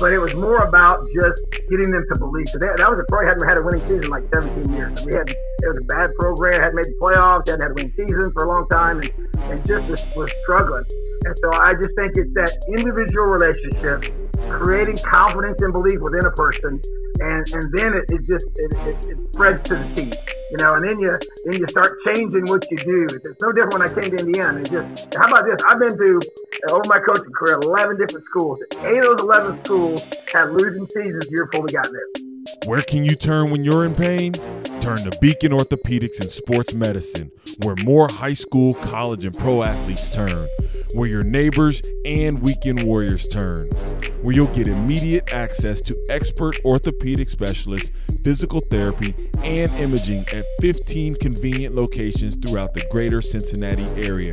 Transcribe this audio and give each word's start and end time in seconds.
but 0.00 0.12
it 0.12 0.18
was 0.18 0.34
more 0.34 0.56
about 0.64 1.06
just 1.12 1.40
getting 1.68 1.90
them 1.90 2.04
to 2.12 2.18
believe. 2.18 2.48
So 2.48 2.58
that, 2.58 2.76
that 2.78 2.88
was 2.90 3.00
a 3.00 3.06
pro 3.08 3.26
hadn't 3.26 3.46
had 3.46 3.58
a 3.58 3.62
winning 3.62 3.84
season 3.86 4.04
in 4.04 4.10
like 4.10 4.24
17 4.34 4.72
years. 4.72 5.04
We 5.04 5.14
had 5.14 5.28
it 5.28 5.68
was 5.68 5.78
a 5.80 5.88
bad 5.88 6.12
program, 6.18 6.52
hadn't 6.52 6.76
made 6.76 6.86
the 6.86 6.98
playoffs, 7.00 7.48
hadn't 7.48 7.64
had 7.64 7.72
a 7.72 7.74
winning 7.74 7.94
season 7.96 8.30
for 8.32 8.44
a 8.44 8.48
long 8.48 8.68
time, 8.68 9.00
and, 9.00 9.10
and 9.48 9.58
just 9.64 9.88
was, 9.88 10.04
was 10.16 10.30
struggling. 10.44 10.84
And 11.24 11.34
so 11.38 11.48
I 11.56 11.74
just 11.74 11.94
think 11.96 12.12
it's 12.16 12.32
that 12.36 12.52
individual 12.76 13.26
relationship, 13.32 14.12
creating 14.48 15.00
confidence 15.00 15.62
and 15.62 15.72
belief 15.72 16.00
within 16.00 16.24
a 16.24 16.34
person, 16.36 16.80
and 17.24 17.44
and 17.56 17.64
then 17.80 17.90
it, 17.96 18.04
it 18.12 18.22
just 18.28 18.46
it, 18.56 18.70
it, 18.84 18.96
it 19.10 19.18
spreads 19.32 19.64
to 19.70 19.76
the 19.76 19.88
team 19.96 20.12
you 20.50 20.56
know, 20.58 20.74
and 20.74 20.88
then 20.88 20.98
you 20.98 21.18
then 21.44 21.60
you 21.60 21.66
start 21.68 21.98
changing 22.06 22.44
what 22.46 22.64
you 22.70 22.76
do. 22.78 23.06
It's 23.10 23.42
no 23.42 23.50
different 23.50 23.74
when 23.74 23.82
I 23.82 23.90
came 23.90 24.16
to 24.16 24.24
Indiana. 24.24 24.60
It 24.60 24.70
just 24.70 25.14
how 25.14 25.26
about 25.26 25.44
this? 25.44 25.58
I've 25.66 25.78
been 25.78 25.90
to 25.90 26.20
over 26.70 26.82
my 26.86 26.98
coaching 27.00 27.32
career, 27.32 27.58
eleven 27.62 27.96
different 27.96 28.24
schools. 28.26 28.62
Eight 28.84 28.98
of 28.98 29.04
those 29.04 29.20
eleven 29.20 29.62
schools 29.64 30.06
had 30.32 30.50
losing 30.50 30.88
seasons 30.88 31.26
year 31.30 31.46
before 31.46 31.64
we 31.64 31.72
got 31.72 31.90
there. 31.90 32.24
Where 32.66 32.82
can 32.82 33.04
you 33.04 33.14
turn 33.14 33.50
when 33.50 33.64
you're 33.64 33.84
in 33.84 33.94
pain? 33.94 34.32
Turn 34.80 34.98
to 34.98 35.16
Beacon 35.20 35.52
Orthopedics 35.52 36.20
and 36.20 36.30
Sports 36.30 36.74
Medicine, 36.74 37.30
where 37.62 37.76
more 37.84 38.08
high 38.08 38.34
school, 38.34 38.72
college, 38.74 39.24
and 39.24 39.36
pro 39.36 39.62
athletes 39.62 40.08
turn 40.08 40.48
where 40.96 41.08
your 41.08 41.24
neighbors 41.24 41.82
and 42.06 42.40
weekend 42.40 42.82
warriors 42.82 43.26
turn, 43.28 43.68
where 44.22 44.34
you'll 44.34 44.46
get 44.54 44.66
immediate 44.66 45.34
access 45.34 45.82
to 45.82 45.94
expert 46.08 46.56
orthopedic 46.64 47.28
specialists, 47.28 47.90
physical 48.24 48.60
therapy, 48.70 49.14
and 49.42 49.70
imaging 49.72 50.24
at 50.32 50.44
15 50.60 51.16
convenient 51.16 51.74
locations 51.74 52.36
throughout 52.36 52.72
the 52.72 52.82
greater 52.90 53.20
Cincinnati 53.20 53.84
area. 54.08 54.32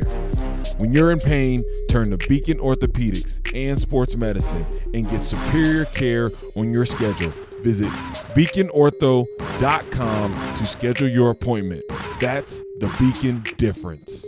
When 0.78 0.92
you're 0.92 1.12
in 1.12 1.20
pain, 1.20 1.60
turn 1.88 2.10
to 2.10 2.16
Beacon 2.28 2.58
Orthopedics 2.58 3.40
and 3.54 3.78
Sports 3.78 4.16
Medicine 4.16 4.66
and 4.92 5.08
get 5.08 5.20
superior 5.20 5.84
care 5.86 6.28
on 6.58 6.72
your 6.72 6.84
schedule. 6.84 7.32
Visit 7.62 7.86
beaconortho.com 8.34 10.32
to 10.32 10.64
schedule 10.66 11.08
your 11.08 11.30
appointment. 11.30 11.82
That's 12.20 12.60
the 12.80 12.92
Beacon 12.98 13.42
difference. 13.56 14.26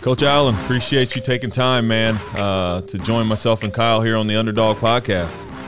Coach 0.00 0.22
Allen, 0.22 0.54
appreciate 0.54 1.14
you 1.14 1.20
taking 1.20 1.50
time, 1.50 1.86
man, 1.86 2.16
uh, 2.36 2.80
to 2.82 2.98
join 2.98 3.26
myself 3.26 3.62
and 3.62 3.74
Kyle 3.74 4.00
here 4.00 4.16
on 4.16 4.26
the 4.26 4.36
Underdog 4.36 4.78
Podcast. 4.78 5.59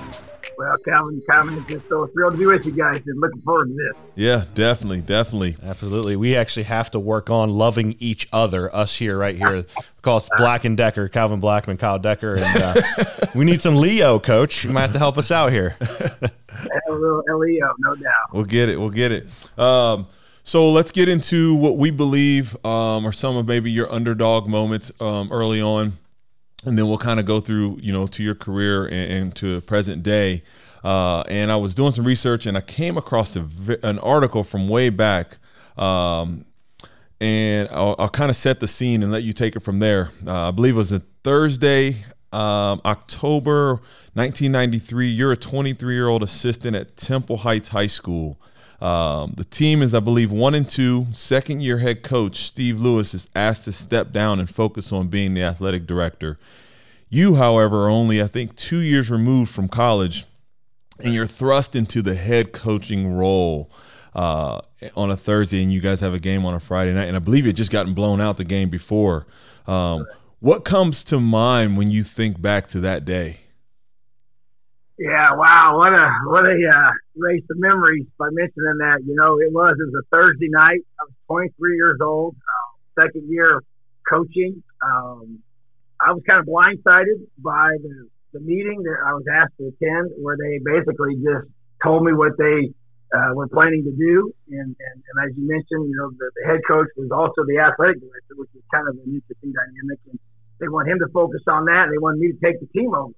Well, 0.62 0.74
Calvin, 0.84 1.20
Calvin, 1.28 1.66
just 1.68 1.88
so 1.88 2.06
thrilled 2.06 2.34
to 2.34 2.38
be 2.38 2.46
with 2.46 2.64
you 2.64 2.70
guys 2.70 3.02
and 3.05 3.20
looking 3.20 3.41
forward 3.41 3.66
to 3.66 3.74
this. 3.74 4.08
Yeah, 4.14 4.44
definitely, 4.55 5.00
definitely. 5.00 5.56
Absolutely. 5.60 6.14
We 6.14 6.36
actually 6.36 6.62
have 6.64 6.88
to 6.92 7.00
work 7.00 7.30
on 7.30 7.50
loving 7.50 7.96
each 7.98 8.28
other, 8.32 8.72
us 8.72 8.94
here, 8.94 9.19
right 9.19 9.34
here. 9.36 9.64
call 10.02 10.19
us 10.19 10.28
Black 10.36 10.64
and 10.64 10.77
Decker, 10.77 11.08
Calvin 11.08 11.41
Blackman, 11.41 11.78
Kyle 11.78 11.98
Decker. 11.98 12.34
And 12.34 12.62
uh, 12.62 12.80
we 13.34 13.44
need 13.44 13.60
some 13.60 13.74
Leo, 13.74 14.20
coach. 14.20 14.62
You 14.62 14.70
might 14.70 14.82
have 14.82 14.92
to 14.92 15.00
help 15.00 15.19
us 15.19 15.32
out 15.32 15.50
here. 15.50 15.77
a 15.80 16.30
little 16.92 17.24
Leo, 17.38 17.74
no 17.80 17.97
doubt. 17.97 18.32
We'll 18.32 18.44
get 18.44 18.69
it. 18.69 18.78
We'll 18.78 18.91
get 18.91 19.10
it. 19.10 19.26
Um, 19.58 20.06
so 20.44 20.70
let's 20.70 20.92
get 20.92 21.08
into 21.08 21.56
what 21.56 21.76
we 21.76 21.91
believe 21.91 22.54
um, 22.64 23.04
are 23.04 23.12
some 23.12 23.36
of 23.36 23.48
maybe 23.48 23.72
your 23.72 23.92
underdog 23.92 24.47
moments 24.47 24.92
um, 25.00 25.32
early 25.32 25.60
on, 25.60 25.98
and 26.64 26.78
then 26.78 26.86
we'll 26.86 26.98
kind 26.98 27.18
of 27.18 27.27
go 27.27 27.41
through, 27.41 27.78
you 27.80 27.92
know, 27.92 28.06
to 28.06 28.22
your 28.22 28.34
career 28.34 28.84
and, 28.84 29.12
and 29.12 29.36
to 29.36 29.60
present 29.62 30.02
day. 30.02 30.42
Uh, 30.84 31.22
and 31.22 31.52
I 31.52 31.56
was 31.56 31.74
doing 31.74 31.92
some 31.92 32.04
research, 32.04 32.46
and 32.46 32.56
I 32.56 32.60
came 32.60 32.96
across 32.96 33.36
a, 33.36 33.46
an 33.82 33.98
article 34.00 34.42
from 34.42 34.69
way 34.69 34.91
back, 34.91 35.38
um, 35.77 36.44
and 37.20 37.69
I'll, 37.70 37.94
I'll 37.98 38.08
kind 38.08 38.30
of 38.30 38.36
set 38.36 38.60
the 38.60 38.66
scene 38.66 39.02
and 39.02 39.12
let 39.12 39.22
you 39.22 39.32
take 39.32 39.54
it 39.54 39.60
from 39.60 39.78
there. 39.78 40.10
Uh, 40.27 40.48
I 40.48 40.50
believe 40.50 40.74
it 40.74 40.78
was 40.78 40.91
a 40.92 41.00
Thursday, 41.22 42.04
um, 42.32 42.80
October 42.84 43.74
1993. 44.14 45.08
You're 45.08 45.32
a 45.32 45.36
23 45.36 45.94
year 45.94 46.08
old 46.08 46.22
assistant 46.22 46.74
at 46.74 46.97
Temple 46.97 47.38
Heights 47.38 47.69
High 47.69 47.86
School. 47.86 48.41
Um, 48.83 49.34
the 49.36 49.44
team 49.44 49.80
is, 49.80 49.94
I 49.94 50.00
believe, 50.00 50.32
one 50.32 50.56
and 50.56 50.69
two. 50.69 51.06
Second 51.12 51.62
year 51.62 51.78
head 51.78 52.03
coach 52.03 52.38
Steve 52.38 52.81
Lewis 52.81 53.15
is 53.15 53.28
asked 53.34 53.65
to 53.66 53.72
step 53.72 54.12
down 54.12 54.41
and 54.41 54.50
focus 54.50 54.93
on 54.93 55.06
being 55.06 55.34
the 55.34 55.43
athletic 55.43 55.87
director. 55.87 56.37
You, 57.09 57.37
however, 57.37 57.84
are 57.84 57.91
only, 57.91 58.20
I 58.20 58.26
think, 58.26 58.56
two 58.56 58.81
years 58.81 59.09
removed 59.09 59.53
from 59.53 59.69
college, 59.69 60.25
and 60.98 61.15
you're 61.15 61.28
thrust 61.28 61.76
into 61.76 62.03
the 62.03 62.16
head 62.16 62.53
coaching 62.53 63.15
role 63.15 63.70
uh, 64.15 64.62
on 64.97 65.12
a 65.12 65.16
Thursday, 65.16 65.62
and 65.62 65.72
you 65.72 65.81
guys 65.81 66.00
have 66.00 66.12
a 66.12 66.19
game 66.19 66.44
on 66.44 66.53
a 66.53 66.60
Friday 66.60 66.93
night. 66.93 67.06
And 67.06 67.14
I 67.16 67.20
believe 67.20 67.47
it 67.47 67.53
just 67.53 67.70
gotten 67.70 67.94
blown 67.94 68.20
out 68.20 68.37
the 68.37 68.44
game 68.44 68.69
before. 68.69 69.28
Um, 69.69 70.06
what 70.41 70.64
comes 70.64 71.04
to 71.04 71.20
mind 71.20 71.76
when 71.76 71.93
you 71.93 72.03
think 72.03 72.43
back 72.43 72.66
to 72.69 72.81
that 72.81 73.04
day? 73.04 73.41
Yeah, 74.98 75.34
wow, 75.34 75.78
what 75.78 75.92
a 75.92 76.06
what 76.28 76.44
a 76.44 76.54
uh, 76.54 76.92
race 77.16 77.42
of 77.50 77.58
memories 77.58 78.06
by 78.19 78.28
mentioning 78.30 78.78
that. 78.78 79.00
You 79.04 79.16
know, 79.16 79.41
it 79.41 79.50
was 79.50 79.75
it 79.80 79.88
was 79.91 80.04
a 80.04 80.06
Thursday 80.14 80.48
night. 80.48 80.84
I 81.00 81.04
was 81.08 81.16
23 81.26 81.76
years 81.76 81.98
old, 82.00 82.36
uh, 82.36 83.02
second 83.02 83.25
year 83.28 83.58
of 83.58 83.64
coaching. 84.08 84.62
Um, 84.84 85.41
I 85.98 86.12
was 86.12 86.22
kind 86.28 86.41
of 86.41 86.47
blindsided 86.47 87.25
by 87.38 87.75
the 87.82 88.06
the 88.32 88.41
meeting 88.41 88.84
that 88.84 88.98
I 89.04 89.12
was 89.16 89.25
asked 89.32 89.56
to 89.58 89.72
attend, 89.72 90.12
where 90.20 90.36
they 90.36 90.60
basically 90.60 91.16
just 91.16 91.48
told 91.82 92.04
me 92.04 92.12
what 92.12 92.36
they 92.36 92.70
uh, 93.16 93.32
were 93.34 93.48
planning 93.48 93.84
to 93.84 93.92
do. 93.92 94.32
And, 94.48 94.76
and, 94.76 94.97
and 94.97 95.16
as 95.25 95.36
you 95.36 95.44
mentioned, 95.48 95.88
you 95.88 95.97
know, 95.97 96.08
the, 96.16 96.31
the 96.36 96.44
head 96.48 96.60
coach 96.69 96.88
was 96.97 97.12
also 97.12 97.44
the 97.44 97.60
athletic 97.60 98.00
director, 98.00 98.34
which 98.41 98.48
is 98.56 98.64
kind 98.72 98.88
of 98.88 98.97
an 98.97 99.04
interesting 99.04 99.52
dynamic. 99.52 100.00
And 100.08 100.16
they 100.60 100.69
want 100.69 100.88
him 100.88 100.97
to 101.04 101.12
focus 101.12 101.44
on 101.44 101.66
that. 101.69 101.88
And 101.88 101.92
they 101.92 102.00
wanted 102.00 102.25
me 102.25 102.32
to 102.32 102.41
take 102.41 102.56
the 102.60 102.69
team 102.72 102.94
over 102.97 103.12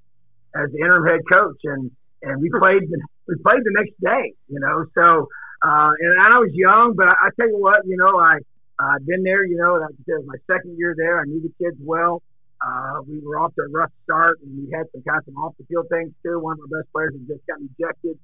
as 0.55 0.71
the 0.73 0.79
interim 0.79 1.07
head 1.07 1.21
coach, 1.31 1.61
and 1.65 1.91
and 2.23 2.41
we 2.41 2.51
played 2.51 2.83
the, 2.89 2.99
we 3.29 3.37
played 3.43 3.61
the 3.65 3.75
next 3.75 3.95
day, 4.01 4.35
you 4.49 4.61
know. 4.61 4.85
So 4.95 5.29
uh, 5.65 5.93
and 5.99 6.21
I 6.21 6.39
was 6.39 6.51
young, 6.53 6.95
but 6.97 7.09
I, 7.09 7.13
I 7.13 7.29
tell 7.41 7.49
you 7.49 7.59
what, 7.59 7.87
you 7.87 7.97
know, 7.97 8.19
I 8.19 8.39
I've 8.79 9.01
uh, 9.01 9.05
been 9.07 9.23
there, 9.23 9.45
you 9.45 9.57
know. 9.57 9.79
Like 9.79 9.95
I 9.95 10.03
said, 10.05 10.27
my 10.27 10.35
second 10.51 10.77
year 10.77 10.95
there, 10.99 11.21
I 11.21 11.25
knew 11.25 11.41
the 11.41 11.53
kids 11.63 11.79
well. 11.81 12.23
Uh, 12.59 13.03
we 13.07 13.21
were 13.21 13.39
off 13.39 13.55
to 13.55 13.63
a 13.63 13.69
rough 13.71 13.93
start, 14.03 14.39
and 14.43 14.51
we 14.51 14.71
had 14.73 14.87
some 14.93 15.03
kind 15.07 15.19
of 15.19 15.25
some 15.27 15.37
off 15.39 15.55
the 15.59 15.65
field 15.67 15.87
things 15.89 16.11
too. 16.25 16.41
One 16.41 16.59
of 16.59 16.67
our 16.67 16.83
best 16.83 16.91
players 16.93 17.15
had 17.15 17.27
just 17.29 17.47
got 17.47 17.59
ejected 17.63 18.19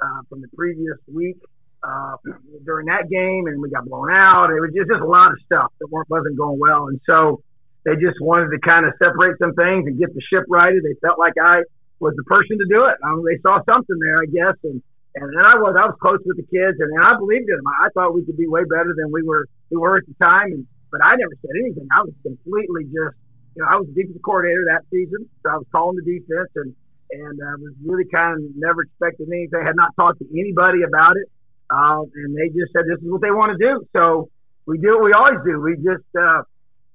uh, 0.00 0.22
from 0.28 0.42
the 0.42 0.48
previous 0.54 0.96
week 1.12 1.38
uh, 1.82 2.16
during 2.64 2.86
that 2.86 3.10
game, 3.10 3.46
and 3.46 3.60
we 3.60 3.68
got 3.68 3.84
blown 3.84 4.12
out. 4.12 4.50
It 4.50 4.60
was 4.60 4.70
just, 4.76 4.88
just 4.88 5.02
a 5.02 5.06
lot 5.10 5.32
of 5.32 5.38
stuff 5.44 5.72
that 5.80 5.88
wasn't 5.90 6.36
going 6.38 6.58
well, 6.58 6.86
and 6.86 7.00
so 7.04 7.42
they 7.84 7.94
just 7.98 8.20
wanted 8.20 8.54
to 8.54 8.60
kind 8.62 8.86
of 8.86 8.94
separate 9.02 9.38
some 9.38 9.54
things 9.54 9.86
and 9.90 9.98
get 9.98 10.14
the 10.14 10.22
ship 10.22 10.44
righted. 10.48 10.84
They 10.84 10.94
felt 11.02 11.18
like 11.18 11.34
I 11.40 11.66
was 11.98 12.14
the 12.16 12.24
person 12.24 12.58
to 12.58 12.66
do 12.68 12.84
it. 12.86 12.96
Um, 13.04 13.24
they 13.24 13.40
saw 13.40 13.60
something 13.64 13.96
there, 14.00 14.20
I 14.20 14.28
guess, 14.28 14.56
and 14.64 14.82
and 15.16 15.32
then 15.32 15.44
I 15.44 15.56
was 15.56 15.72
I 15.80 15.88
was 15.88 15.96
close 15.96 16.20
with 16.28 16.36
the 16.36 16.48
kids, 16.48 16.76
and, 16.76 16.92
and 16.92 17.00
I 17.00 17.16
believed 17.16 17.48
in 17.48 17.56
them. 17.56 17.68
I, 17.68 17.86
I 17.86 17.94
thought 17.96 18.12
we 18.12 18.24
could 18.24 18.36
be 18.36 18.46
way 18.46 18.68
better 18.68 18.92
than 18.92 19.08
we 19.08 19.24
were 19.24 19.48
we 19.72 19.80
were 19.80 19.96
at 19.96 20.06
the 20.06 20.16
time, 20.20 20.52
and 20.52 20.66
but 20.92 21.00
I 21.00 21.16
never 21.16 21.32
said 21.40 21.56
anything. 21.56 21.88
I 21.88 22.04
was 22.04 22.12
completely 22.20 22.84
just 22.92 23.16
you 23.56 23.64
know 23.64 23.68
I 23.68 23.80
was 23.80 23.88
the 23.88 23.96
defensive 23.96 24.20
coordinator 24.20 24.68
that 24.68 24.84
season, 24.92 25.24
so 25.40 25.46
I 25.48 25.56
was 25.56 25.68
calling 25.72 25.96
the 25.96 26.04
defense 26.04 26.52
and 26.60 26.76
and 27.16 27.36
uh, 27.40 27.56
was 27.64 27.74
really 27.80 28.04
kind 28.12 28.36
of 28.36 28.44
never 28.60 28.84
expected 28.84 29.32
anything. 29.32 29.64
Had 29.64 29.78
not 29.78 29.96
talked 29.96 30.20
to 30.20 30.28
anybody 30.36 30.84
about 30.84 31.16
it, 31.16 31.32
uh, 31.72 32.04
and 32.04 32.36
they 32.36 32.52
just 32.52 32.76
said 32.76 32.84
this 32.84 33.00
is 33.00 33.08
what 33.08 33.24
they 33.24 33.32
want 33.32 33.56
to 33.56 33.60
do. 33.60 33.88
So 33.96 34.28
we 34.68 34.76
do 34.76 35.00
what 35.00 35.04
we 35.08 35.12
always 35.16 35.40
do. 35.48 35.64
We 35.64 35.80
just 35.80 36.04
uh, 36.12 36.44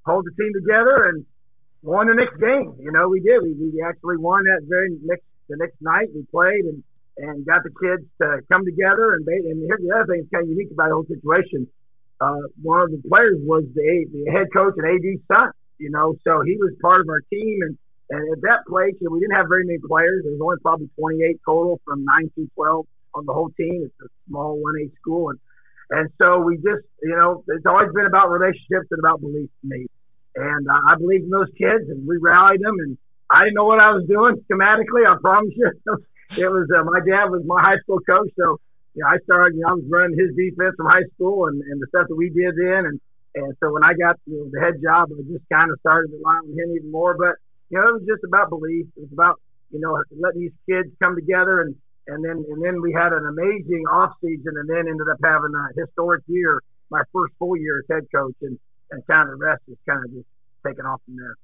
hold 0.06 0.30
the 0.30 0.34
team 0.38 0.54
together 0.54 1.10
and 1.10 1.26
won 1.82 2.08
the 2.08 2.16
next 2.16 2.38
game. 2.40 2.76
You 2.80 2.92
know, 2.92 3.10
we 3.10 3.20
did. 3.20 3.42
We, 3.42 3.54
we 3.58 3.82
actually 3.82 4.18
won 4.18 4.44
that 4.46 4.66
very 4.68 4.90
next 5.04 5.26
the 5.50 5.58
next 5.58 5.78
night. 5.82 6.10
We 6.14 6.26
played 6.32 6.66
and 6.66 6.84
and 7.18 7.46
got 7.46 7.64
the 7.64 7.70
kids 7.70 8.08
to 8.22 8.42
come 8.52 8.66
together. 8.66 9.14
And 9.14 9.26
they, 9.26 9.38
and 9.50 9.62
here's 9.66 9.82
the 9.82 9.94
other 9.94 10.08
thing 10.08 10.24
that's 10.24 10.32
kind 10.32 10.46
of 10.46 10.50
unique 10.50 10.72
about 10.72 10.90
the 10.90 10.96
whole 10.96 11.10
situation. 11.10 11.68
Uh, 12.22 12.48
one 12.62 12.82
of 12.82 12.92
the 12.92 13.02
players 13.10 13.38
was 13.42 13.66
the, 13.74 14.06
the 14.14 14.32
head 14.32 14.48
coach 14.54 14.74
and 14.78 14.88
AD's 14.88 15.22
son. 15.28 15.52
You 15.78 15.90
know, 15.90 16.14
so 16.24 16.42
he 16.46 16.58
was 16.58 16.74
part 16.82 17.02
of 17.02 17.10
our 17.10 17.22
team. 17.30 17.60
And 17.66 17.78
and 18.12 18.28
at 18.34 18.42
that 18.42 18.68
place, 18.68 18.94
you 19.00 19.08
know, 19.08 19.16
we 19.16 19.22
didn't 19.22 19.40
have 19.40 19.48
very 19.48 19.64
many 19.64 19.80
players. 19.80 20.24
There 20.24 20.36
was 20.36 20.42
only 20.44 20.60
probably 20.62 20.90
28 21.00 21.40
total 21.48 21.80
from 21.86 22.04
9 22.04 22.32
to 22.36 22.50
12 22.56 22.86
on 23.16 23.26
the 23.26 23.32
whole 23.32 23.50
team. 23.56 23.88
It's 23.88 23.96
a 24.04 24.12
small 24.28 24.60
1A 24.60 24.92
school. 25.00 25.30
And, 25.30 25.40
and 25.92 26.10
so 26.20 26.40
we 26.40 26.58
just, 26.58 26.84
you 27.02 27.16
know, 27.16 27.44
it's 27.48 27.66
always 27.66 27.88
been 27.96 28.06
about 28.06 28.30
relationships 28.30 28.92
and 28.92 29.00
about 29.00 29.22
belief 29.22 29.50
to 29.62 29.68
me. 29.68 29.88
And 30.36 30.68
uh, 30.68 30.82
I 30.88 30.96
believed 30.96 31.26
in 31.26 31.30
those 31.30 31.52
kids, 31.58 31.90
and 31.90 32.08
we 32.08 32.18
rallied 32.18 32.62
them. 32.62 32.76
And 32.80 32.98
I 33.30 33.44
didn't 33.44 33.56
know 33.56 33.66
what 33.66 33.80
I 33.80 33.92
was 33.92 34.08
doing 34.08 34.40
schematically. 34.48 35.04
I 35.04 35.16
promise 35.20 35.54
you, 35.56 35.72
it 36.38 36.48
was 36.48 36.68
uh, 36.72 36.84
my 36.84 37.00
dad 37.04 37.28
was 37.30 37.44
my 37.46 37.62
high 37.62 37.80
school 37.84 38.00
coach, 38.00 38.32
so 38.38 38.60
you 38.96 39.04
know, 39.04 39.08
I 39.08 39.18
started. 39.24 39.56
You 39.56 39.62
know, 39.62 39.70
I 39.70 39.80
was 39.80 39.88
running 39.90 40.18
his 40.18 40.36
defense 40.36 40.76
from 40.78 40.88
high 40.88 41.08
school, 41.16 41.48
and, 41.48 41.62
and 41.62 41.82
the 41.82 41.88
stuff 41.90 42.08
that 42.08 42.16
we 42.16 42.30
did 42.30 42.56
then. 42.56 42.88
And 42.88 42.98
and 43.36 43.56
so 43.60 43.72
when 43.72 43.84
I 43.84 43.94
got 43.94 44.20
you 44.26 44.40
know, 44.40 44.48
the 44.52 44.60
head 44.60 44.80
job, 44.84 45.12
I 45.12 45.24
just 45.28 45.48
kind 45.52 45.72
of 45.72 45.80
started 45.80 46.12
relying 46.12 46.52
on 46.52 46.56
him 46.56 46.76
even 46.76 46.92
more. 46.92 47.16
But 47.16 47.40
you 47.70 47.80
know, 47.80 47.88
it 47.88 48.04
was 48.04 48.08
just 48.08 48.24
about 48.24 48.50
belief. 48.50 48.88
It 48.96 49.08
was 49.08 49.14
about 49.14 49.40
you 49.72 49.80
know 49.80 49.96
letting 50.20 50.42
these 50.42 50.58
kids 50.68 50.92
come 51.02 51.16
together 51.16 51.62
and 51.62 51.76
and 52.08 52.24
then 52.24 52.44
and 52.52 52.60
then 52.64 52.82
we 52.82 52.92
had 52.94 53.14
an 53.14 53.26
amazing 53.26 53.84
off 53.92 54.16
season 54.22 54.54
and 54.60 54.70
then 54.70 54.88
ended 54.88 55.08
up 55.12 55.20
having 55.24 55.52
a 55.56 55.66
historic 55.80 56.24
year 56.28 56.60
my 56.90 57.02
first 57.14 57.34
full 57.40 57.56
year 57.56 57.80
as 57.80 57.86
head 57.90 58.06
coach 58.14 58.36
and 58.42 58.60
and 58.92 59.06
kind 59.08 59.30
of 59.30 59.40
the 59.40 59.46
rest 59.46 59.62
is 59.68 59.78
kind 59.88 60.04
of 60.04 60.12
just 60.12 60.28
taking 60.66 60.86
off 60.86 61.02
from 61.06 61.16
there. 61.16 61.36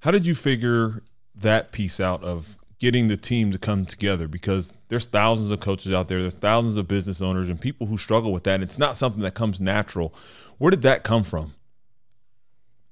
How 0.00 0.10
did 0.10 0.26
you 0.26 0.34
figure 0.34 1.02
that 1.34 1.72
piece 1.72 2.00
out 2.00 2.22
of 2.22 2.58
getting 2.78 3.08
the 3.08 3.16
team 3.16 3.50
to 3.50 3.58
come 3.58 3.84
together 3.84 4.28
because 4.28 4.72
there's 4.88 5.04
thousands 5.04 5.50
of 5.50 5.60
coaches 5.60 5.92
out 5.92 6.08
there, 6.08 6.20
there's 6.20 6.34
thousands 6.34 6.76
of 6.76 6.86
business 6.86 7.20
owners 7.20 7.48
and 7.48 7.60
people 7.60 7.88
who 7.88 7.98
struggle 7.98 8.32
with 8.32 8.44
that. 8.44 8.54
And 8.54 8.62
it's 8.62 8.78
not 8.78 8.96
something 8.96 9.22
that 9.22 9.34
comes 9.34 9.60
natural. 9.60 10.14
Where 10.58 10.70
did 10.70 10.82
that 10.82 11.02
come 11.02 11.24
from? 11.24 11.54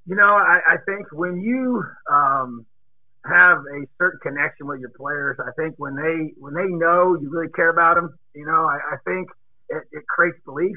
You 0.07 0.17
know, 0.17 0.35
I, 0.35 0.61
I 0.69 0.77
think 0.87 1.07
when 1.13 1.41
you 1.41 1.85
um, 2.11 2.67
have 3.25 3.59
a 3.59 3.87
certain 3.99 4.21
connection 4.23 4.67
with 4.67 4.81
your 4.81 4.91
players, 4.91 5.37
I 5.41 5.51
think 5.61 5.75
when 5.79 5.97
they 5.97 6.33
when 6.39 6.55
they 6.55 6.67
know 6.67 7.19
you 7.21 7.29
really 7.29 7.51
care 7.53 7.71
about 7.71 7.97
them, 7.97 8.17
you 8.35 8.47
know, 8.47 8.67
I, 8.67 8.95
I 8.95 8.97
think 9.05 9.29
it, 9.69 9.83
it 9.93 10.07
creates 10.07 10.39
belief. 10.45 10.77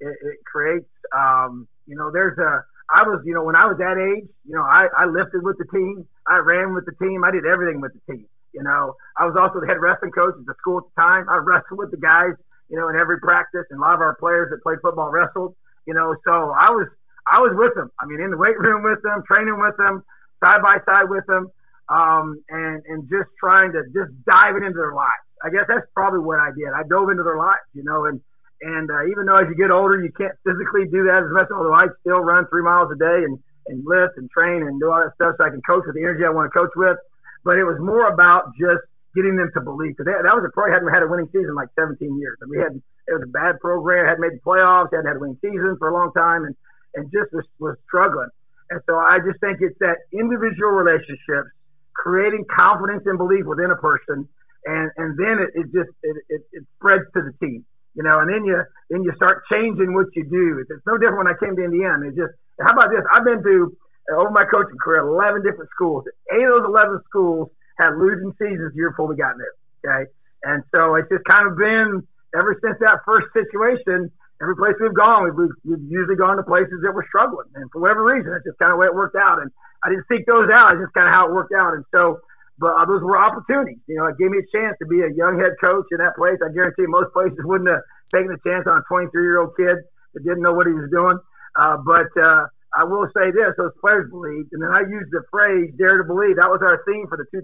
It, 0.00 0.16
it 0.22 0.44
creates, 0.44 0.88
um, 1.14 1.68
you 1.86 1.96
know, 1.96 2.10
there's 2.12 2.38
a 2.38 2.64
I 2.92 3.02
was, 3.02 3.22
you 3.24 3.32
know, 3.32 3.42
when 3.42 3.56
I 3.56 3.64
was 3.64 3.78
that 3.78 3.96
age, 3.96 4.28
you 4.44 4.54
know, 4.54 4.62
I, 4.62 4.88
I 4.92 5.04
lifted 5.06 5.42
with 5.42 5.56
the 5.56 5.64
team, 5.72 6.06
I 6.28 6.38
ran 6.44 6.74
with 6.74 6.84
the 6.84 6.92
team, 7.00 7.24
I 7.24 7.30
did 7.30 7.46
everything 7.46 7.80
with 7.80 7.92
the 7.96 8.12
team. 8.12 8.28
You 8.52 8.62
know, 8.62 8.94
I 9.18 9.26
was 9.26 9.34
also 9.34 9.58
the 9.58 9.66
head 9.66 9.80
wrestling 9.80 10.12
coach 10.12 10.36
at 10.38 10.46
the 10.46 10.54
school 10.60 10.78
at 10.78 10.86
the 10.86 10.96
time. 11.00 11.26
I 11.28 11.42
wrestled 11.42 11.80
with 11.80 11.90
the 11.90 11.98
guys, 11.98 12.38
you 12.68 12.76
know, 12.78 12.88
in 12.88 12.94
every 12.94 13.18
practice, 13.18 13.66
and 13.70 13.80
a 13.80 13.82
lot 13.82 13.94
of 13.94 14.00
our 14.00 14.14
players 14.14 14.48
that 14.50 14.62
played 14.62 14.78
football 14.80 15.10
wrestled. 15.10 15.56
You 15.86 15.94
know, 15.94 16.14
so 16.24 16.54
I 16.54 16.70
was 16.70 16.86
I 17.26 17.40
was 17.42 17.50
with 17.58 17.74
them. 17.74 17.90
I 17.98 18.06
mean, 18.06 18.20
in 18.20 18.30
the 18.30 18.38
weight 18.38 18.56
room 18.56 18.84
with 18.84 19.02
them, 19.02 19.24
training 19.26 19.58
with 19.58 19.76
them, 19.76 20.04
side 20.38 20.62
by 20.62 20.78
side 20.86 21.10
with 21.10 21.26
them, 21.26 21.50
um, 21.88 22.38
and 22.48 22.82
and 22.86 23.10
just 23.10 23.28
trying 23.40 23.72
to 23.72 23.82
just 23.90 24.14
dive 24.22 24.54
into 24.54 24.78
their 24.78 24.94
lives. 24.94 25.24
I 25.42 25.50
guess 25.50 25.66
that's 25.66 25.86
probably 25.92 26.20
what 26.20 26.38
I 26.38 26.54
did. 26.54 26.70
I 26.70 26.86
dove 26.86 27.10
into 27.10 27.26
their 27.26 27.36
lives, 27.36 27.66
you 27.74 27.82
know, 27.82 28.06
and 28.06 28.22
and 28.62 28.90
uh, 28.90 29.04
even 29.10 29.26
though 29.26 29.38
as 29.42 29.48
you 29.50 29.56
get 29.56 29.70
older, 29.70 29.98
you 30.00 30.12
can't 30.14 30.34
physically 30.46 30.86
do 30.86 31.04
that 31.10 31.26
as 31.26 31.32
much, 31.34 31.50
although 31.50 31.74
I 31.74 31.90
still 32.00 32.22
run 32.22 32.46
three 32.48 32.62
miles 32.62 32.90
a 32.92 32.98
day 32.98 33.26
and, 33.26 33.38
and 33.66 33.82
lift 33.84 34.16
and 34.16 34.30
train 34.30 34.62
and 34.62 34.78
do 34.78 34.92
all 34.92 35.02
that 35.02 35.14
stuff 35.18 35.36
so 35.36 35.44
I 35.44 35.50
can 35.50 35.62
coach 35.62 35.84
with 35.86 35.96
the 35.96 36.04
energy 36.04 36.24
I 36.24 36.30
want 36.30 36.52
to 36.52 36.54
coach 36.54 36.72
with. 36.76 36.96
But 37.44 37.58
it 37.58 37.64
was 37.64 37.76
more 37.80 38.08
about 38.08 38.56
just 38.56 38.86
getting 39.14 39.36
them 39.36 39.50
to 39.54 39.60
believe. 39.60 39.96
Because 39.96 40.08
that 40.08 40.34
was 40.34 40.44
a 40.46 40.52
pro 40.52 40.72
hadn't 40.72 40.88
had 40.88 41.02
a 41.02 41.08
winning 41.08 41.28
season 41.28 41.52
in 41.52 41.58
like 41.58 41.68
17 41.76 42.00
years. 42.18 42.38
And 42.40 42.48
we 42.48 42.58
had, 42.58 42.72
it 42.74 43.12
was 43.12 43.22
a 43.26 43.32
bad 43.32 43.60
program, 43.60 44.06
hadn't 44.06 44.24
made 44.24 44.38
the 44.38 44.44
playoffs, 44.44 44.90
hadn't 44.96 45.06
had 45.06 45.16
a 45.16 45.22
winning 45.22 45.38
season 45.44 45.76
for 45.78 45.90
a 45.90 45.94
long 45.94 46.12
time, 46.16 46.44
and, 46.44 46.54
and 46.94 47.10
just 47.12 47.32
was, 47.32 47.44
was 47.58 47.76
struggling. 47.84 48.32
And 48.70 48.80
so 48.88 48.96
I 48.96 49.20
just 49.20 49.40
think 49.44 49.60
it's 49.60 49.76
that 49.84 50.08
individual 50.08 50.72
relationships, 50.72 51.52
creating 51.92 52.48
confidence 52.48 53.04
and 53.04 53.18
belief 53.18 53.44
within 53.44 53.70
a 53.70 53.76
person, 53.76 54.24
and, 54.64 54.88
and 54.96 55.18
then 55.20 55.36
it, 55.44 55.52
it 55.52 55.66
just, 55.68 55.92
it, 56.00 56.16
it, 56.32 56.42
it 56.52 56.64
spreads 56.80 57.04
to 57.12 57.20
the 57.20 57.36
team 57.44 57.64
you 57.94 58.02
know, 58.02 58.20
and 58.20 58.28
then 58.28 58.44
you 58.44 58.58
then 58.90 59.02
you 59.02 59.12
start 59.16 59.46
changing 59.50 59.94
what 59.94 60.06
you 60.14 60.24
do. 60.26 60.60
It's, 60.60 60.82
no 60.86 60.98
different 60.98 61.24
when 61.24 61.30
I 61.30 61.38
came 61.38 61.56
to 61.56 61.64
Indiana. 61.64 62.10
It's 62.10 62.18
just 62.18 62.34
how 62.60 62.74
about 62.74 62.90
this? 62.90 63.02
I've 63.10 63.24
been 63.24 63.42
to 63.42 63.74
uh, 64.12 64.20
over 64.20 64.30
my 64.30 64.44
coaching 64.44 64.78
career, 64.82 65.06
eleven 65.06 65.42
different 65.42 65.70
schools. 65.70 66.04
Eight 66.34 66.42
of 66.42 66.62
those 66.62 66.68
eleven 66.68 67.00
schools 67.08 67.48
had 67.78 67.94
losing 67.96 68.34
seasons 68.38 68.74
the 68.74 68.78
year 68.78 68.90
before 68.90 69.06
we 69.06 69.16
got 69.16 69.38
there. 69.38 69.54
Okay, 69.82 70.10
and 70.42 70.62
so 70.74 70.94
it's 70.98 71.08
just 71.08 71.24
kind 71.24 71.46
of 71.46 71.56
been 71.56 72.02
ever 72.34 72.58
since 72.62 72.76
that 72.82 73.06
first 73.06 73.30
situation. 73.32 74.10
Every 74.42 74.58
place 74.58 74.74
we've 74.82 74.92
gone, 74.92 75.30
we've, 75.30 75.54
we've 75.62 75.86
usually 75.86 76.18
gone 76.18 76.36
to 76.36 76.42
places 76.42 76.82
that 76.82 76.90
were 76.90 77.06
struggling, 77.06 77.46
and 77.54 77.70
for 77.70 77.80
whatever 77.80 78.02
reason, 78.02 78.34
it's 78.34 78.44
just 78.44 78.58
kind 78.58 78.74
of 78.74 78.76
the 78.76 78.82
way 78.82 78.90
it 78.90 78.94
worked 78.94 79.14
out. 79.14 79.38
And 79.38 79.48
I 79.86 79.88
didn't 79.94 80.10
seek 80.10 80.26
those 80.26 80.50
out; 80.50 80.74
it's 80.74 80.82
just 80.82 80.92
kind 80.92 81.06
of 81.06 81.14
how 81.14 81.30
it 81.30 81.32
worked 81.32 81.54
out. 81.54 81.78
And 81.78 81.86
so 81.94 82.18
but 82.58 82.74
uh, 82.78 82.84
those 82.86 83.02
were 83.02 83.18
opportunities. 83.18 83.82
You 83.86 83.98
know, 83.98 84.06
it 84.06 84.18
gave 84.18 84.30
me 84.30 84.38
a 84.38 84.48
chance 84.54 84.78
to 84.78 84.86
be 84.86 85.02
a 85.02 85.10
young 85.10 85.38
head 85.42 85.58
coach 85.58 85.86
in 85.90 85.98
that 85.98 86.14
place. 86.14 86.38
I 86.38 86.54
guarantee 86.54 86.86
most 86.86 87.10
places 87.12 87.38
wouldn't 87.42 87.66
have 87.66 87.82
taken 88.14 88.30
a 88.30 88.40
chance 88.46 88.66
on 88.70 88.78
a 88.78 88.84
23 88.86 89.10
year 89.10 89.42
old 89.42 89.58
kid 89.58 89.82
that 90.14 90.22
didn't 90.22 90.42
know 90.42 90.54
what 90.54 90.66
he 90.66 90.74
was 90.74 90.86
doing. 90.90 91.18
Uh, 91.58 91.78
but 91.82 92.10
uh, 92.14 92.46
I 92.74 92.86
will 92.86 93.06
say 93.14 93.34
this: 93.34 93.54
those 93.58 93.74
players 93.82 94.10
believed, 94.10 94.54
and 94.54 94.62
then 94.62 94.70
I 94.70 94.86
used 94.86 95.10
the 95.10 95.22
phrase 95.30 95.74
"dare 95.78 95.98
to 95.98 96.06
believe." 96.06 96.38
That 96.38 96.50
was 96.50 96.62
our 96.62 96.82
theme 96.86 97.06
for 97.10 97.18
the 97.18 97.26
2000, 97.30 97.42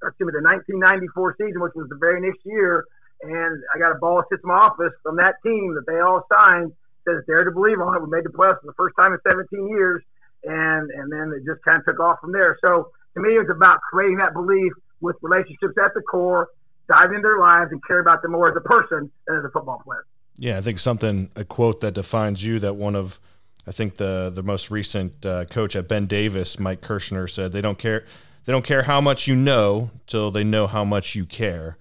or 0.00 0.08
excuse 0.08 0.28
me, 0.28 0.32
the 0.32 0.44
1994 0.44 1.36
season, 1.40 1.60
which 1.60 1.76
was 1.76 1.88
the 1.88 2.00
very 2.00 2.20
next 2.20 2.40
year. 2.44 2.84
And 3.22 3.62
I 3.72 3.78
got 3.78 3.92
a 3.92 4.00
ball 4.00 4.24
system 4.32 4.50
office 4.50 4.92
from 5.04 5.16
that 5.16 5.40
team 5.44 5.76
that 5.76 5.86
they 5.86 6.00
all 6.00 6.24
signed 6.32 6.72
says 7.04 7.24
"dare 7.28 7.44
to 7.44 7.52
believe" 7.52 7.80
on 7.80 7.96
it. 7.96 8.04
We 8.04 8.08
made 8.08 8.24
the 8.24 8.32
playoffs 8.32 8.60
for 8.60 8.68
the 8.72 8.76
first 8.80 8.96
time 8.96 9.12
in 9.12 9.20
17 9.24 9.68
years, 9.68 10.04
and 10.44 10.88
and 10.92 11.12
then 11.12 11.32
it 11.32 11.44
just 11.48 11.64
kind 11.64 11.80
of 11.80 11.84
took 11.84 12.00
off 12.00 12.20
from 12.20 12.32
there. 12.32 12.56
So 12.60 12.92
to 13.14 13.20
me, 13.20 13.30
it's 13.30 13.50
about 13.50 13.80
creating 13.90 14.18
that 14.18 14.32
belief 14.32 14.72
with 15.00 15.16
relationships 15.22 15.74
at 15.84 15.92
the 15.94 16.02
core, 16.02 16.48
diving 16.88 17.16
into 17.16 17.22
their 17.28 17.38
lives, 17.38 17.70
and 17.72 17.80
caring 17.86 18.02
about 18.02 18.22
them 18.22 18.32
more 18.32 18.48
as 18.48 18.56
a 18.56 18.60
person 18.60 19.10
than 19.26 19.38
as 19.38 19.44
a 19.44 19.50
football 19.50 19.80
player. 19.84 20.04
Yeah, 20.36 20.58
I 20.58 20.60
think 20.60 20.78
something 20.78 21.30
a 21.36 21.44
quote 21.44 21.80
that 21.82 21.92
defines 21.94 22.44
you 22.44 22.58
that 22.60 22.76
one 22.76 22.94
of 22.94 23.20
I 23.66 23.72
think 23.72 23.96
the 23.96 24.30
the 24.34 24.42
most 24.42 24.70
recent 24.70 25.24
uh, 25.24 25.44
coach 25.44 25.76
at 25.76 25.88
Ben 25.88 26.06
Davis, 26.06 26.58
Mike 26.58 26.80
Kirschner, 26.80 27.28
said 27.28 27.52
they 27.52 27.60
don't 27.60 27.78
care 27.78 28.04
they 28.44 28.52
don't 28.52 28.64
care 28.64 28.82
how 28.82 29.00
much 29.00 29.26
you 29.26 29.36
know 29.36 29.90
till 30.06 30.30
they 30.30 30.44
know 30.44 30.66
how 30.66 30.84
much 30.84 31.14
you 31.14 31.24
care, 31.24 31.76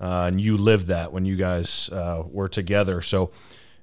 uh, 0.00 0.24
and 0.26 0.40
you 0.40 0.56
lived 0.56 0.88
that 0.88 1.12
when 1.12 1.24
you 1.24 1.36
guys 1.36 1.88
uh, 1.90 2.24
were 2.26 2.48
together. 2.48 3.00
So 3.00 3.30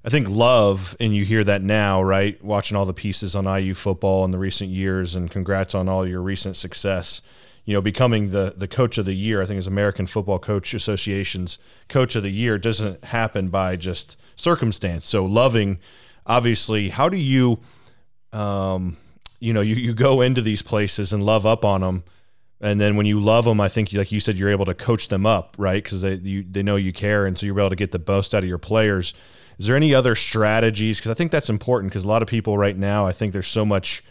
I 0.04 0.10
think 0.10 0.28
love, 0.28 0.96
and 1.00 1.16
you 1.16 1.26
hear 1.26 1.44
that 1.44 1.62
now, 1.62 2.02
right? 2.02 2.44
Watching 2.44 2.76
all 2.76 2.86
the 2.86 2.94
pieces 2.94 3.36
on 3.36 3.46
IU 3.46 3.76
football 3.76 4.26
in 4.26 4.32
the 4.32 4.40
recent 4.40 4.72
years, 4.72 5.14
and 5.14 5.30
congrats 5.30 5.76
on 5.76 5.88
all 5.88 6.08
your 6.08 6.22
recent 6.22 6.56
success. 6.56 7.22
You 7.66 7.76
know, 7.76 7.82
becoming 7.82 8.32
the 8.32 8.56
the 8.58 8.68
coach 8.68 8.98
of 8.98 9.06
the 9.06 9.14
year, 9.14 9.44
I 9.44 9.46
think, 9.46 9.60
as 9.60 9.68
American 9.68 10.08
Football 10.08 10.40
Coach 10.40 10.74
Association's 10.74 11.60
coach 11.88 12.16
of 12.16 12.24
the 12.24 12.32
year 12.32 12.58
doesn't 12.58 13.06
happen 13.06 13.50
by 13.50 13.76
just 13.76 14.18
circumstance. 14.36 15.06
So, 15.06 15.24
loving, 15.24 15.78
obviously, 16.26 16.90
how 16.90 17.08
do 17.08 17.18
you, 17.18 17.60
um, 18.34 18.98
you 19.40 19.54
know, 19.54 19.62
you, 19.62 19.76
you 19.76 19.94
go 19.94 20.22
into 20.22 20.42
these 20.42 20.64
places 20.64 21.14
and 21.14 21.24
love 21.24 21.46
up 21.46 21.64
on 21.64 21.82
them, 21.82 22.04
and 22.60 22.82
then 22.82 22.96
when 22.96 23.06
you 23.06 23.22
love 23.22 23.46
them, 23.46 23.62
I 23.62 23.70
think, 23.70 23.94
like 23.94 24.12
you 24.12 24.20
said, 24.20 24.36
you're 24.36 24.50
able 24.50 24.66
to 24.66 24.74
coach 24.74 25.10
them 25.10 25.28
up, 25.28 25.56
right? 25.60 25.84
Because 25.84 26.02
they 26.02 26.16
you, 26.16 26.44
they 26.50 26.64
know 26.64 26.76
you 26.78 26.92
care, 26.92 27.28
and 27.28 27.38
so 27.38 27.46
you're 27.46 27.60
able 27.60 27.70
to 27.70 27.76
get 27.76 27.92
the 27.92 28.02
most 28.08 28.34
out 28.34 28.42
of 28.42 28.50
your 28.50 28.58
players 28.58 29.14
is 29.62 29.68
there 29.68 29.76
any 29.76 29.94
other 29.94 30.16
strategies? 30.16 30.98
Because 30.98 31.12
I 31.12 31.14
think 31.14 31.32
that's 31.32 31.48
important 31.48 31.92
because 31.92 32.04
a 32.04 32.08
lot 32.08 32.24
of 32.24 32.28
people 32.28 32.58
right 32.58 32.76
now, 32.76 33.06
I 33.06 33.12
think 33.12 33.32
there's 33.32 33.48
so 33.48 33.64
much 33.64 34.04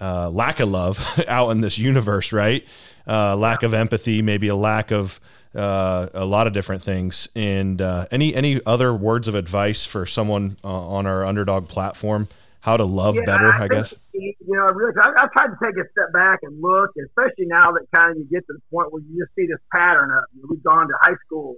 uh, 0.00 0.28
lack 0.30 0.58
of 0.58 0.68
love 0.68 0.98
out 1.28 1.50
in 1.50 1.60
this 1.60 1.78
universe, 1.78 2.32
right? 2.32 2.66
Uh, 3.06 3.36
lack 3.36 3.62
of 3.62 3.72
empathy, 3.72 4.20
maybe 4.20 4.48
a 4.48 4.56
lack 4.56 4.90
of 4.90 5.20
uh, 5.54 6.08
a 6.12 6.24
lot 6.24 6.48
of 6.48 6.52
different 6.52 6.82
things. 6.82 7.28
And 7.36 7.80
uh, 7.80 8.06
any 8.10 8.34
any 8.34 8.60
other 8.66 8.92
words 8.92 9.28
of 9.28 9.36
advice 9.36 9.86
for 9.86 10.06
someone 10.06 10.56
uh, 10.64 10.68
on 10.68 11.06
our 11.06 11.24
underdog 11.24 11.68
platform? 11.68 12.26
How 12.58 12.76
to 12.76 12.84
love 12.84 13.14
yeah, 13.14 13.26
better, 13.26 13.52
I, 13.52 13.66
I 13.66 13.68
guess. 13.68 13.94
You 14.12 14.34
know, 14.40 14.66
really, 14.72 14.92
I, 15.00 15.22
I've 15.22 15.30
tried 15.30 15.46
to 15.46 15.56
take 15.62 15.76
a 15.76 15.88
step 15.92 16.12
back 16.12 16.40
and 16.42 16.60
look, 16.60 16.90
especially 17.06 17.46
now 17.46 17.70
that 17.70 17.86
kind 17.94 18.10
of 18.10 18.16
you 18.18 18.24
get 18.24 18.44
to 18.48 18.54
the 18.54 18.60
point 18.72 18.92
where 18.92 19.02
you 19.02 19.24
just 19.24 19.36
see 19.36 19.46
this 19.46 19.62
pattern 19.70 20.10
of 20.10 20.24
you 20.34 20.42
know, 20.42 20.48
we've 20.50 20.64
gone 20.64 20.88
to 20.88 20.94
high 21.00 21.14
school 21.26 21.54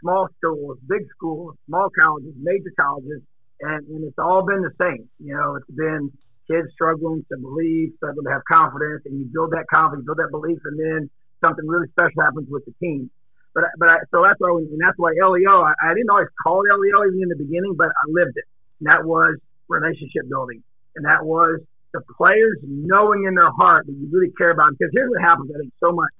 small 0.00 0.28
schools, 0.38 0.78
big 0.88 1.06
schools, 1.16 1.54
small 1.66 1.88
colleges, 1.90 2.34
major 2.40 2.72
colleges, 2.78 3.22
and, 3.60 3.86
and 3.88 4.04
it's 4.04 4.18
all 4.18 4.44
been 4.44 4.62
the 4.62 4.74
same. 4.80 5.08
You 5.18 5.34
know, 5.36 5.56
it's 5.56 5.70
been 5.70 6.12
kids 6.50 6.68
struggling 6.72 7.24
to 7.30 7.36
believe, 7.38 7.92
struggling 7.96 8.24
to 8.26 8.32
have 8.32 8.44
confidence, 8.48 9.02
and 9.06 9.18
you 9.18 9.26
build 9.32 9.52
that 9.52 9.66
confidence, 9.70 10.06
build 10.06 10.18
that 10.18 10.30
belief, 10.30 10.58
and 10.64 10.78
then 10.78 11.10
something 11.40 11.66
really 11.66 11.88
special 11.90 12.22
happens 12.22 12.48
with 12.50 12.64
the 12.64 12.74
team. 12.80 13.10
But 13.54 13.64
but 13.78 13.88
I, 13.88 13.96
so 14.12 14.22
that's 14.22 14.38
why 14.38 14.52
and 14.52 14.80
that's 14.80 14.98
why 14.98 15.16
LEO. 15.16 15.64
I, 15.64 15.72
I 15.80 15.94
didn't 15.94 16.10
always 16.10 16.28
call 16.42 16.62
it 16.64 16.72
LEO 16.72 17.08
even 17.08 17.22
in 17.24 17.30
the 17.32 17.40
beginning, 17.40 17.74
but 17.76 17.88
I 17.88 18.04
lived 18.08 18.36
it. 18.36 18.44
And 18.80 18.92
that 18.92 19.04
was 19.04 19.40
relationship 19.68 20.28
building, 20.28 20.62
and 20.94 21.04
that 21.06 21.24
was 21.24 21.60
the 21.92 22.02
players 22.16 22.60
knowing 22.62 23.24
in 23.24 23.34
their 23.34 23.50
heart 23.56 23.86
that 23.86 23.92
you 23.92 24.08
really 24.12 24.32
care 24.36 24.52
about. 24.52 24.76
Them. 24.76 24.76
Because 24.78 24.92
here's 24.92 25.08
what 25.08 25.22
happens, 25.24 25.48
I 25.54 25.58
think, 25.58 25.72
so 25.80 25.92
much 25.92 26.12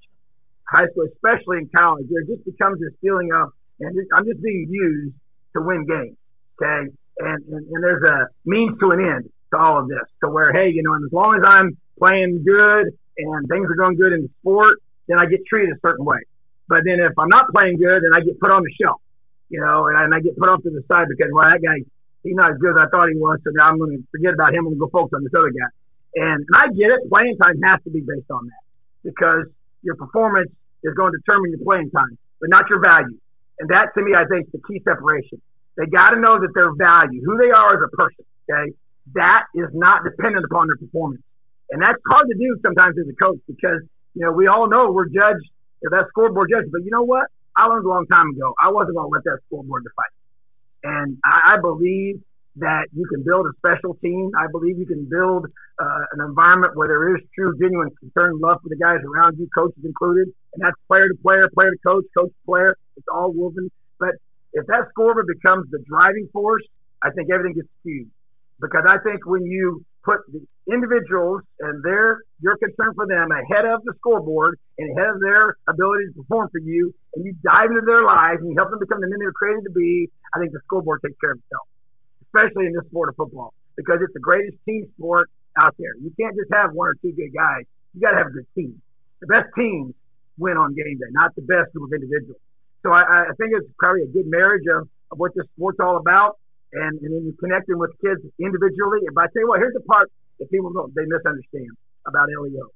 high 0.68 0.86
school, 0.90 1.06
especially 1.12 1.58
in 1.58 1.70
college, 1.70 2.06
there 2.10 2.24
just 2.26 2.44
becomes 2.44 2.80
this 2.80 2.92
feeling 3.00 3.30
of 3.32 3.52
and 3.80 3.96
I'm 4.14 4.24
just 4.24 4.42
being 4.42 4.66
used 4.70 5.14
to 5.54 5.62
win 5.62 5.86
games. 5.86 6.16
Okay. 6.60 6.90
And, 7.18 7.44
and, 7.48 7.66
and 7.68 7.84
there's 7.84 8.02
a 8.02 8.28
means 8.44 8.78
to 8.80 8.90
an 8.90 9.00
end 9.00 9.30
to 9.52 9.58
all 9.58 9.80
of 9.80 9.88
this 9.88 10.04
to 10.22 10.30
where, 10.30 10.52
hey, 10.52 10.70
you 10.70 10.82
know, 10.82 10.94
and 10.94 11.04
as 11.04 11.12
long 11.12 11.36
as 11.36 11.42
I'm 11.46 11.76
playing 11.98 12.44
good 12.44 12.92
and 13.18 13.48
things 13.48 13.66
are 13.70 13.76
going 13.76 13.96
good 13.96 14.12
in 14.12 14.22
the 14.22 14.30
sport, 14.40 14.78
then 15.08 15.18
I 15.18 15.26
get 15.26 15.40
treated 15.46 15.74
a 15.74 15.80
certain 15.80 16.04
way. 16.04 16.20
But 16.68 16.82
then 16.84 17.00
if 17.00 17.16
I'm 17.18 17.28
not 17.28 17.52
playing 17.52 17.78
good, 17.78 18.02
then 18.02 18.12
I 18.12 18.20
get 18.20 18.40
put 18.40 18.50
on 18.50 18.62
the 18.62 18.72
shelf, 18.80 19.00
you 19.48 19.60
know, 19.60 19.86
and, 19.86 19.96
and 19.96 20.14
I 20.14 20.20
get 20.20 20.36
put 20.36 20.48
off 20.48 20.62
to 20.64 20.70
the 20.70 20.82
side 20.88 21.06
because, 21.08 21.30
well, 21.32 21.48
that 21.48 21.62
guy, 21.62 21.80
he's 22.22 22.34
not 22.34 22.52
as 22.52 22.58
good 22.58 22.76
as 22.76 22.80
I 22.84 22.88
thought 22.90 23.08
he 23.08 23.16
was. 23.16 23.38
So 23.44 23.50
now 23.54 23.70
I'm 23.70 23.78
going 23.78 23.96
to 23.96 24.02
forget 24.10 24.34
about 24.34 24.52
him 24.52 24.66
and 24.66 24.78
go 24.78 24.88
focus 24.88 25.12
on 25.14 25.22
this 25.22 25.32
other 25.32 25.54
guy. 25.54 25.70
And, 26.16 26.44
and 26.44 26.56
I 26.56 26.68
get 26.74 26.90
it. 26.90 27.08
Playing 27.08 27.36
time 27.38 27.60
has 27.62 27.80
to 27.84 27.90
be 27.90 28.00
based 28.00 28.30
on 28.30 28.46
that 28.48 28.64
because 29.04 29.46
your 29.82 29.94
performance 29.94 30.50
is 30.82 30.92
going 30.94 31.12
to 31.12 31.18
determine 31.18 31.54
your 31.54 31.62
playing 31.62 31.90
time, 31.90 32.18
but 32.40 32.50
not 32.50 32.68
your 32.68 32.80
value. 32.80 33.16
And 33.58 33.70
that 33.70 33.94
to 33.94 34.02
me, 34.02 34.12
I 34.14 34.24
think, 34.28 34.46
is 34.46 34.52
the 34.52 34.62
key 34.66 34.80
separation. 34.84 35.40
They 35.76 35.86
got 35.86 36.10
to 36.10 36.20
know 36.20 36.40
that 36.40 36.52
their 36.54 36.72
value, 36.74 37.20
who 37.24 37.36
they 37.36 37.50
are 37.50 37.76
as 37.76 37.82
a 37.84 37.96
person, 37.96 38.24
okay, 38.48 38.72
that 39.14 39.44
is 39.54 39.68
not 39.72 40.04
dependent 40.04 40.44
upon 40.44 40.68
their 40.68 40.76
performance. 40.76 41.22
And 41.70 41.82
that's 41.82 41.98
hard 42.08 42.28
to 42.28 42.36
do 42.36 42.58
sometimes 42.62 42.96
as 42.98 43.08
a 43.08 43.16
coach 43.16 43.40
because, 43.46 43.82
you 44.14 44.24
know, 44.24 44.32
we 44.32 44.46
all 44.46 44.68
know 44.68 44.92
we're 44.92 45.08
judged, 45.08 45.44
that 45.82 46.06
scoreboard 46.08 46.50
judged. 46.50 46.70
But 46.72 46.84
you 46.84 46.90
know 46.90 47.02
what? 47.02 47.26
I 47.56 47.66
learned 47.66 47.86
a 47.86 47.88
long 47.88 48.06
time 48.06 48.30
ago. 48.30 48.54
I 48.62 48.70
wasn't 48.70 48.96
going 48.96 49.08
to 49.08 49.14
let 49.14 49.24
that 49.24 49.38
scoreboard 49.46 49.84
define. 49.84 50.14
And 50.84 51.18
I, 51.24 51.56
I 51.56 51.60
believe 51.60 52.22
that 52.56 52.88
you 52.92 53.04
can 53.06 53.22
build 53.22 53.46
a 53.46 53.52
special 53.60 53.94
team. 54.00 54.30
I 54.36 54.46
believe 54.50 54.78
you 54.78 54.86
can 54.86 55.04
build 55.04 55.46
uh, 55.78 56.02
an 56.12 56.20
environment 56.24 56.72
where 56.74 56.88
there 56.88 57.16
is 57.16 57.22
true, 57.34 57.52
genuine 57.60 57.90
concern 58.00 58.40
love 58.40 58.58
for 58.62 58.68
the 58.68 58.80
guys 58.80 59.04
around 59.04 59.36
you, 59.38 59.48
coaches 59.54 59.84
included. 59.84 60.32
And 60.54 60.64
that's 60.64 60.76
player 60.88 61.08
to 61.08 61.16
player, 61.20 61.48
player 61.52 61.70
to 61.70 61.80
coach, 61.84 62.04
coach 62.16 62.32
to 62.32 62.42
player. 62.46 62.76
It's 62.96 63.06
all 63.12 63.32
woven. 63.32 63.70
But 64.00 64.16
if 64.52 64.66
that 64.66 64.88
scoreboard 64.90 65.26
becomes 65.28 65.68
the 65.70 65.84
driving 65.84 66.28
force, 66.32 66.64
I 67.04 67.10
think 67.10 67.28
everything 67.30 67.60
gets 67.60 67.68
skewed. 67.80 68.08
Because 68.60 68.88
I 68.88 68.96
think 69.04 69.26
when 69.26 69.44
you 69.44 69.84
put 70.02 70.24
the 70.32 70.40
individuals 70.72 71.42
and 71.60 71.84
their 71.84 72.24
your 72.40 72.56
concern 72.56 72.94
for 72.94 73.06
them 73.06 73.28
ahead 73.32 73.66
of 73.68 73.84
the 73.84 73.92
scoreboard 73.98 74.56
and 74.78 74.96
ahead 74.96 75.12
of 75.12 75.20
their 75.20 75.56
ability 75.68 76.08
to 76.08 76.22
perform 76.22 76.48
for 76.48 76.60
you, 76.64 76.94
and 77.14 77.26
you 77.26 77.36
dive 77.44 77.68
into 77.68 77.84
their 77.84 78.04
lives 78.04 78.40
and 78.40 78.48
you 78.48 78.56
help 78.56 78.70
them 78.70 78.80
become 78.80 79.00
the 79.00 79.08
men 79.08 79.18
they're 79.20 79.36
created 79.36 79.64
to 79.64 79.74
be, 79.76 80.08
I 80.32 80.40
think 80.40 80.52
the 80.52 80.60
scoreboard 80.64 81.04
takes 81.04 81.20
care 81.20 81.32
of 81.32 81.38
itself 81.38 81.68
especially 82.26 82.66
in 82.66 82.72
this 82.72 82.84
sport 82.90 83.08
of 83.08 83.16
football, 83.16 83.54
because 83.76 83.98
it's 84.02 84.12
the 84.12 84.20
greatest 84.20 84.56
team 84.66 84.86
sport 84.96 85.30
out 85.58 85.74
there. 85.78 85.94
You 86.00 86.12
can't 86.18 86.36
just 86.36 86.52
have 86.52 86.72
one 86.72 86.88
or 86.88 86.94
two 87.00 87.12
good 87.12 87.32
guys. 87.32 87.64
You 87.94 88.00
got 88.00 88.12
to 88.12 88.18
have 88.18 88.28
a 88.28 88.34
good 88.34 88.48
team. 88.54 88.80
The 89.20 89.26
best 89.26 89.48
teams 89.56 89.94
win 90.38 90.56
on 90.56 90.74
game 90.74 90.98
day, 91.00 91.08
not 91.10 91.34
the 91.34 91.42
best 91.42 91.72
group 91.72 91.88
of 91.88 91.92
individuals. 91.96 92.40
So 92.82 92.92
I, 92.92 93.32
I 93.32 93.34
think 93.40 93.56
it's 93.56 93.66
probably 93.78 94.02
a 94.04 94.12
good 94.12 94.28
marriage 94.28 94.68
of, 94.68 94.88
of 95.10 95.18
what 95.18 95.34
this 95.34 95.46
sport's 95.56 95.80
all 95.80 95.96
about, 95.96 96.38
and, 96.72 97.00
and 97.00 97.10
then 97.10 97.24
you 97.24 97.32
connecting 97.40 97.78
with 97.78 97.90
kids 98.04 98.20
individually. 98.38 99.08
But 99.14 99.24
I 99.24 99.26
tell 99.32 99.42
you 99.42 99.48
what, 99.48 99.58
here's 99.58 99.74
the 99.74 99.86
part 99.88 100.12
that 100.38 100.50
people 100.50 100.72
don't 100.72 100.94
they 100.94 101.08
misunderstand 101.08 101.72
about 102.06 102.28
LEO, 102.28 102.68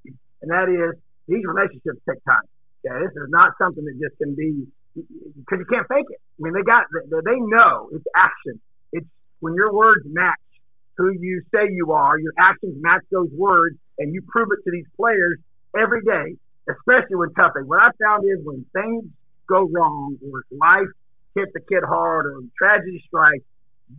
and 0.43 0.51
that 0.51 0.67
is 0.73 0.97
these 1.29 1.45
relationships 1.45 2.01
take 2.09 2.19
time. 2.25 2.43
Yeah, 2.83 2.99
this 2.99 3.13
is 3.13 3.29
not 3.29 3.53
something 3.61 3.85
that 3.85 3.95
just 4.01 4.17
can 4.17 4.35
be 4.35 4.67
because 4.97 5.61
you 5.61 5.69
can't 5.69 5.87
fake 5.87 6.09
it. 6.09 6.19
I 6.19 6.39
mean, 6.41 6.55
they 6.55 6.65
got 6.65 6.89
they, 6.91 7.21
they 7.23 7.39
know 7.39 7.91
it's 7.93 8.05
action. 8.17 8.59
When 9.41 9.55
your 9.55 9.73
words 9.73 10.05
match 10.07 10.39
who 10.97 11.13
you 11.19 11.43
say 11.53 11.73
you 11.73 11.93
are, 11.93 12.19
your 12.19 12.33
actions 12.39 12.77
match 12.81 13.03
those 13.11 13.31
words, 13.33 13.77
and 13.99 14.13
you 14.13 14.23
prove 14.29 14.49
it 14.53 14.63
to 14.65 14.71
these 14.71 14.87
players 14.97 15.39
every 15.77 16.03
day, 16.03 16.37
especially 16.69 17.17
when 17.17 17.33
tough. 17.35 17.53
What 17.65 17.81
I 17.81 17.91
found 18.03 18.25
is 18.25 18.45
when 18.45 18.65
things 18.73 19.05
go 19.49 19.69
wrong 19.69 20.17
or 20.21 20.45
life 20.53 20.89
hits 21.35 21.53
the 21.55 21.61
kid 21.61 21.85
hard 21.87 22.27
or 22.27 22.41
tragedy 22.57 23.03
strikes, 23.07 23.45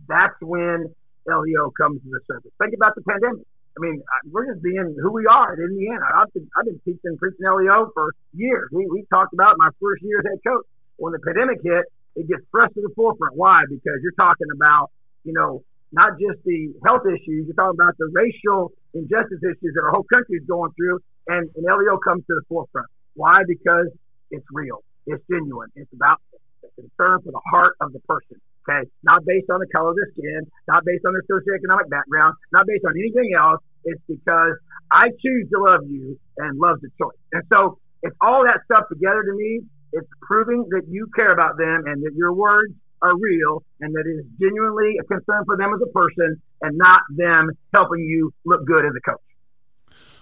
that's 0.08 0.34
when 0.40 0.94
LEO 1.26 1.70
comes 1.78 2.02
to 2.02 2.08
the 2.08 2.20
surface. 2.26 2.50
Think 2.58 2.74
about 2.74 2.94
the 2.94 3.02
pandemic. 3.02 3.46
I 3.72 3.80
mean, 3.80 4.02
uh, 4.02 4.28
we're 4.30 4.52
just 4.52 4.62
being 4.62 4.96
who 5.00 5.10
we 5.12 5.24
are 5.26 5.54
at 5.54 5.58
Indiana. 5.58 6.04
I've 6.14 6.32
been, 6.34 6.48
I've 6.56 6.66
been 6.66 6.80
teaching 6.84 7.16
preaching 7.16 7.46
LEO 7.46 7.90
for 7.94 8.12
years. 8.34 8.68
We, 8.70 8.86
we 8.86 9.04
talked 9.08 9.32
about 9.32 9.56
my 9.56 9.70
first 9.80 10.02
year 10.02 10.20
as 10.20 10.26
head 10.28 10.40
coach. 10.46 10.66
When 10.96 11.12
the 11.12 11.20
pandemic 11.24 11.58
hit, 11.64 11.86
it 12.16 12.28
gets 12.28 12.44
thrust 12.50 12.74
to 12.74 12.82
the 12.82 12.92
forefront. 12.94 13.34
Why? 13.34 13.64
Because 13.68 13.96
you're 14.02 14.18
talking 14.18 14.48
about 14.54 14.90
you 15.24 15.32
know, 15.32 15.62
not 15.92 16.16
just 16.18 16.40
the 16.44 16.72
health 16.84 17.04
issues, 17.04 17.46
you're 17.46 17.54
talking 17.54 17.76
about 17.76 17.96
the 17.98 18.08
racial 18.12 18.72
injustice 18.94 19.40
issues 19.44 19.72
that 19.76 19.82
our 19.84 19.92
whole 19.92 20.08
country 20.08 20.40
is 20.40 20.46
going 20.48 20.72
through, 20.72 20.98
and, 21.28 21.48
and 21.54 21.64
LEO 21.64 21.98
comes 21.98 22.24
to 22.26 22.34
the 22.34 22.42
forefront. 22.48 22.88
Why? 23.14 23.44
Because 23.46 23.92
it's 24.30 24.46
real, 24.52 24.80
it's 25.06 25.22
genuine, 25.30 25.68
it's 25.76 25.92
about 25.92 26.18
the 26.32 26.68
concern 26.80 27.20
for 27.20 27.32
the 27.32 27.44
heart 27.52 27.76
of 27.80 27.92
the 27.92 28.00
person. 28.08 28.40
Okay, 28.62 28.88
not 29.02 29.26
based 29.26 29.50
on 29.50 29.58
the 29.58 29.66
color 29.74 29.90
of 29.90 29.96
their 29.96 30.06
skin, 30.14 30.46
not 30.68 30.84
based 30.86 31.02
on 31.04 31.12
their 31.12 31.26
socioeconomic 31.26 31.90
background, 31.90 32.34
not 32.52 32.64
based 32.64 32.84
on 32.86 32.94
anything 32.94 33.34
else. 33.34 33.58
It's 33.84 34.00
because 34.06 34.54
I 34.90 35.10
choose 35.18 35.50
to 35.50 35.58
love 35.58 35.82
you 35.90 36.16
and 36.38 36.58
love 36.60 36.78
a 36.78 36.90
choice. 36.94 37.18
And 37.32 37.42
so 37.52 37.78
it's 38.02 38.14
all 38.22 38.44
that 38.44 38.62
stuff 38.70 38.86
together 38.88 39.24
to 39.26 39.34
me. 39.34 39.66
It's 39.92 40.06
proving 40.22 40.64
that 40.70 40.82
you 40.88 41.08
care 41.14 41.32
about 41.32 41.58
them 41.58 41.84
and 41.86 42.02
that 42.02 42.14
your 42.14 42.32
words 42.32 42.72
are 43.02 43.16
real 43.18 43.62
and 43.80 43.94
that 43.94 44.04
is 44.06 44.24
genuinely 44.40 44.96
a 45.00 45.04
concern 45.04 45.44
for 45.44 45.56
them 45.56 45.74
as 45.74 45.80
a 45.82 45.92
person 45.92 46.40
and 46.62 46.78
not 46.78 47.02
them 47.10 47.50
helping 47.74 48.00
you 48.00 48.32
look 48.44 48.64
good 48.64 48.84
as 48.86 48.92
a 48.96 49.00
coach. 49.00 49.20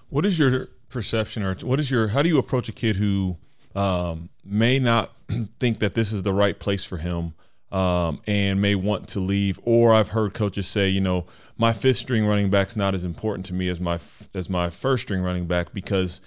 What 0.08 0.26
is 0.26 0.38
your 0.38 0.68
perception 0.88 1.42
or 1.42 1.54
what 1.62 1.78
is 1.78 1.90
your 1.90 2.08
how 2.08 2.22
do 2.22 2.28
you 2.28 2.38
approach 2.38 2.68
a 2.68 2.72
kid 2.72 2.96
who 2.96 3.36
um, 3.74 4.28
may 4.44 4.78
not 4.78 5.12
think 5.60 5.78
that 5.78 5.94
this 5.94 6.12
is 6.12 6.24
the 6.24 6.32
right 6.32 6.58
place 6.58 6.82
for 6.82 6.96
him 6.96 7.32
um, 7.70 8.20
and 8.26 8.60
may 8.60 8.74
want 8.74 9.06
to 9.08 9.20
leave 9.20 9.60
or 9.62 9.94
I've 9.94 10.08
heard 10.08 10.34
coaches 10.34 10.66
say 10.66 10.88
you 10.88 11.00
know 11.00 11.26
my 11.56 11.72
fifth 11.72 11.98
string 11.98 12.26
running 12.26 12.50
back's 12.50 12.76
not 12.76 12.94
as 12.94 13.04
important 13.04 13.46
to 13.46 13.54
me 13.54 13.68
as 13.68 13.78
my 13.78 14.00
as 14.34 14.50
my 14.50 14.70
first 14.70 15.04
string 15.04 15.22
running 15.22 15.46
back 15.46 15.72
because 15.72 16.20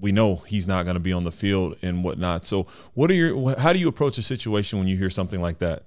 we 0.00 0.12
know 0.12 0.36
he's 0.46 0.66
not 0.66 0.84
going 0.84 0.94
to 0.94 1.00
be 1.00 1.12
on 1.12 1.24
the 1.24 1.32
field 1.32 1.76
and 1.82 2.04
whatnot. 2.04 2.46
So, 2.46 2.66
what 2.94 3.10
are 3.10 3.14
your? 3.14 3.58
How 3.58 3.72
do 3.72 3.78
you 3.78 3.88
approach 3.88 4.18
a 4.18 4.22
situation 4.22 4.78
when 4.78 4.88
you 4.88 4.96
hear 4.96 5.10
something 5.10 5.40
like 5.40 5.58
that? 5.58 5.84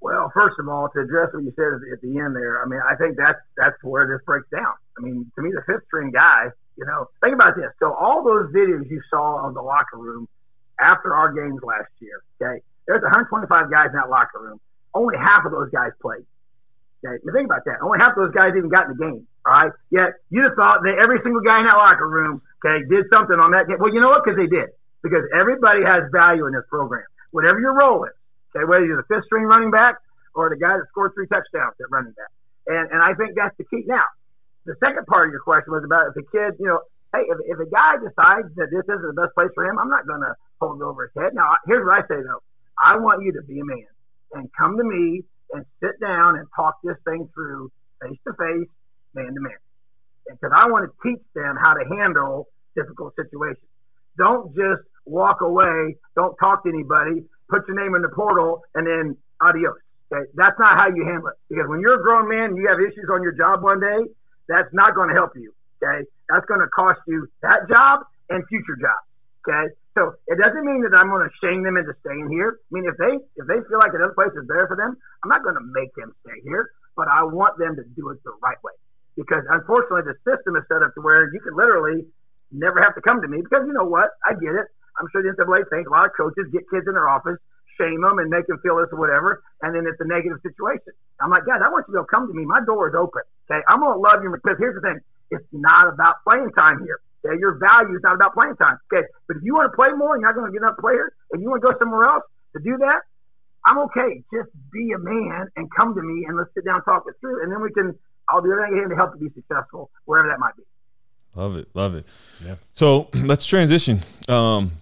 Well, 0.00 0.30
first 0.32 0.56
of 0.60 0.68
all, 0.68 0.88
to 0.94 1.00
address 1.00 1.30
what 1.32 1.42
you 1.42 1.52
said 1.56 1.80
at 1.92 2.00
the 2.00 2.18
end 2.18 2.36
there, 2.36 2.62
I 2.62 2.66
mean, 2.66 2.80
I 2.80 2.94
think 2.94 3.16
that's 3.16 3.40
that's 3.56 3.76
where 3.82 4.06
this 4.06 4.24
breaks 4.24 4.48
down. 4.50 4.74
I 4.98 5.02
mean, 5.02 5.30
to 5.34 5.42
me, 5.42 5.50
the 5.50 5.62
fifth 5.66 5.86
string 5.86 6.10
guy, 6.12 6.46
you 6.76 6.86
know, 6.86 7.08
think 7.20 7.34
about 7.34 7.56
this. 7.56 7.70
So, 7.80 7.92
all 7.92 8.22
those 8.22 8.52
videos 8.52 8.88
you 8.88 9.02
saw 9.10 9.46
of 9.46 9.54
the 9.54 9.62
locker 9.62 9.98
room 9.98 10.28
after 10.80 11.14
our 11.14 11.32
games 11.32 11.60
last 11.62 11.90
year, 11.98 12.22
okay, 12.40 12.62
there's 12.86 13.02
125 13.02 13.70
guys 13.70 13.88
in 13.90 13.96
that 13.96 14.08
locker 14.08 14.38
room. 14.38 14.60
Only 14.94 15.16
half 15.18 15.44
of 15.44 15.52
those 15.52 15.70
guys 15.70 15.90
played. 16.00 16.24
Okay, 17.04 17.22
think 17.32 17.46
about 17.46 17.64
that. 17.66 17.82
Only 17.82 17.98
half 17.98 18.16
of 18.16 18.24
those 18.24 18.34
guys 18.34 18.54
even 18.56 18.70
got 18.70 18.88
in 18.88 18.96
the 18.96 19.04
game. 19.04 19.26
All 19.46 19.52
right. 19.52 19.72
Yet 19.90 20.18
have 20.34 20.56
thought 20.56 20.82
that 20.82 20.98
every 20.98 21.20
single 21.22 21.42
guy 21.42 21.60
in 21.60 21.66
that 21.66 21.78
locker 21.78 22.08
room, 22.08 22.42
okay, 22.60 22.84
did 22.88 23.06
something 23.12 23.36
on 23.36 23.52
that 23.52 23.68
game. 23.68 23.78
Well, 23.78 23.92
you 23.92 24.00
know 24.00 24.10
what? 24.10 24.24
Because 24.24 24.38
they 24.38 24.48
did. 24.48 24.72
Because 25.02 25.24
everybody 25.32 25.84
has 25.84 26.08
value 26.10 26.46
in 26.46 26.52
this 26.52 26.66
program. 26.68 27.06
Whatever 27.30 27.60
your 27.60 27.76
role 27.76 28.04
is, 28.04 28.16
okay, 28.54 28.64
whether 28.64 28.84
you're 28.84 28.98
the 28.98 29.08
fifth 29.08 29.26
string 29.26 29.44
running 29.44 29.70
back 29.70 30.00
or 30.34 30.48
the 30.48 30.58
guy 30.58 30.76
that 30.76 30.86
scored 30.90 31.12
three 31.14 31.28
touchdowns 31.28 31.76
at 31.78 31.90
running 31.90 32.12
back. 32.12 32.32
And 32.66 32.90
and 32.90 33.00
I 33.02 33.14
think 33.14 33.36
that's 33.36 33.54
the 33.56 33.64
key. 33.64 33.84
Now, 33.86 34.04
the 34.66 34.74
second 34.82 35.06
part 35.06 35.28
of 35.28 35.32
your 35.32 35.44
question 35.44 35.72
was 35.72 35.84
about 35.84 36.10
if 36.10 36.16
a 36.18 36.26
kid, 36.26 36.58
you 36.58 36.66
know, 36.66 36.80
hey, 37.14 37.22
if, 37.30 37.38
if 37.46 37.58
a 37.62 37.70
guy 37.70 37.96
decides 38.02 38.50
that 38.58 38.68
this 38.74 38.82
isn't 38.82 39.06
the 39.06 39.14
best 39.14 39.34
place 39.34 39.50
for 39.54 39.64
him, 39.64 39.78
I'm 39.78 39.88
not 39.88 40.06
going 40.06 40.20
to 40.20 40.34
hold 40.60 40.80
it 40.80 40.84
over 40.84 41.06
his 41.06 41.14
head. 41.14 41.34
Now, 41.34 41.54
here's 41.66 41.84
what 41.86 41.94
I 41.94 42.02
say 42.08 42.20
though. 42.20 42.42
I 42.76 42.98
want 42.98 43.22
you 43.22 43.32
to 43.38 43.42
be 43.42 43.60
a 43.60 43.64
man 43.64 43.88
and 44.34 44.50
come 44.58 44.76
to 44.76 44.84
me 44.84 45.22
and 45.52 45.64
sit 45.80 46.00
down 46.00 46.36
and 46.36 46.48
talk 46.54 46.76
this 46.82 46.98
thing 47.04 47.28
through 47.32 47.70
face 48.02 48.18
to 48.26 48.32
face 48.34 48.68
man 49.14 49.32
to 49.32 49.40
man. 49.40 49.60
Because 50.30 50.52
I 50.54 50.68
want 50.68 50.90
to 50.90 50.92
teach 51.02 51.22
them 51.34 51.56
how 51.56 51.74
to 51.74 51.84
handle 51.86 52.48
difficult 52.74 53.14
situations. 53.14 53.66
Don't 54.18 54.54
just 54.54 54.82
walk 55.04 55.40
away, 55.40 55.96
don't 56.14 56.34
talk 56.36 56.64
to 56.64 56.68
anybody, 56.68 57.24
put 57.48 57.66
your 57.68 57.78
name 57.78 57.94
in 57.94 58.02
the 58.02 58.10
portal, 58.10 58.62
and 58.74 58.86
then 58.86 59.16
adios. 59.40 59.78
Okay? 60.10 60.26
That's 60.34 60.58
not 60.58 60.76
how 60.76 60.88
you 60.88 61.04
handle 61.04 61.28
it. 61.28 61.38
Because 61.48 61.68
when 61.68 61.80
you're 61.80 62.00
a 62.00 62.02
grown 62.02 62.28
man 62.28 62.54
and 62.54 62.58
you 62.58 62.66
have 62.68 62.80
issues 62.80 63.06
on 63.10 63.22
your 63.22 63.32
job 63.32 63.62
one 63.62 63.80
day, 63.80 64.10
that's 64.48 64.72
not 64.72 64.94
going 64.94 65.08
to 65.08 65.14
help 65.14 65.32
you. 65.36 65.54
Okay? 65.82 66.06
That's 66.28 66.46
going 66.46 66.60
to 66.60 66.70
cost 66.74 67.00
you 67.06 67.26
that 67.42 67.68
job 67.68 68.06
and 68.30 68.42
future 68.48 68.76
jobs. 68.80 69.06
Okay? 69.46 69.74
So 69.94 70.12
it 70.26 70.36
doesn't 70.36 70.64
mean 70.66 70.82
that 70.82 70.92
I'm 70.92 71.08
going 71.08 71.24
to 71.24 71.32
shame 71.40 71.62
them 71.62 71.76
into 71.76 71.94
staying 72.04 72.28
here. 72.28 72.58
I 72.60 72.70
mean, 72.70 72.84
if 72.84 72.98
they 72.98 73.16
if 73.40 73.46
they 73.46 73.58
feel 73.68 73.78
like 73.78 73.94
another 73.94 74.12
place 74.12 74.34
is 74.36 74.44
better 74.44 74.66
for 74.68 74.76
them, 74.76 74.96
I'm 75.22 75.30
not 75.30 75.42
going 75.42 75.56
to 75.56 75.64
make 75.72 75.94
them 75.94 76.12
stay 76.20 76.36
here, 76.44 76.70
but 76.96 77.08
I 77.08 77.24
want 77.24 77.56
them 77.56 77.76
to 77.76 77.84
do 77.96 78.10
it 78.10 78.20
the 78.24 78.34
right 78.42 78.58
way 78.62 78.76
because 79.16 79.42
unfortunately 79.48 80.04
the 80.04 80.16
system 80.22 80.54
is 80.56 80.64
set 80.68 80.84
up 80.84 80.94
to 80.94 81.00
where 81.00 81.32
you 81.32 81.40
can 81.40 81.56
literally 81.56 82.04
never 82.52 82.78
have 82.80 82.94
to 82.94 83.02
come 83.02 83.20
to 83.24 83.28
me 83.28 83.40
because 83.42 83.64
you 83.66 83.72
know 83.72 83.88
what? 83.88 84.14
I 84.22 84.36
get 84.36 84.54
it. 84.54 84.68
I'm 85.00 85.08
sure 85.12 85.20
the 85.24 85.32
NCAA 85.32 85.68
thinks 85.68 85.88
a 85.88 85.92
lot 85.92 86.06
of 86.06 86.12
coaches 86.16 86.48
get 86.52 86.64
kids 86.72 86.88
in 86.88 86.94
their 86.96 87.08
office, 87.08 87.36
shame 87.76 88.00
them, 88.00 88.16
and 88.20 88.30
make 88.32 88.46
them 88.46 88.56
feel 88.64 88.80
this 88.80 88.88
or 88.92 89.00
whatever, 89.00 89.44
and 89.60 89.76
then 89.76 89.84
it's 89.84 90.00
a 90.00 90.08
negative 90.08 90.40
situation. 90.40 90.96
I'm 91.20 91.28
like, 91.28 91.44
guys, 91.44 91.60
I 91.60 91.68
want 91.68 91.84
you 91.88 91.96
to 91.96 92.04
come 92.08 92.28
to 92.28 92.34
me. 92.36 92.44
My 92.44 92.64
door 92.64 92.88
is 92.88 92.96
open. 92.96 93.24
Okay, 93.48 93.60
I'm 93.68 93.80
gonna 93.80 94.00
love 94.00 94.24
you 94.24 94.32
because 94.32 94.56
here's 94.60 94.76
the 94.76 94.84
thing: 94.84 95.00
it's 95.32 95.44
not 95.52 95.88
about 95.88 96.24
playing 96.24 96.52
time 96.56 96.80
here. 96.84 97.00
Okay, 97.24 97.36
your 97.40 97.60
value 97.60 97.96
is 97.96 98.04
not 98.04 98.14
about 98.14 98.32
playing 98.32 98.56
time. 98.56 98.80
Okay, 98.88 99.04
but 99.28 99.36
if 99.36 99.42
you 99.44 99.52
want 99.52 99.72
to 99.72 99.76
play 99.76 99.92
more 99.92 100.14
and 100.16 100.22
you're 100.22 100.32
not 100.32 100.46
to 100.46 100.52
get 100.52 100.62
enough 100.64 100.80
players, 100.80 101.12
and 101.32 101.42
you 101.42 101.50
want 101.50 101.60
to 101.60 101.66
go 101.68 101.74
somewhere 101.76 102.08
else 102.08 102.24
to 102.56 102.62
do 102.62 102.76
that, 102.80 103.04
I'm 103.64 103.78
okay. 103.90 104.24
Just 104.32 104.48
be 104.72 104.92
a 104.92 105.00
man 105.00 105.48
and 105.56 105.68
come 105.76 105.92
to 105.92 106.02
me 106.02 106.24
and 106.24 106.36
let's 106.36 106.52
sit 106.54 106.64
down 106.64 106.80
and 106.80 106.84
talk 106.84 107.04
it 107.08 107.16
through, 107.20 107.42
and 107.42 107.52
then 107.52 107.60
we 107.60 107.72
can 107.72 107.98
I'll 108.28 108.42
do 108.42 108.52
everything 108.52 108.78
I 108.78 108.80
can 108.82 108.90
to 108.90 108.96
help 108.96 109.14
you 109.18 109.28
be 109.28 109.34
successful, 109.34 109.90
wherever 110.04 110.28
that 110.28 110.38
might 110.38 110.56
be. 110.56 110.62
Love 111.34 111.56
it, 111.56 111.68
love 111.74 111.94
it. 111.94 112.06
Yeah. 112.44 112.56
So 112.72 113.08
let's 113.14 113.46
transition. 113.46 114.02
Um, 114.28 114.72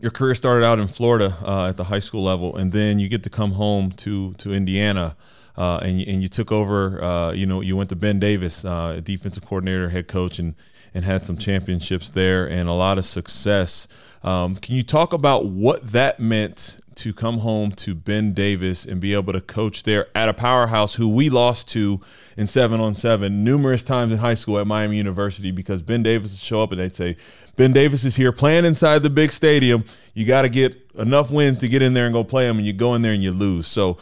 your 0.00 0.10
career 0.10 0.34
started 0.34 0.64
out 0.66 0.78
in 0.78 0.88
Florida 0.88 1.36
uh, 1.42 1.68
at 1.68 1.76
the 1.76 1.84
high 1.84 2.00
school 2.00 2.22
level, 2.22 2.56
and 2.56 2.72
then 2.72 2.98
you 2.98 3.08
get 3.08 3.22
to 3.22 3.30
come 3.30 3.52
home 3.52 3.92
to 3.92 4.34
to 4.34 4.52
Indiana, 4.52 5.16
uh, 5.56 5.78
and 5.82 6.00
you, 6.00 6.12
and 6.12 6.22
you 6.22 6.28
took 6.28 6.50
over. 6.50 7.02
Uh, 7.02 7.32
you 7.32 7.46
know, 7.46 7.60
you 7.60 7.76
went 7.76 7.88
to 7.90 7.96
Ben 7.96 8.18
Davis, 8.18 8.64
uh, 8.64 9.00
defensive 9.02 9.44
coordinator, 9.44 9.88
head 9.88 10.08
coach, 10.08 10.38
and 10.38 10.54
and 10.94 11.04
had 11.04 11.26
some 11.26 11.36
championships 11.36 12.10
there 12.10 12.48
and 12.48 12.68
a 12.68 12.72
lot 12.72 12.98
of 12.98 13.04
success. 13.04 13.88
Um, 14.22 14.56
can 14.56 14.76
you 14.76 14.84
talk 14.84 15.12
about 15.12 15.46
what 15.46 15.90
that 15.90 16.20
meant 16.20 16.78
to 16.96 17.12
come 17.12 17.38
home 17.38 17.72
to 17.72 17.94
Ben 17.94 18.32
Davis 18.32 18.84
and 18.84 19.00
be 19.00 19.14
able 19.14 19.32
to 19.32 19.40
coach 19.40 19.82
there 19.82 20.06
at 20.14 20.28
a 20.28 20.34
powerhouse 20.34 20.94
who 20.94 21.08
we 21.08 21.28
lost 21.30 21.68
to 21.70 22.00
in 22.36 22.46
seven 22.46 22.80
on 22.80 22.94
seven 22.94 23.44
numerous 23.44 23.82
times 23.82 24.12
in 24.12 24.18
high 24.18 24.34
school 24.34 24.58
at 24.58 24.66
Miami 24.66 24.96
University 24.96 25.50
because 25.50 25.82
Ben 25.82 26.02
Davis 26.02 26.32
would 26.32 26.40
show 26.40 26.62
up 26.62 26.70
and 26.72 26.80
they'd 26.80 26.94
say, 26.94 27.16
Ben 27.56 27.72
Davis 27.72 28.04
is 28.04 28.16
here 28.16 28.32
playing 28.32 28.64
inside 28.64 29.02
the 29.02 29.10
big 29.10 29.32
stadium. 29.32 29.84
You 30.12 30.24
got 30.26 30.42
to 30.42 30.48
get 30.48 30.76
enough 30.96 31.30
wins 31.30 31.58
to 31.58 31.68
get 31.68 31.82
in 31.82 31.94
there 31.94 32.06
and 32.06 32.12
go 32.12 32.24
play 32.24 32.48
him, 32.48 32.58
and 32.58 32.66
you 32.66 32.72
go 32.72 32.94
in 32.94 33.02
there 33.02 33.12
and 33.12 33.22
you 33.22 33.32
lose. 33.32 33.66
So 33.66 33.98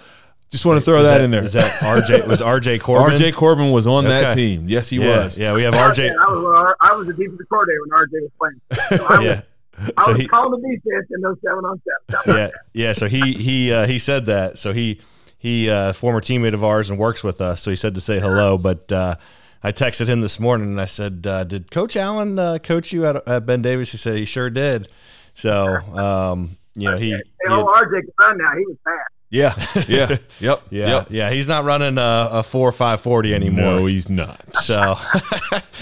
Just 0.50 0.66
want 0.66 0.78
to 0.78 0.84
throw 0.84 1.00
Is 1.00 1.08
that, 1.08 1.20
in 1.20 1.30
there. 1.30 1.42
Is 1.42 1.54
that 1.54 1.70
RJ? 1.80 2.26
Was 2.26 2.40
RJ 2.42 2.80
Corbin? 2.80 3.16
RJ 3.16 3.34
Corbin 3.34 3.70
was 3.70 3.86
on 3.86 4.04
that 4.04 4.34
team. 4.34 4.68
Yes, 4.68 4.88
he 4.88 4.98
yeah, 4.98 5.24
was. 5.24 5.38
Yeah, 5.38 5.54
we 5.54 5.62
have 5.62 5.74
RJ. 5.74 6.10
I 6.10 6.14
was 6.30 6.44
uh, 6.44 6.74
I 6.80 6.94
was 6.94 7.06
the 7.06 7.14
defensive 7.14 7.48
coordinator 7.48 7.80
when 7.86 8.06
RJ 8.06 8.22
was 8.22 8.30
playing. 8.38 8.98
So 8.98 9.06
I 9.06 9.18
was, 9.18 9.26
yeah. 9.26 9.40
I 9.96 10.04
So 10.04 10.12
was 10.12 10.20
he, 10.20 10.28
calling 10.28 10.60
the 10.60 10.68
defense 10.68 11.06
in 11.10 11.20
those 11.20 11.36
seven 11.44 11.64
on 11.64 11.80
seven. 12.08 12.36
yeah, 12.38 12.50
yeah. 12.72 12.92
So 12.92 13.06
he 13.06 13.32
he 13.32 13.72
uh, 13.72 13.86
he 13.86 13.98
said 13.98 14.26
that. 14.26 14.58
So 14.58 14.72
he 14.72 15.00
he 15.38 15.70
uh, 15.70 15.92
former 15.92 16.20
teammate 16.20 16.54
of 16.54 16.62
ours 16.62 16.90
and 16.90 16.98
works 16.98 17.24
with 17.24 17.40
us. 17.40 17.62
So 17.62 17.70
he 17.70 17.76
said 17.76 17.94
to 17.94 18.00
say 18.00 18.20
hello. 18.20 18.58
But 18.58 18.92
uh, 18.92 19.16
I 19.62 19.72
texted 19.72 20.08
him 20.08 20.20
this 20.20 20.38
morning 20.38 20.68
and 20.68 20.80
I 20.80 20.86
said, 20.86 21.26
uh, 21.26 21.44
"Did 21.44 21.70
Coach 21.70 21.96
Allen 21.96 22.38
uh, 22.38 22.58
coach 22.58 22.92
you 22.92 23.06
at, 23.06 23.26
at 23.28 23.46
Ben 23.46 23.62
Davis?" 23.62 23.92
He 23.92 23.98
said 23.98 24.16
he 24.16 24.24
sure 24.24 24.50
did. 24.50 24.88
So 25.34 25.76
um, 25.96 26.56
you 26.74 26.90
know 26.90 26.96
he. 26.96 27.12
Hey, 27.12 27.22
he 27.46 27.52
old 27.52 27.66
RJ 27.66 27.90
can 27.90 28.10
run 28.18 28.38
now. 28.38 28.52
He 28.56 28.66
was 28.66 28.76
fast. 28.84 29.08
Yeah, 29.32 29.54
yeah, 29.88 30.18
yep, 30.40 30.62
yeah, 30.70 30.86
yep. 30.88 31.06
yeah, 31.08 31.30
he's 31.30 31.48
not 31.48 31.64
running 31.64 31.96
a, 31.96 32.28
a 32.30 32.42
four 32.42 32.70
five 32.70 33.00
forty 33.00 33.34
anymore. 33.34 33.64
No, 33.64 33.86
he's 33.86 34.10
not. 34.10 34.42
So 34.56 34.98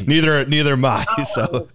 neither 0.07 0.45
neither 0.47 0.75
am 0.75 0.85
I. 0.85 1.05
So 1.35 1.69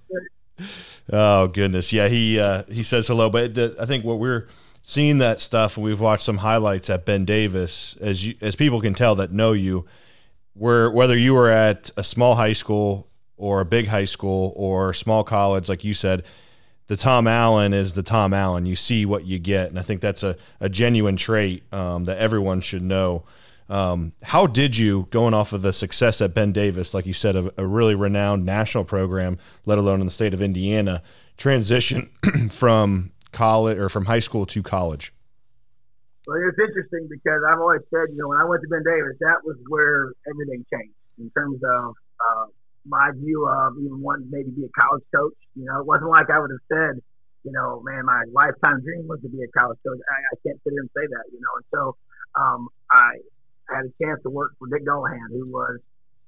oh 1.12 1.48
goodness, 1.48 1.92
yeah. 1.94 2.08
He 2.08 2.40
uh, 2.40 2.64
he 2.70 2.84
says 2.84 3.08
hello, 3.08 3.30
but 3.30 3.54
the, 3.54 3.76
I 3.80 3.86
think 3.86 4.04
what 4.06 4.20
we're 4.20 4.48
seeing 4.82 5.18
that 5.20 5.40
stuff, 5.40 5.78
and 5.78 5.84
we've 5.84 6.02
watched 6.02 6.24
some 6.24 6.38
highlights 6.38 6.90
at 6.90 7.06
Ben 7.06 7.26
Davis, 7.26 7.98
as 8.02 8.26
you 8.28 8.36
as 8.42 8.56
people 8.56 8.82
can 8.82 8.94
tell 8.94 9.16
that 9.16 9.32
know 9.32 9.54
you, 9.54 9.86
where 10.54 10.90
whether 10.90 11.18
you 11.18 11.34
were 11.34 11.50
at 11.50 11.92
a 11.98 12.04
small 12.04 12.36
high 12.36 12.54
school 12.54 13.08
or 13.38 13.62
a 13.62 13.66
big 13.66 13.88
high 13.88 14.06
school 14.06 14.54
or 14.56 14.94
small 14.94 15.24
college, 15.24 15.70
like 15.70 15.84
you 15.84 15.94
said. 15.94 16.24
The 16.88 16.96
Tom 16.96 17.26
Allen 17.26 17.74
is 17.74 17.96
the 17.96 18.04
Tom 18.04 18.32
Allen. 18.32 18.68
You 18.68 18.76
see 18.76 19.08
what 19.08 19.26
you 19.26 19.40
get, 19.40 19.70
and 19.70 19.80
I 19.80 19.82
think 19.82 20.02
that's 20.02 20.22
a, 20.22 20.38
a 20.60 20.70
genuine 20.70 21.16
trait 21.16 21.64
um, 21.74 22.04
that 22.04 22.20
everyone 22.20 22.62
should 22.62 22.84
know. 22.84 23.24
Um, 23.68 24.14
how 24.22 24.46
did 24.46 24.78
you, 24.78 25.08
going 25.10 25.34
off 25.34 25.54
of 25.54 25.62
the 25.62 25.74
success 25.74 26.22
at 26.22 26.34
Ben 26.34 26.52
Davis, 26.52 26.94
like 26.94 27.06
you 27.06 27.14
said, 27.14 27.36
a, 27.36 27.52
a 27.58 27.66
really 27.66 27.96
renowned 27.96 28.46
national 28.46 28.84
program, 28.86 29.40
let 29.66 29.78
alone 29.78 30.02
in 30.02 30.06
the 30.06 30.12
state 30.12 30.34
of 30.34 30.42
Indiana, 30.42 31.02
transition 31.38 32.10
from 32.52 33.12
college 33.32 33.78
or 33.78 33.90
from 33.90 34.06
high 34.06 34.20
school 34.20 34.46
to 34.46 34.62
college? 34.62 35.14
Well, 36.28 36.38
it's 36.48 36.58
interesting 36.58 37.08
because 37.10 37.42
I've 37.48 37.60
always 37.60 37.82
said, 37.90 38.10
you 38.10 38.18
know, 38.18 38.30
when 38.30 38.38
I 38.40 38.46
went 38.46 38.62
to 38.62 38.68
Ben 38.68 38.84
Davis, 38.84 39.18
that 39.20 39.42
was 39.44 39.58
where 39.68 40.12
everything 40.30 40.66
changed 40.74 40.98
in 41.20 41.30
terms 41.32 41.62
of 41.62 41.94
uh, 42.18 42.46
my 42.86 43.12
view 43.14 43.48
of 43.48 43.78
even 43.78 44.02
wanting 44.02 44.30
to 44.30 44.32
maybe 44.32 44.50
be 44.50 44.66
a 44.66 44.74
college 44.74 45.04
coach. 45.14 45.38
You 45.56 45.66
know, 45.66 45.80
it 45.80 45.86
wasn't 45.86 46.10
like 46.10 46.30
I 46.30 46.40
would 46.40 46.50
have 46.50 46.66
said, 46.70 47.02
you 47.44 47.52
know, 47.52 47.82
man, 47.86 48.06
my 48.06 48.26
lifetime 48.34 48.82
dream 48.82 49.06
was 49.06 49.22
to 49.22 49.30
be 49.30 49.42
a 49.44 49.50
college 49.54 49.78
coach. 49.86 50.02
I, 50.02 50.18
I 50.18 50.36
can't 50.42 50.58
sit 50.66 50.74
here 50.74 50.82
and 50.82 50.90
say 50.98 51.06
that, 51.06 51.26
you 51.30 51.38
know. 51.38 51.54
And 51.62 51.66
so 51.70 51.82
um, 52.34 52.70
I 52.90 53.22
had 53.70 53.86
a 53.86 53.94
chance 54.02 54.22
to 54.24 54.30
work 54.30 54.54
for 54.60 54.68
Dick 54.68 54.86
Dullaghan, 54.86 55.30
who 55.32 55.48
was 55.48 55.80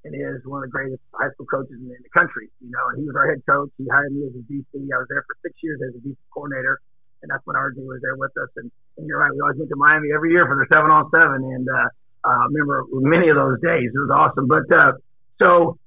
and 0.08 0.16
is 0.16 0.40
one 0.48 0.64
of 0.64 0.70
the 0.70 0.74
greatest 0.74 1.04
high 1.12 1.30
school 1.36 1.46
coaches 1.46 1.76
in, 1.76 1.92
in 1.92 2.02
the 2.02 2.14
country. 2.16 2.48
You 2.64 2.72
know, 2.72 2.84
and 2.90 3.02
he 3.02 3.06
was 3.06 3.16
our 3.20 3.28
head 3.28 3.44
coach. 3.44 3.70
He 3.78 3.88
hired 3.92 4.16
me 4.16 4.24
as 4.24 4.34
a 4.34 4.44
DC. 4.48 4.72
I 4.72 4.98
was 4.98 5.10
there 5.10 5.24
for 5.28 5.36
six 5.44 5.58
years 5.60 5.84
as 5.84 5.92
a 5.96 6.02
DC 6.02 6.16
coordinator, 6.32 6.80
and 7.22 7.28
that's 7.28 7.44
when 7.46 7.60
RJ 7.60 7.84
was 7.84 8.00
there 8.02 8.16
with 8.16 8.32
us. 8.40 8.50
And, 8.56 8.72
and 8.98 9.08
you're 9.08 9.20
right, 9.20 9.32
we 9.34 9.42
always 9.42 9.58
went 9.58 9.70
to 9.70 9.80
Miami 9.80 10.10
every 10.16 10.32
year 10.32 10.48
for 10.48 10.56
their 10.56 10.70
seven 10.72 10.90
on 10.90 11.12
seven, 11.12 11.44
and 11.44 11.68
uh, 11.68 11.90
uh, 12.24 12.48
remember 12.50 12.86
many 13.04 13.30
of 13.30 13.36
those 13.36 13.60
days. 13.60 13.92
It 13.92 14.00
was 14.00 14.14
awesome. 14.14 14.48
But 14.48 14.68
uh, 14.72 14.96
so 15.42 15.78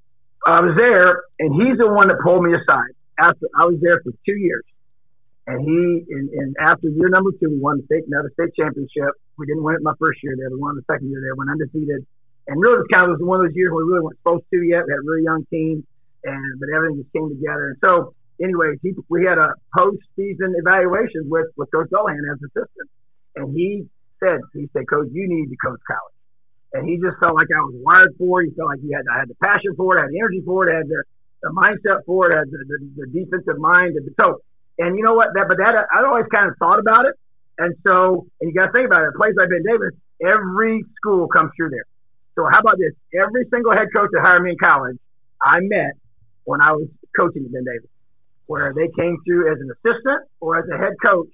I 0.47 0.61
was 0.61 0.77
there, 0.77 1.25
and 1.41 1.55
he's 1.57 1.79
the 1.79 1.89
one 1.89 2.09
that 2.09 2.21
pulled 2.23 2.45
me 2.45 2.53
aside. 2.55 2.93
After 3.19 3.53
I 3.53 3.69
was 3.69 3.77
there 3.85 4.01
for 4.01 4.13
two 4.25 4.37
years, 4.37 4.65
and 5.47 5.61
he, 5.61 6.05
and, 6.09 6.29
and 6.31 6.57
after 6.61 6.89
year 6.89 7.09
number 7.09 7.33
two, 7.33 7.51
we 7.51 7.59
won 7.59 7.79
the 7.81 7.85
state, 7.85 8.05
another 8.09 8.33
state 8.33 8.55
championship. 8.57 9.13
We 9.41 9.49
didn't 9.49 9.65
win 9.65 9.75
it 9.75 9.83
my 9.83 9.97
first 9.99 10.21
year 10.23 10.37
there. 10.37 10.53
We 10.53 10.61
won 10.61 10.77
the 10.77 10.85
second 10.85 11.09
year 11.09 11.25
there. 11.25 11.35
Went 11.35 11.51
undefeated, 11.51 12.05
and 12.47 12.55
really, 12.61 12.85
it 12.85 12.93
kind 12.93 13.09
of 13.09 13.17
was 13.17 13.25
one 13.25 13.41
of 13.41 13.49
those 13.49 13.57
years 13.57 13.73
where 13.73 13.85
we 13.85 13.91
really 13.91 14.05
weren't 14.05 14.21
supposed 14.21 14.45
to 14.53 14.61
yet. 14.61 14.85
We 14.85 14.93
had 14.93 15.01
a 15.01 15.09
really 15.09 15.25
young 15.25 15.43
team, 15.49 15.83
and 16.29 16.61
but 16.61 16.69
everything 16.71 17.01
just 17.01 17.13
came 17.17 17.33
together. 17.33 17.73
And 17.73 17.79
so, 17.81 18.13
anyways, 18.39 18.79
he, 18.85 18.93
we 19.09 19.25
had 19.25 19.41
a 19.41 19.57
post-season 19.73 20.55
evaluation 20.61 21.27
with 21.33 21.49
with 21.57 21.73
Coach 21.73 21.89
Dullaghan 21.89 22.23
as 22.29 22.39
assistant, 22.45 22.89
and 23.41 23.57
he 23.57 23.89
said, 24.21 24.45
he 24.53 24.69
said, 24.77 24.85
Coach, 24.85 25.09
you 25.11 25.25
need 25.25 25.49
to 25.49 25.57
coach 25.65 25.81
college 25.89 26.21
and 26.73 26.87
he 26.87 26.97
just 27.03 27.19
felt 27.19 27.35
like 27.35 27.49
I 27.51 27.61
was 27.67 27.75
wired 27.83 28.15
for 28.19 28.43
it. 28.43 28.51
He 28.51 28.55
felt 28.55 28.71
like 28.71 28.81
he 28.81 28.93
had 28.93 29.03
I 29.11 29.19
had 29.21 29.29
the 29.29 29.39
passion 29.43 29.75
for 29.77 29.99
it, 29.99 30.03
had 30.03 30.11
the 30.11 30.19
energy 30.19 30.43
for 30.45 30.69
it, 30.69 30.75
had 30.75 30.87
the, 30.87 31.03
the 31.43 31.51
mindset 31.51 32.05
for 32.07 32.31
it, 32.31 32.37
had 32.37 32.51
the, 32.51 32.59
the, 32.63 32.79
the 32.95 33.07
defensive 33.11 33.59
mind. 33.59 33.99
So, 34.17 34.43
and 34.79 34.97
you 34.97 35.03
know 35.03 35.15
what? 35.15 35.35
That 35.35 35.47
but 35.49 35.59
that 35.59 35.75
I'd 35.91 36.05
always 36.05 36.27
kind 36.31 36.49
of 36.51 36.57
thought 36.59 36.79
about 36.79 37.07
it. 37.07 37.15
And 37.61 37.77
so, 37.85 38.25
and 38.41 38.49
you 38.49 38.55
got 38.57 38.67
to 38.67 38.73
think 38.73 38.89
about 38.89 39.05
it. 39.05 39.13
A 39.13 39.19
place 39.21 39.37
like 39.37 39.53
Ben 39.53 39.61
Davis, 39.61 39.93
every 40.25 40.81
school 40.97 41.29
comes 41.29 41.53
through 41.53 41.69
there. 41.69 41.85
So 42.33 42.49
how 42.49 42.65
about 42.65 42.81
this? 42.81 42.97
Every 43.13 43.45
single 43.53 43.77
head 43.77 43.93
coach 43.93 44.09
that 44.17 44.25
hired 44.25 44.41
me 44.43 44.57
in 44.57 44.59
college, 44.59 44.97
I 45.45 45.61
met 45.61 45.93
when 46.45 46.65
I 46.65 46.73
was 46.73 46.89
coaching 47.13 47.45
at 47.45 47.53
Ben 47.53 47.69
Davis, 47.69 47.93
where 48.47 48.73
they 48.73 48.89
came 48.97 49.21
through 49.29 49.53
as 49.53 49.61
an 49.61 49.69
assistant 49.77 50.25
or 50.41 50.57
as 50.57 50.65
a 50.73 50.79
head 50.81 50.97
coach 51.05 51.29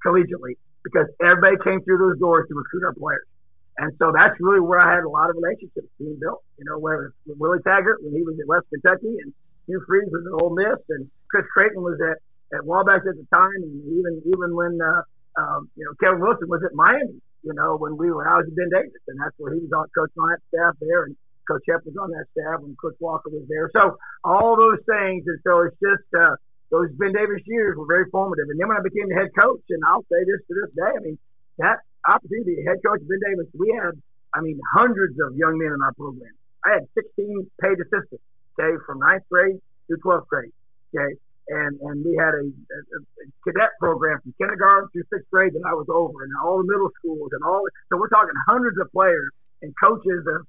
collegiately, 0.00 0.56
because 0.80 1.12
everybody 1.20 1.60
came 1.60 1.84
through 1.84 1.98
those 1.98 2.18
doors 2.18 2.48
to 2.48 2.54
recruit 2.56 2.80
our 2.88 2.96
players. 2.96 3.28
And 3.76 3.92
so 4.00 4.16
that's 4.16 4.32
really 4.40 4.64
where 4.64 4.80
I 4.80 4.96
had 4.96 5.04
a 5.04 5.12
lot 5.12 5.28
of 5.28 5.36
relationships 5.36 5.92
being 6.00 6.16
built. 6.16 6.40
You 6.56 6.64
know, 6.64 6.80
where 6.80 7.12
with 7.28 7.36
Willie 7.36 7.60
Taggart 7.60 8.00
when 8.00 8.16
he 8.16 8.24
was 8.24 8.40
at 8.40 8.48
West 8.48 8.64
Kentucky, 8.72 9.20
and 9.20 9.34
Hugh 9.68 9.84
Freeze 9.86 10.08
was 10.08 10.24
at 10.24 10.32
Ole 10.40 10.56
Miss, 10.56 10.80
and 10.88 11.10
Chris 11.28 11.44
Creighton 11.52 11.82
was 11.84 12.00
at 12.00 12.16
at 12.56 12.64
Wabash 12.64 13.04
at 13.04 13.16
the 13.20 13.26
time, 13.28 13.60
and 13.60 13.76
even 13.92 14.22
even 14.24 14.56
when 14.56 14.80
uh, 14.80 15.02
um, 15.36 15.70
you 15.76 15.84
know 15.84 15.92
Kevin 16.00 16.20
Wilson 16.20 16.48
was 16.48 16.62
at 16.64 16.74
Miami. 16.74 17.20
You 17.44 17.54
know, 17.54 17.76
when 17.78 17.96
we 17.96 18.10
were 18.10 18.26
was 18.26 18.48
at 18.48 18.56
Ben 18.56 18.70
Davis, 18.72 19.02
and 19.06 19.20
that's 19.22 19.36
where 19.38 19.54
he 19.54 19.60
was 19.62 19.70
on 19.70 19.86
coaching 19.94 20.18
on 20.18 20.34
that 20.34 20.42
staff 20.50 20.74
there, 20.82 21.06
and 21.06 21.14
Coach 21.46 21.62
Hep 21.70 21.86
was 21.86 21.94
on 21.94 22.10
that 22.10 22.26
staff 22.34 22.58
when 22.60 22.74
Coach 22.74 22.98
Walker 22.98 23.30
was 23.30 23.46
there. 23.46 23.70
So 23.70 23.96
all 24.24 24.58
those 24.58 24.82
things, 24.82 25.22
and 25.30 25.38
so 25.46 25.62
it's 25.62 25.78
just 25.78 26.08
uh, 26.10 26.34
those 26.74 26.90
Ben 26.98 27.14
Davis 27.14 27.46
years 27.46 27.78
were 27.78 27.86
very 27.86 28.10
formative. 28.10 28.50
And 28.50 28.58
then 28.58 28.66
when 28.66 28.76
I 28.76 28.82
became 28.82 29.06
the 29.06 29.14
head 29.14 29.30
coach, 29.38 29.62
and 29.70 29.80
I'll 29.86 30.02
say 30.10 30.20
this 30.26 30.42
to 30.50 30.52
this 30.58 30.70
day, 30.74 30.90
I 30.90 31.00
mean 31.00 31.18
that 31.58 31.86
opportunity 32.06 32.56
to 32.56 32.62
head 32.66 32.78
coach 32.84 33.00
Ben 33.06 33.20
Davis, 33.22 33.48
we 33.54 33.74
had, 33.74 33.94
I 34.34 34.40
mean, 34.40 34.58
hundreds 34.74 35.18
of 35.20 35.36
young 35.36 35.58
men 35.58 35.72
in 35.74 35.80
our 35.82 35.94
program. 35.94 36.32
I 36.64 36.82
had 36.82 36.84
16 36.94 37.50
paid 37.60 37.78
assistants, 37.78 38.24
okay, 38.58 38.74
from 38.86 38.98
ninth 38.98 39.22
grade 39.30 39.58
through 39.86 40.02
12th 40.02 40.26
grade, 40.26 40.52
okay, 40.94 41.14
and 41.48 41.78
and 41.80 42.04
we 42.04 42.16
had 42.16 42.34
a, 42.34 42.44
a, 42.44 42.78
a 42.98 43.26
cadet 43.44 43.70
program 43.78 44.20
from 44.22 44.34
kindergarten 44.38 44.88
through 44.90 45.04
sixth 45.12 45.30
grade 45.30 45.54
that 45.54 45.62
I 45.66 45.74
was 45.74 45.86
over, 45.88 46.24
and 46.24 46.32
all 46.42 46.58
the 46.58 46.68
middle 46.68 46.90
schools 46.98 47.30
and 47.32 47.42
all. 47.44 47.64
So 47.90 47.96
we're 47.98 48.08
talking 48.08 48.34
hundreds 48.46 48.78
of 48.78 48.90
players 48.92 49.30
and 49.62 49.72
coaches 49.82 50.24
that 50.26 50.42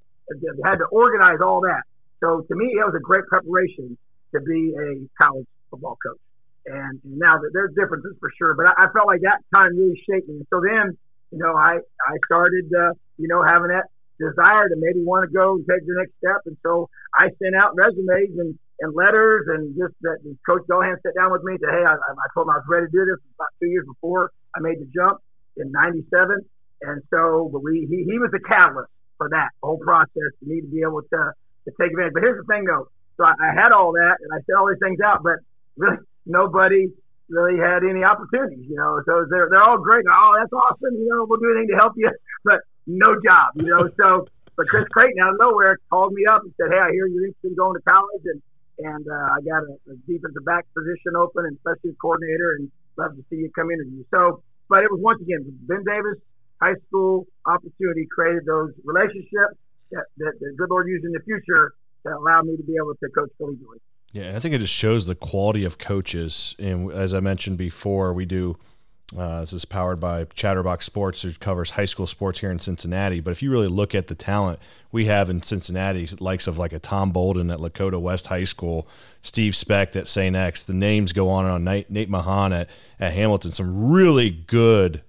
had 0.66 0.80
to 0.80 0.86
organize 0.92 1.40
all 1.42 1.62
that. 1.62 1.84
So 2.20 2.42
to 2.42 2.56
me, 2.56 2.74
it 2.74 2.86
was 2.86 2.96
a 2.98 3.04
great 3.04 3.26
preparation 3.28 3.98
to 4.34 4.42
be 4.42 4.74
a 4.76 5.08
college 5.22 5.48
football 5.70 5.98
coach. 6.04 6.20
And, 6.66 7.00
and 7.06 7.18
now 7.18 7.40
there's 7.40 7.72
differences 7.80 8.18
for 8.20 8.30
sure, 8.38 8.54
but 8.54 8.66
I, 8.66 8.86
I 8.86 8.92
felt 8.92 9.08
like 9.08 9.22
that 9.22 9.40
time 9.56 9.78
really 9.78 9.96
shaped 10.04 10.28
me. 10.28 10.44
So 10.50 10.60
then 10.60 10.98
you 11.32 11.40
know, 11.40 11.56
I 11.56 11.80
I 11.80 12.16
started, 12.26 12.72
uh, 12.74 12.94
you 13.18 13.28
know, 13.28 13.44
having 13.44 13.70
that 13.70 13.88
desire 14.20 14.70
to 14.70 14.76
maybe 14.78 15.04
want 15.04 15.30
to 15.30 15.34
go 15.34 15.56
and 15.56 15.66
take 15.68 15.86
the 15.86 15.96
next 15.98 16.14
step, 16.18 16.42
and 16.46 16.58
so 16.64 16.90
I 17.14 17.30
sent 17.42 17.56
out 17.56 17.76
resumes 17.76 18.38
and, 18.38 18.60
and 18.80 18.94
letters, 18.94 19.48
and 19.48 19.76
just 19.78 19.94
that 20.02 20.18
Coach 20.46 20.64
Dullaghan 20.70 21.02
sat 21.02 21.16
down 21.16 21.32
with 21.32 21.44
me 21.44 21.54
and 21.54 21.62
said, 21.66 21.74
"Hey, 21.74 21.86
I, 21.86 21.94
I 21.94 22.28
told 22.34 22.48
him 22.48 22.52
I 22.52 22.62
was 22.62 22.68
ready 22.70 22.86
to 22.88 22.92
do 22.92 23.06
this 23.06 23.18
about 23.36 23.50
two 23.60 23.70
years 23.70 23.86
before 23.86 24.32
I 24.56 24.60
made 24.60 24.80
the 24.80 24.90
jump 24.94 25.20
in 25.58 25.72
'97, 25.72 26.46
and 26.84 27.02
so 27.10 27.50
but 27.52 27.64
we 27.64 27.88
he, 27.90 28.06
he 28.06 28.20
was 28.20 28.30
the 28.32 28.40
catalyst 28.40 28.90
for 29.18 29.30
that 29.30 29.50
whole 29.64 29.80
process 29.80 30.30
for 30.40 30.46
me 30.46 30.62
to 30.62 30.68
be 30.68 30.82
able 30.82 31.02
to 31.02 31.22
to 31.66 31.70
take 31.82 31.92
advantage. 31.92 32.14
But 32.14 32.24
here's 32.24 32.38
the 32.38 32.48
thing, 32.48 32.66
though, 32.66 32.88
so 33.18 33.26
I, 33.26 33.34
I 33.42 33.52
had 33.54 33.72
all 33.74 33.92
that, 33.94 34.18
and 34.22 34.30
I 34.32 34.40
said 34.46 34.54
all 34.58 34.70
these 34.70 34.82
things 34.82 35.02
out, 35.02 35.24
but 35.24 35.42
really 35.76 35.98
nobody 36.26 36.88
really 37.30 37.60
had 37.60 37.84
any 37.84 38.04
opportunities, 38.04 38.66
you 38.70 38.78
know. 38.78 39.02
So 39.06 39.26
they're 39.30 39.50
they're 39.50 39.64
all 39.64 39.78
great. 39.78 40.06
Oh, 40.08 40.34
that's 40.40 40.54
awesome. 40.54 40.96
You 40.96 41.10
know, 41.10 41.26
we'll 41.28 41.40
do 41.40 41.52
anything 41.52 41.74
to 41.74 41.80
help 41.82 41.94
you, 41.98 42.12
but 42.46 42.62
no 42.86 43.18
job, 43.26 43.58
you 43.58 43.68
know. 43.68 43.90
So, 43.98 44.28
but 44.56 44.68
Chris 44.68 44.86
Creighton 44.94 45.20
out 45.22 45.34
of 45.34 45.40
nowhere 45.40 45.78
called 45.90 46.14
me 46.14 46.26
up 46.30 46.44
and 46.44 46.54
said, 46.58 46.70
"Hey, 46.72 46.80
I 46.80 46.92
hear 46.92 47.08
you're 47.08 47.26
interested 47.26 47.52
in 47.52 47.56
going 47.56 47.76
to 47.76 47.84
college, 47.84 48.24
and 48.26 48.42
and 48.80 49.06
uh, 49.08 49.36
I 49.36 49.42
got 49.42 49.64
a, 49.64 49.74
a 49.92 49.96
defensive 50.08 50.46
back 50.46 50.66
position 50.74 51.16
open 51.16 51.46
and 51.46 51.58
special 51.60 51.96
coordinator, 52.02 52.58
and 52.60 52.72
love 52.98 53.16
to 53.16 53.24
see 53.30 53.38
you 53.38 53.52
come 53.56 53.72
interview." 53.72 54.04
So, 54.12 54.44
but 54.70 54.84
it 54.84 54.92
was 54.92 55.00
once 55.02 55.22
again 55.22 55.46
Ben 55.68 55.84
Davis 55.86 56.20
high 56.62 56.76
school 56.88 57.28
opportunity 57.46 58.08
created 58.10 58.46
those 58.46 58.72
relationships 58.84 59.58
that, 59.92 60.06
that 60.18 60.34
the 60.40 60.54
good 60.58 60.70
Lord 60.70 60.88
used 60.88 61.06
in 61.06 61.12
the 61.12 61.22
future 61.22 61.74
that 62.04 62.14
allowed 62.14 62.46
me 62.46 62.58
to 62.58 62.64
be 62.64 62.76
able 62.76 62.96
to 62.96 63.10
coach 63.10 63.30
collegiately. 63.40 63.80
Yeah, 64.12 64.36
I 64.36 64.40
think 64.40 64.56
it 64.56 64.60
just 64.60 64.74
shows 64.74 65.06
the 65.06 65.16
quality 65.16 65.66
of 65.66 65.78
coaches. 65.78 66.56
And 66.58 66.92
as 66.92 67.14
I 67.14 67.20
mentioned 67.20 67.58
before, 67.58 68.14
we 68.14 68.26
do 68.26 68.58
uh, 69.16 69.40
this 69.40 69.54
is 69.54 69.64
powered 69.64 70.02
by 70.02 70.26
Chatterbox 70.26 70.86
Sports, 70.86 71.22
who 71.22 71.32
covers 71.32 71.72
high 71.72 71.86
school 71.86 72.08
sports 72.08 72.40
here 72.40 72.52
in 72.52 72.60
Cincinnati. 72.60 73.22
But 73.22 73.32
if 73.32 73.42
you 73.42 73.50
really 73.50 73.70
look 73.70 73.96
at 73.96 74.08
the 74.08 74.16
talent 74.16 74.60
we 74.92 75.06
have 75.06 75.30
in 75.30 75.42
Cincinnati, 75.42 76.06
likes 76.20 76.48
of 76.48 76.58
like 76.58 76.74
a 76.74 76.80
Tom 76.80 77.12
Bolden 77.12 77.50
at 77.50 77.60
Lakota 77.60 78.02
West 78.02 78.28
High 78.28 78.44
School, 78.44 78.86
Steve 79.22 79.56
Specht 79.56 79.96
at 79.96 80.08
St. 80.08 80.36
X, 80.36 80.66
the 80.66 80.74
names 80.74 81.14
go 81.14 81.30
on 81.30 81.46
and 81.46 81.54
on. 81.54 81.64
Nate, 81.64 81.90
Nate 81.90 82.10
Mahan 82.10 82.52
at, 82.52 82.70
at 83.00 83.14
Hamilton, 83.14 83.54
some 83.54 83.92
really 83.92 84.30
good 84.30 85.02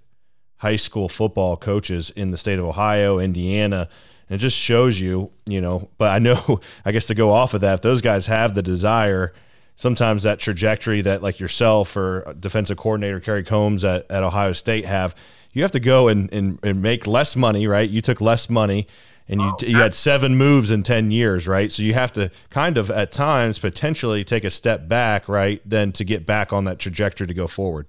high 0.59 0.77
school 0.77 1.09
football 1.09 1.57
coaches 1.57 2.11
in 2.11 2.31
the 2.31 2.37
state 2.37 2.61
of 2.61 2.65
Ohio, 2.67 3.19
Indiana. 3.19 3.89
And 4.29 4.37
it 4.37 4.39
just 4.39 4.57
shows 4.57 5.01
you, 5.01 5.33
you 5.45 5.61
know, 5.61 5.89
but 5.99 6.11
I 6.11 6.21
know, 6.21 6.61
I 6.85 6.93
guess 6.93 7.09
to 7.09 7.15
go 7.17 7.33
off 7.33 7.53
of 7.53 7.63
that, 7.63 7.75
if 7.75 7.83
those 7.83 8.01
guys 8.01 8.27
have 8.27 8.55
the 8.55 8.63
desire, 8.63 9.33
sometimes 9.79 10.25
that 10.25 10.41
trajectory 10.41 11.01
that 11.03 11.23
like 11.23 11.39
yourself 11.39 11.97
or 11.97 12.35
defensive 12.41 12.77
coordinator 12.77 13.21
Kerry 13.21 13.45
Coombs 13.45 13.85
at, 13.85 14.11
at 14.11 14.25
Ohio 14.25 14.53
State 14.53 14.85
have, 14.85 15.15
you 15.55 15.63
have 15.63 15.71
to 15.71 15.81
go 15.81 16.09
and, 16.09 16.31
and, 16.33 16.59
and 16.65 16.83
make 16.83 17.07
less 17.07 17.37
money, 17.37 17.67
right? 17.69 17.89
You 17.89 18.03
took 18.03 18.21
less 18.21 18.51
money 18.51 18.89
and 19.29 19.41
you, 19.41 19.47
oh, 19.47 19.57
you 19.65 19.77
had 19.77 19.95
seven 19.95 20.37
moves 20.37 20.73
in 20.73 20.83
10 20.83 21.13
years, 21.13 21.47
right? 21.47 21.71
So 21.71 21.85
you 21.85 21.95
have 21.95 22.11
to 22.15 22.33
kind 22.51 22.77
of 22.77 22.91
at 22.91 23.13
times 23.13 23.61
potentially 23.61 24.25
take 24.25 24.43
a 24.43 24.51
step 24.51 24.89
back, 24.89 25.29
right? 25.29 25.63
Then 25.65 25.93
to 25.93 26.05
get 26.05 26.27
back 26.27 26.53
on 26.53 26.65
that 26.65 26.81
trajectory 26.81 27.29
to 27.29 27.35
go 27.35 27.47
forward. 27.47 27.87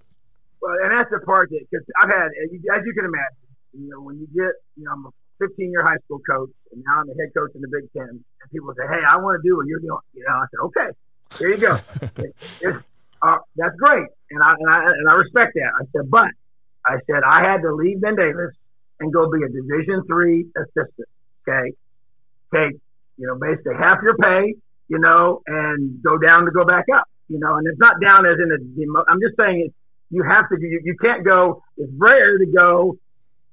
Well, 0.61 0.75
and 0.83 0.91
that's 0.91 1.09
the 1.09 1.25
part 1.25 1.49
that, 1.49 1.65
because 1.71 1.83
I've 2.03 2.09
had, 2.09 2.27
as 2.27 2.85
you 2.85 2.93
can 2.93 3.05
imagine, 3.05 3.49
you 3.73 3.89
know, 3.89 4.01
when 4.01 4.19
you 4.19 4.27
get, 4.27 4.53
you 4.77 4.85
know, 4.85 4.91
I'm 4.91 5.05
a 5.07 5.11
15 5.39 5.71
year 5.71 5.81
high 5.81 5.97
school 6.05 6.19
coach 6.19 6.51
and 6.71 6.83
now 6.85 7.01
I'm 7.01 7.07
the 7.07 7.15
head 7.17 7.33
coach 7.33 7.49
in 7.55 7.61
the 7.61 7.71
Big 7.71 7.89
Ten, 7.97 8.09
and 8.09 8.51
people 8.51 8.69
say, 8.77 8.85
hey, 8.85 9.01
I 9.01 9.17
want 9.17 9.41
to 9.41 9.47
do 9.47 9.57
what 9.57 9.65
you're 9.65 9.79
doing. 9.79 10.05
You 10.13 10.23
know, 10.27 10.37
I 10.37 10.45
said, 10.51 10.61
okay, 10.69 10.93
there 11.37 11.49
you 11.49 11.57
go. 11.57 11.79
uh, 13.21 13.37
that's 13.55 13.75
great. 13.77 14.07
And 14.31 14.43
I, 14.43 14.53
and 14.59 14.69
I, 14.69 14.83
and 14.85 15.09
I 15.09 15.13
respect 15.13 15.53
that. 15.55 15.71
I 15.79 15.85
said, 15.95 16.09
but 16.09 16.29
I 16.85 16.97
said, 17.07 17.23
I 17.25 17.43
had 17.43 17.61
to 17.61 17.73
leave 17.73 18.01
Ben 18.01 18.15
Davis 18.15 18.55
and 18.99 19.13
go 19.13 19.29
be 19.29 19.43
a 19.43 19.49
Division 19.49 20.03
three 20.07 20.47
assistant. 20.57 21.07
Okay. 21.47 21.73
Take, 22.53 22.79
you 23.17 23.27
know, 23.27 23.35
basically 23.35 23.75
half 23.79 23.99
your 24.01 24.15
pay, 24.17 24.55
you 24.87 24.99
know, 24.99 25.41
and 25.45 26.01
go 26.03 26.17
down 26.17 26.45
to 26.45 26.51
go 26.51 26.65
back 26.65 26.85
up, 26.95 27.05
you 27.27 27.39
know, 27.39 27.55
and 27.55 27.67
it's 27.67 27.79
not 27.79 28.01
down 28.01 28.25
as 28.25 28.37
in 28.39 28.51
a, 28.51 28.57
I'm 29.07 29.19
just 29.21 29.35
saying 29.37 29.65
it's, 29.67 29.75
you 30.09 30.23
have 30.23 30.49
to, 30.49 30.57
you, 30.59 30.81
you 30.83 30.95
can't 30.99 31.23
go, 31.23 31.61
it's 31.77 31.91
rare 31.97 32.37
to 32.37 32.45
go, 32.45 32.97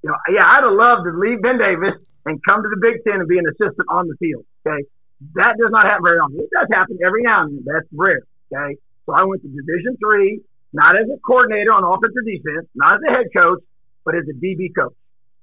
you 0.03 0.09
know, 0.09 0.17
yeah, 0.33 0.47
I'd 0.47 0.65
have 0.65 0.73
loved 0.73 1.05
to 1.05 1.19
leave 1.19 1.43
Ben 1.43 1.59
Davis 1.59 2.01
and 2.25 2.41
come 2.49 2.63
to 2.63 2.69
the 2.69 2.81
Big 2.81 3.05
Ten 3.05 3.21
and 3.21 3.29
be 3.29 3.39
an 3.39 3.47
assistant 3.47 3.87
on 3.91 4.09
the 4.09 4.17
field. 4.19 4.45
Okay. 4.67 4.87
That 5.35 5.57
does 5.59 5.71
not 5.71 5.87
happen 5.87 6.05
very 6.05 6.19
often. 6.19 6.41
It 6.41 6.51
does 6.53 6.69
happen 6.73 6.99
every 7.05 7.23
now 7.23 7.45
and 7.45 7.59
then. 7.59 7.65
That's 7.65 7.89
rare. 7.93 8.23
Okay. 8.53 8.77
So 9.07 9.15
I 9.15 9.25
went 9.25 9.43
to 9.43 9.49
Division 9.49 9.97
three, 9.97 10.41
not 10.73 10.97
as 10.97 11.07
a 11.09 11.19
coordinator 11.25 11.73
on 11.73 11.85
offense 11.85 12.13
or 12.17 12.23
defense, 12.23 12.69
not 12.75 12.97
as 12.97 13.01
a 13.09 13.13
head 13.13 13.27
coach, 13.33 13.63
but 14.05 14.15
as 14.15 14.25
a 14.29 14.37
DB 14.37 14.75
coach. 14.77 14.95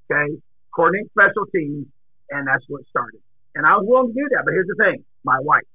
Okay. 0.09 0.37
Coordinating 0.75 1.09
special 1.13 1.45
teams 1.53 1.87
and 2.33 2.47
that's 2.47 2.65
what 2.67 2.81
started. 2.89 3.21
And 3.55 3.65
I 3.65 3.77
was 3.77 3.85
willing 3.85 4.13
to 4.13 4.17
do 4.17 4.27
that. 4.33 4.43
But 4.45 4.53
here's 4.53 4.67
the 4.67 4.79
thing 4.81 5.05
my 5.23 5.37
wife, 5.39 5.67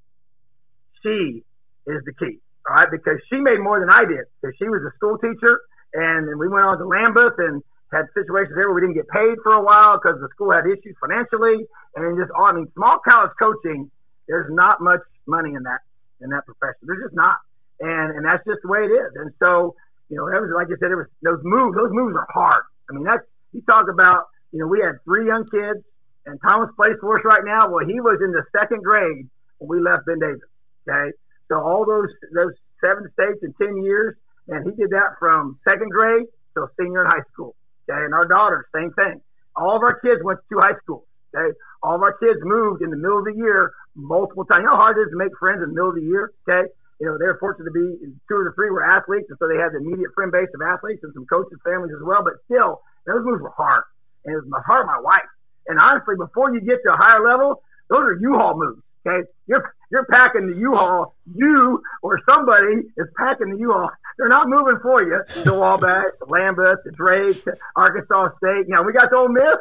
she 1.02 1.42
is 1.86 2.02
the 2.04 2.12
key, 2.18 2.42
all 2.68 2.74
right? 2.74 2.90
Because 2.90 3.22
she 3.30 3.38
made 3.38 3.60
more 3.62 3.80
than 3.80 3.88
I 3.88 4.04
did. 4.04 4.26
Because 4.42 4.58
she 4.58 4.68
was 4.68 4.82
a 4.82 4.92
school 4.98 5.16
teacher, 5.16 5.62
and 5.94 6.28
then 6.28 6.36
we 6.38 6.48
went 6.48 6.66
on 6.66 6.76
to 6.78 6.84
Lambuth 6.84 7.38
and 7.38 7.62
had 7.92 8.04
situations 8.12 8.52
there 8.52 8.68
where 8.68 8.76
we 8.76 8.82
didn't 8.84 8.98
get 8.98 9.08
paid 9.08 9.40
for 9.40 9.56
a 9.56 9.62
while 9.62 9.96
because 9.96 10.20
the 10.20 10.28
school 10.34 10.52
had 10.52 10.68
issues 10.68 10.92
financially. 11.00 11.64
And 12.00 12.18
just, 12.18 12.30
oh, 12.36 12.44
I 12.44 12.52
mean, 12.52 12.68
small 12.74 12.98
college 13.04 13.32
coaching, 13.38 13.90
there's 14.26 14.48
not 14.50 14.80
much 14.80 15.00
money 15.26 15.54
in 15.54 15.62
that 15.64 15.80
in 16.20 16.30
that 16.30 16.44
profession. 16.46 16.82
There's 16.82 17.02
just 17.02 17.14
not, 17.14 17.38
and 17.80 18.16
and 18.16 18.24
that's 18.24 18.44
just 18.46 18.60
the 18.62 18.68
way 18.68 18.86
it 18.86 18.92
is. 18.92 19.10
And 19.16 19.30
so, 19.38 19.74
you 20.08 20.16
know, 20.16 20.26
that 20.30 20.40
was 20.40 20.50
like 20.54 20.68
I 20.68 20.76
said, 20.78 20.90
it 20.90 20.98
was 20.98 21.10
those 21.22 21.40
moves. 21.42 21.76
Those 21.76 21.92
moves 21.92 22.16
are 22.16 22.28
hard. 22.32 22.64
I 22.90 22.94
mean, 22.94 23.04
that's 23.04 23.24
you 23.52 23.62
talk 23.62 23.86
about. 23.90 24.30
You 24.50 24.60
know, 24.60 24.66
we 24.66 24.80
had 24.80 24.96
three 25.04 25.28
young 25.28 25.44
kids 25.52 25.84
and 26.28 26.38
Thomas 26.44 26.68
plays 26.76 27.00
for 27.00 27.16
us 27.16 27.24
right 27.24 27.42
now. 27.42 27.72
Well, 27.72 27.84
he 27.88 28.00
was 28.00 28.20
in 28.20 28.32
the 28.32 28.44
second 28.52 28.84
grade 28.84 29.24
when 29.58 29.68
we 29.68 29.80
left 29.80 30.04
Ben 30.04 30.20
Davis. 30.20 30.44
Okay, 30.84 31.16
so 31.48 31.56
all 31.56 31.88
those 31.88 32.12
those 32.36 32.52
seven 32.84 33.08
states 33.16 33.40
in 33.42 33.56
ten 33.56 33.82
years, 33.82 34.14
and 34.46 34.68
he 34.68 34.76
did 34.76 34.92
that 34.92 35.16
from 35.18 35.58
second 35.64 35.88
grade 35.90 36.28
to 36.54 36.68
senior 36.78 37.04
in 37.04 37.10
high 37.10 37.24
school. 37.32 37.56
Okay, 37.88 37.96
and 38.04 38.12
our 38.12 38.28
daughters, 38.28 38.68
same 38.76 38.92
thing. 38.92 39.20
All 39.56 39.76
of 39.76 39.82
our 39.82 39.98
kids 40.00 40.20
went 40.22 40.40
to 40.52 40.60
high 40.60 40.76
school. 40.84 41.07
Okay, 41.34 41.52
all 41.82 41.96
of 41.96 42.02
our 42.02 42.16
kids 42.16 42.40
moved 42.42 42.82
in 42.82 42.90
the 42.90 42.96
middle 42.96 43.18
of 43.18 43.24
the 43.24 43.36
year 43.36 43.72
multiple 43.94 44.44
times. 44.44 44.62
You 44.62 44.72
know 44.72 44.76
how 44.76 44.88
hard 44.88 44.98
it 44.98 45.08
is 45.08 45.10
to 45.12 45.18
make 45.18 45.36
friends 45.38 45.62
in 45.62 45.70
the 45.70 45.74
middle 45.74 45.90
of 45.90 45.96
the 45.96 46.08
year. 46.08 46.32
Okay, 46.48 46.72
you 47.00 47.06
know 47.06 47.18
they're 47.18 47.36
fortunate 47.36 47.68
to 47.68 47.76
be 47.76 48.00
two 48.28 48.44
the 48.44 48.52
three 48.54 48.70
were 48.70 48.84
athletes, 48.84 49.28
and 49.28 49.36
so 49.38 49.46
they 49.46 49.60
had 49.60 49.72
the 49.76 49.80
immediate 49.84 50.14
friend 50.14 50.32
base 50.32 50.48
of 50.54 50.60
athletes 50.64 51.04
and 51.04 51.12
some 51.12 51.26
coaches' 51.26 51.60
families 51.64 51.92
as 51.92 52.02
well. 52.02 52.24
But 52.24 52.40
still, 52.48 52.80
those 53.06 53.24
moves 53.24 53.42
were 53.42 53.52
hard, 53.52 53.84
and 54.24 54.32
it 54.32 54.38
was 54.40 54.48
my 54.48 54.62
heart, 54.64 54.86
my 54.86 55.00
wife. 55.00 55.28
And 55.68 55.78
honestly, 55.78 56.16
before 56.16 56.52
you 56.52 56.60
get 56.64 56.80
to 56.84 56.92
a 56.92 56.96
higher 56.96 57.20
level, 57.20 57.62
those 57.92 58.00
are 58.00 58.16
U-Haul 58.16 58.56
moves. 58.56 58.82
Okay, 59.06 59.28
you're 59.46 59.74
you're 59.90 60.06
packing 60.06 60.48
the 60.48 60.56
U-Haul. 60.56 61.14
You 61.34 61.82
or 62.02 62.20
somebody 62.24 62.88
is 62.96 63.06
packing 63.16 63.52
the 63.52 63.58
U-Haul. 63.58 63.90
They're 64.16 64.28
not 64.28 64.48
moving 64.48 64.78
for 64.82 65.02
you. 65.02 65.20
The 65.44 65.54
Wabash, 65.54 66.16
the 66.20 66.26
Lambuth, 66.26 66.82
Drake, 66.94 67.44
Arkansas 67.76 68.30
State. 68.38 68.68
Now 68.68 68.82
we 68.82 68.92
got 68.92 69.08
to 69.08 69.16
Ole 69.16 69.28
Miss. 69.28 69.60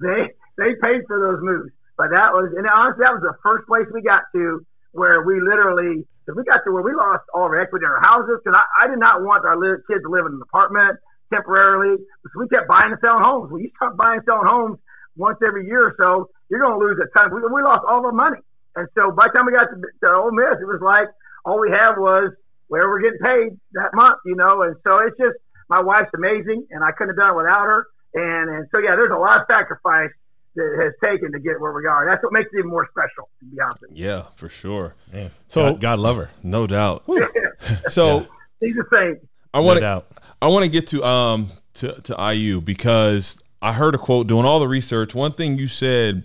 They 0.00 0.30
they 0.58 0.74
paid 0.82 1.06
for 1.06 1.16
those 1.22 1.40
moves. 1.40 1.70
But 1.96 2.10
that 2.10 2.34
was, 2.34 2.50
and 2.54 2.66
honestly, 2.66 3.02
that 3.06 3.14
was 3.14 3.22
the 3.22 3.34
first 3.42 3.66
place 3.66 3.86
we 3.94 4.02
got 4.02 4.26
to 4.34 4.62
where 4.92 5.22
we 5.22 5.38
literally, 5.38 6.06
because 6.22 6.34
we 6.34 6.42
got 6.44 6.62
to 6.66 6.70
where 6.70 6.82
we 6.82 6.94
lost 6.94 7.26
all 7.34 7.50
our 7.50 7.58
equity 7.58 7.86
in 7.86 7.90
our 7.90 8.02
houses. 8.02 8.38
Because 8.42 8.58
I, 8.58 8.66
I 8.82 8.84
did 8.90 8.98
not 8.98 9.22
want 9.22 9.46
our 9.46 9.58
li- 9.58 9.82
kids 9.86 10.02
to 10.02 10.10
live 10.10 10.26
in 10.26 10.38
an 10.38 10.42
apartment 10.42 10.98
temporarily. 11.30 11.98
So 11.98 12.34
we 12.38 12.46
kept 12.50 12.66
buying 12.68 12.92
and 12.92 13.00
selling 13.00 13.22
homes. 13.22 13.50
When 13.50 13.62
you 13.62 13.70
start 13.78 13.96
buying 13.96 14.22
and 14.22 14.26
selling 14.26 14.46
homes, 14.46 14.78
once 15.18 15.38
every 15.42 15.66
year 15.66 15.90
or 15.90 15.94
so, 15.98 16.30
you're 16.50 16.62
going 16.62 16.78
to 16.78 16.82
lose 16.82 16.98
a 17.02 17.08
ton. 17.14 17.34
We, 17.34 17.42
we 17.42 17.62
lost 17.62 17.82
all 17.86 18.04
our 18.06 18.14
money. 18.14 18.38
And 18.78 18.86
so 18.94 19.10
by 19.10 19.26
the 19.26 19.34
time 19.34 19.46
we 19.46 19.52
got 19.52 19.66
to, 19.70 19.76
to 19.78 20.06
Ole 20.14 20.30
Miss, 20.30 20.62
it 20.62 20.70
was 20.70 20.78
like 20.78 21.10
all 21.42 21.58
we 21.58 21.70
had 21.70 21.98
was 21.98 22.30
where 22.70 22.86
we're 22.86 23.02
getting 23.02 23.18
paid 23.18 23.58
that 23.74 23.90
month, 23.92 24.22
you 24.24 24.36
know. 24.38 24.62
And 24.62 24.76
so 24.86 25.02
it's 25.02 25.18
just 25.18 25.34
my 25.68 25.82
wife's 25.82 26.14
amazing, 26.14 26.66
and 26.70 26.84
I 26.84 26.92
couldn't 26.94 27.18
have 27.18 27.20
done 27.20 27.34
it 27.34 27.42
without 27.42 27.66
her. 27.66 27.90
And 28.14 28.48
and 28.48 28.64
so 28.70 28.78
yeah, 28.78 28.94
there's 28.96 29.12
a 29.12 29.18
lot 29.18 29.42
of 29.42 29.50
sacrifice 29.50 30.14
that 30.58 30.82
has 30.82 31.10
taken 31.10 31.32
to 31.32 31.38
get 31.38 31.60
where 31.60 31.72
we 31.72 31.86
are. 31.86 32.04
That's 32.06 32.22
what 32.22 32.32
makes 32.32 32.50
it 32.52 32.58
even 32.58 32.70
more 32.70 32.88
special, 32.90 33.28
to 33.40 33.44
be 33.46 33.60
honest. 33.60 33.84
Yeah, 33.92 34.24
for 34.36 34.48
sure. 34.48 34.94
Yeah. 35.12 35.28
So 35.48 35.72
God, 35.72 35.80
God 35.80 35.98
love 36.00 36.16
her, 36.16 36.30
no 36.42 36.66
doubt. 36.66 37.04
so 37.86 38.26
he's 38.60 38.74
the 38.74 38.84
same. 38.92 39.28
I 39.54 39.60
want 39.60 39.80
to. 39.80 40.04
I 40.40 40.48
want 40.48 40.64
to 40.64 40.70
get 40.70 40.86
to 40.88 41.04
um 41.04 41.50
to 41.74 42.00
to 42.02 42.32
IU 42.32 42.60
because 42.60 43.40
I 43.62 43.72
heard 43.72 43.94
a 43.94 43.98
quote 43.98 44.26
doing 44.26 44.44
all 44.44 44.60
the 44.60 44.68
research. 44.68 45.14
One 45.14 45.32
thing 45.32 45.58
you 45.58 45.66
said 45.66 46.24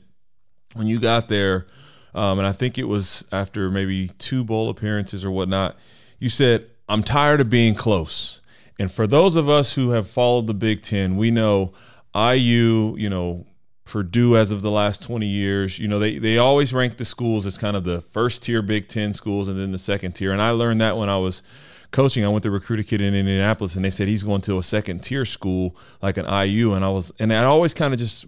when 0.73 0.87
you 0.87 0.99
got 0.99 1.29
there, 1.29 1.67
um, 2.13 2.39
and 2.39 2.47
I 2.47 2.51
think 2.51 2.77
it 2.77 2.85
was 2.85 3.25
after 3.31 3.69
maybe 3.69 4.09
two 4.17 4.43
bowl 4.43 4.69
appearances 4.69 5.23
or 5.23 5.31
whatnot, 5.31 5.77
you 6.19 6.29
said, 6.29 6.67
I'm 6.87 7.03
tired 7.03 7.41
of 7.41 7.49
being 7.49 7.75
close. 7.75 8.41
And 8.79 8.91
for 8.91 9.07
those 9.07 9.35
of 9.35 9.49
us 9.49 9.73
who 9.73 9.91
have 9.91 10.09
followed 10.09 10.47
the 10.47 10.53
Big 10.53 10.81
Ten, 10.81 11.15
we 11.15 11.31
know 11.31 11.73
IU, 12.15 12.95
you 12.97 13.09
know, 13.09 13.45
Purdue 13.93 14.35
as 14.35 14.49
of 14.49 14.63
the 14.63 14.71
last 14.71 15.03
20 15.03 15.27
years, 15.27 15.77
you 15.77 15.87
know, 15.87 15.99
they, 15.99 16.17
they 16.17 16.39
always 16.39 16.73
rank 16.73 16.97
the 16.97 17.05
schools 17.05 17.45
as 17.45 17.59
kind 17.59 17.77
of 17.77 17.83
the 17.83 18.01
first 18.01 18.41
tier 18.41 18.63
Big 18.63 18.87
Ten 18.87 19.13
schools 19.13 19.47
and 19.47 19.59
then 19.59 19.71
the 19.71 19.77
second 19.77 20.13
tier. 20.13 20.31
And 20.31 20.41
I 20.41 20.49
learned 20.49 20.81
that 20.81 20.97
when 20.97 21.09
I 21.09 21.19
was 21.19 21.43
coaching, 21.91 22.25
I 22.25 22.27
went 22.29 22.41
to 22.41 22.49
recruit 22.49 22.79
a 22.79 22.83
kid 22.83 23.01
in 23.01 23.13
Indianapolis, 23.13 23.75
and 23.75 23.85
they 23.85 23.91
said 23.91 24.07
he's 24.07 24.23
going 24.23 24.41
to 24.41 24.57
a 24.57 24.63
second 24.63 25.03
tier 25.03 25.25
school 25.25 25.75
like 26.01 26.17
an 26.17 26.25
IU, 26.25 26.73
and 26.73 26.83
I 26.83 26.89
was, 26.89 27.13
and 27.19 27.29
that 27.29 27.45
always 27.45 27.75
kind 27.75 27.93
of 27.93 27.99
just 27.99 28.25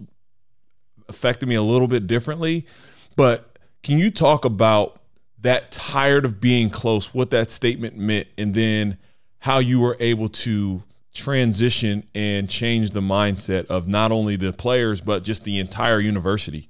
affected 1.08 1.48
me 1.48 1.56
a 1.56 1.62
little 1.62 1.88
bit 1.88 2.06
differently. 2.06 2.64
But 3.16 3.58
can 3.82 3.98
you 3.98 4.12
talk 4.12 4.44
about 4.44 5.02
that 5.40 5.72
tired 5.72 6.24
of 6.24 6.40
being 6.40 6.70
close, 6.70 7.12
what 7.12 7.30
that 7.32 7.50
statement 7.50 7.96
meant, 7.96 8.28
and 8.38 8.54
then 8.54 8.98
how 9.40 9.58
you 9.58 9.80
were 9.80 9.96
able 9.98 10.28
to 10.28 10.84
transition 11.16 12.06
and 12.14 12.48
change 12.48 12.90
the 12.90 13.00
mindset 13.00 13.66
of 13.66 13.88
not 13.88 14.12
only 14.12 14.36
the 14.36 14.52
players 14.52 15.00
but 15.00 15.24
just 15.24 15.44
the 15.44 15.58
entire 15.58 15.98
university? 15.98 16.68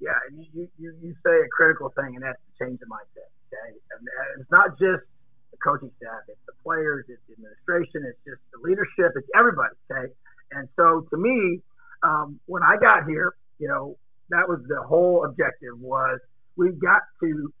Yeah, 0.00 0.10
you, 0.32 0.68
you, 0.78 0.92
you 1.00 1.14
say 1.24 1.32
a 1.32 1.48
critical 1.48 1.88
thing, 1.90 2.16
and 2.16 2.22
that's 2.22 2.36
to 2.36 2.64
change 2.64 2.80
the 2.80 2.86
mindset. 2.86 3.30
Okay, 3.48 3.78
and 3.96 4.40
it's 4.40 4.50
not 4.50 4.70
just 4.78 5.04
the 5.52 5.58
coaching 5.62 5.90
staff, 5.96 6.26
it's 6.28 6.38
the 6.46 6.52
players, 6.62 7.06
it's 7.08 7.22
the 7.28 7.34
administration, 7.34 8.04
it's 8.04 8.18
just 8.26 8.42
the 8.52 8.58
leadership, 8.68 9.14
it's 9.16 9.28
everybody. 9.34 9.74
Okay. 9.90 10.12
And 10.52 10.68
so 10.76 11.06
to 11.10 11.16
me, 11.16 11.60
um, 12.02 12.40
when 12.46 12.62
I 12.62 12.76
got 12.76 13.06
here, 13.08 13.34
you 13.58 13.68
know, 13.68 13.96
that 14.30 14.48
was 14.48 14.60
the 14.68 14.82
whole 14.82 15.24
objective 15.24 15.78
was 15.78 16.18
we've 16.56 16.78
got 16.78 17.02
to 17.22 17.52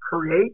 create 0.00 0.52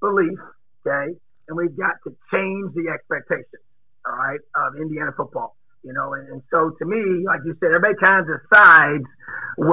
belief, 0.00 0.38
okay, 0.86 1.14
and 1.48 1.56
we've 1.56 1.76
got 1.76 1.96
to 2.04 2.14
change 2.32 2.74
the 2.74 2.90
expectations, 2.92 3.62
all 4.06 4.16
right, 4.16 4.40
of 4.54 4.76
Indiana 4.76 5.10
football. 5.16 5.56
You 5.82 5.92
know, 5.92 6.14
and, 6.14 6.28
and 6.28 6.42
so 6.50 6.74
to 6.78 6.84
me, 6.84 7.22
like 7.26 7.40
you 7.44 7.54
said, 7.60 7.70
everybody 7.70 7.94
kind 8.00 8.22
of 8.22 8.26
decides 8.26 9.06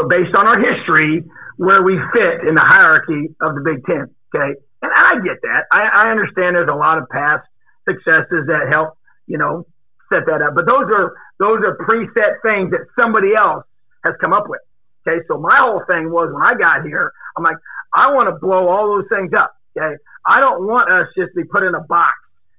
based 0.10 0.36
on 0.36 0.46
our 0.46 0.62
history 0.62 1.24
where 1.58 1.82
we 1.82 1.98
fit 2.14 2.46
in 2.48 2.54
the 2.54 2.62
hierarchy 2.62 3.34
of 3.42 3.56
the 3.56 3.62
Big 3.66 3.82
Ten. 3.86 4.14
Okay, 4.30 4.58
and 4.82 4.92
I 4.94 5.18
get 5.26 5.42
that. 5.42 5.66
I, 5.72 6.10
I 6.10 6.12
understand 6.12 6.56
there's 6.56 6.70
a 6.70 6.78
lot 6.78 6.98
of 6.98 7.10
past 7.10 7.46
successes 7.90 8.46
that 8.46 8.70
help, 8.70 8.98
you 9.26 9.38
know, 9.38 9.66
set 10.10 10.26
that 10.26 10.42
up. 10.42 10.54
But 10.54 10.66
those 10.66 10.86
are 10.90 11.14
those 11.40 11.66
are 11.66 11.78
preset 11.82 12.42
things 12.46 12.72
that 12.72 12.86
somebody 12.94 13.34
else 13.34 13.66
has 14.04 14.14
come 14.22 14.34
up 14.34 14.46
with. 14.48 14.62
Okay, 15.06 15.20
so 15.28 15.38
my 15.38 15.58
whole 15.60 15.82
thing 15.88 16.12
was 16.12 16.32
when 16.32 16.44
I 16.44 16.54
got 16.54 16.86
here, 16.86 17.12
I'm 17.36 17.44
like, 17.44 17.58
I 17.94 18.14
want 18.14 18.30
to 18.30 18.38
blow 18.40 18.70
all 18.70 18.96
those 18.96 19.10
things 19.10 19.34
up. 19.34 19.54
Okay, 19.76 19.98
I 20.26 20.40
don't 20.40 20.66
want 20.66 20.92
us 20.92 21.10
just 21.18 21.34
to 21.34 21.42
be 21.42 21.48
put 21.48 21.64
in 21.64 21.76
a 21.76 21.82
box 21.82 22.14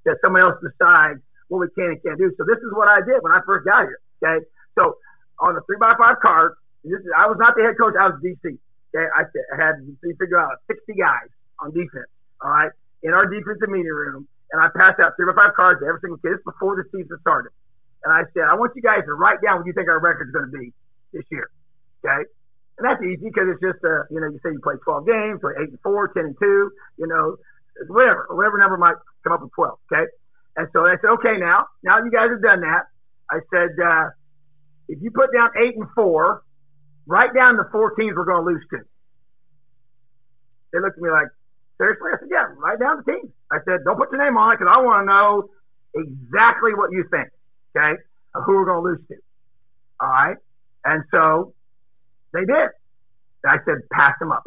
that 0.04 0.18
somebody 0.22 0.42
else 0.42 0.58
decides 0.60 1.20
what 1.55 1.71
we 1.71 1.71
can 1.79 1.95
and 1.95 2.01
can't 2.03 2.19
do. 2.19 2.35
So 2.37 2.43
this 2.45 2.59
is 2.59 2.71
what 2.75 2.90
I 2.90 3.01
did 3.07 3.23
when 3.23 3.31
I 3.31 3.40
first 3.47 3.64
got 3.64 3.87
here. 3.87 4.03
Okay, 4.19 4.45
so 4.75 4.99
on 5.38 5.55
the 5.55 5.62
three 5.67 5.79
by 5.79 5.95
five 5.95 6.19
card, 6.19 6.59
this 6.83 6.99
is, 6.99 7.11
I 7.17 7.31
was 7.31 7.38
not 7.38 7.55
the 7.55 7.62
head 7.62 7.79
coach. 7.79 7.95
I 7.95 8.11
was 8.11 8.19
DC. 8.19 8.43
Okay, 8.43 9.07
I 9.14 9.27
had 9.57 9.79
to 9.83 10.14
figure 10.19 10.38
out 10.38 10.59
60 10.67 10.95
guys 10.95 11.31
on 11.62 11.71
defense. 11.71 12.11
All 12.43 12.51
right, 12.51 12.71
in 13.03 13.14
our 13.14 13.27
defensive 13.27 13.71
meeting 13.71 13.95
room, 13.95 14.27
and 14.53 14.61
I 14.61 14.69
passed 14.75 15.01
out 15.01 15.14
three 15.17 15.27
by 15.27 15.35
five 15.35 15.55
cards 15.55 15.81
to 15.81 15.87
every 15.87 16.03
single 16.03 16.19
kid. 16.19 16.38
This 16.38 16.45
before 16.45 16.77
the 16.77 16.85
season 16.90 17.17
started, 17.23 17.51
and 18.03 18.12
I 18.12 18.27
said, 18.35 18.51
I 18.51 18.55
want 18.55 18.75
you 18.75 18.83
guys 18.83 19.07
to 19.07 19.14
write 19.14 19.38
down 19.40 19.62
what 19.62 19.67
you 19.67 19.73
think 19.73 19.88
our 19.88 19.99
record's 19.99 20.35
going 20.35 20.51
to 20.51 20.55
be 20.55 20.75
this 21.14 21.25
year. 21.31 21.49
Okay, 22.05 22.29
and 22.79 22.85
that's 22.85 23.03
easy 23.03 23.31
because 23.31 23.49
it's 23.49 23.62
just 23.62 23.81
uh, 23.83 24.05
you 24.11 24.21
know, 24.21 24.29
you 24.29 24.38
say 24.43 24.53
you 24.53 24.61
play 24.61 24.77
12 24.83 25.07
games, 25.07 25.40
play 25.40 25.55
eight 25.62 25.71
and 25.71 25.81
four, 25.81 26.09
10 26.12 26.35
and 26.35 26.37
two, 26.38 26.71
you 26.99 27.07
know, 27.07 27.37
whatever, 27.88 28.27
whatever 28.31 28.59
number 28.59 28.77
might 28.77 28.97
come 29.23 29.33
up 29.33 29.43
with 29.43 29.53
12. 29.55 29.79
Okay, 29.90 30.05
and 30.57 30.69
so 30.73 30.87
I 30.87 30.97
said, 31.01 31.11
okay, 31.19 31.37
now, 31.38 31.67
now 31.83 31.99
you 31.99 32.11
guys 32.11 32.31
have 32.31 32.43
done 32.43 32.61
that. 32.61 32.87
I 33.31 33.40
said, 33.51 33.75
uh, 33.83 34.11
if 34.88 35.03
you 35.03 35.11
put 35.11 35.33
down 35.35 35.51
eight 35.59 35.75
and 35.77 35.88
four, 35.95 36.43
write 37.07 37.35
down 37.35 37.57
the 37.57 37.69
four 37.73 37.95
teams 37.95 38.14
we're 38.17 38.25
going 38.25 38.45
to 38.45 38.51
lose 38.53 38.64
to. 38.71 38.79
They 40.73 40.81
looked 40.81 40.99
at 40.99 41.03
me 41.03 41.11
like, 41.11 41.29
seriously? 41.79 42.11
I 42.14 42.19
said, 42.21 42.29
yeah, 42.31 42.47
write 42.59 42.79
down 42.79 43.03
the 43.05 43.12
teams. 43.12 43.31
I 43.51 43.59
said, 43.64 43.85
don't 43.85 43.97
put 43.97 44.12
your 44.12 44.23
name 44.23 44.37
on 44.37 44.53
it 44.53 44.59
because 44.59 44.71
I 44.71 44.81
want 44.83 45.03
to 45.03 45.07
know 45.11 45.49
exactly 45.95 46.75
what 46.75 46.93
you 46.93 47.05
think, 47.11 47.29
okay, 47.75 48.01
of 48.35 48.43
who 48.45 48.55
we're 48.55 48.67
going 48.67 48.83
to 48.83 48.88
lose 48.90 49.09
to. 49.09 49.17
All 50.01 50.09
right. 50.09 50.37
And 50.85 51.05
so 51.11 51.55
they 52.33 52.45
did. 52.45 52.71
I 53.47 53.59
said, 53.64 53.87
pass 53.93 54.14
them 54.19 54.33
up. 54.33 54.45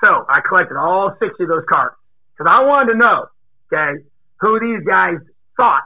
So 0.00 0.06
I 0.28 0.40
collected 0.46 0.76
all 0.76 1.14
60 1.18 1.42
of 1.42 1.48
those 1.48 1.64
cards 1.68 1.96
because 2.36 2.50
I 2.50 2.62
wanted 2.64 2.92
to 2.92 2.98
know, 2.98 3.26
okay, 3.72 4.04
who 4.40 4.60
these 4.60 4.86
guys 4.86 5.18
thought 5.56 5.82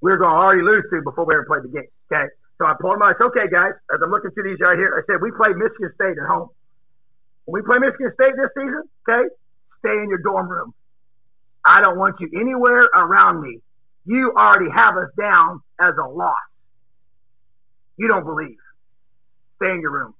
we 0.00 0.10
were 0.10 0.18
going 0.18 0.30
to 0.30 0.36
already 0.36 0.62
lose 0.62 0.84
to 0.90 1.00
before 1.02 1.24
we 1.24 1.34
ever 1.34 1.46
played 1.46 1.64
the 1.64 1.72
game. 1.72 1.88
Okay. 2.12 2.28
So 2.58 2.66
I 2.66 2.74
pulled 2.78 2.94
them 2.94 3.02
out. 3.02 3.16
I 3.16 3.18
said, 3.18 3.28
okay, 3.34 3.48
guys, 3.50 3.72
as 3.92 3.98
I'm 4.02 4.10
looking 4.10 4.30
through 4.30 4.44
these 4.44 4.60
right 4.60 4.78
here, 4.78 4.94
I 4.94 5.02
said, 5.10 5.20
we 5.20 5.32
played 5.32 5.56
Michigan 5.56 5.90
State 5.94 6.20
at 6.20 6.28
home. 6.28 6.48
When 7.46 7.60
we 7.60 7.66
play 7.66 7.78
Michigan 7.78 8.12
State 8.14 8.36
this 8.36 8.52
season, 8.54 8.84
okay, 9.08 9.26
stay 9.80 9.96
in 9.96 10.08
your 10.08 10.22
dorm 10.22 10.48
room. 10.48 10.72
I 11.64 11.80
don't 11.80 11.98
want 11.98 12.20
you 12.20 12.28
anywhere 12.32 12.84
around 12.94 13.40
me. 13.40 13.58
You 14.06 14.32
already 14.36 14.70
have 14.70 14.96
us 14.96 15.08
down 15.18 15.60
as 15.80 15.94
a 15.96 16.06
loss. 16.06 16.36
You 17.96 18.08
don't 18.08 18.24
believe. 18.24 18.60
Stay 19.56 19.70
in 19.70 19.80
your 19.80 19.90
room. 19.90 20.14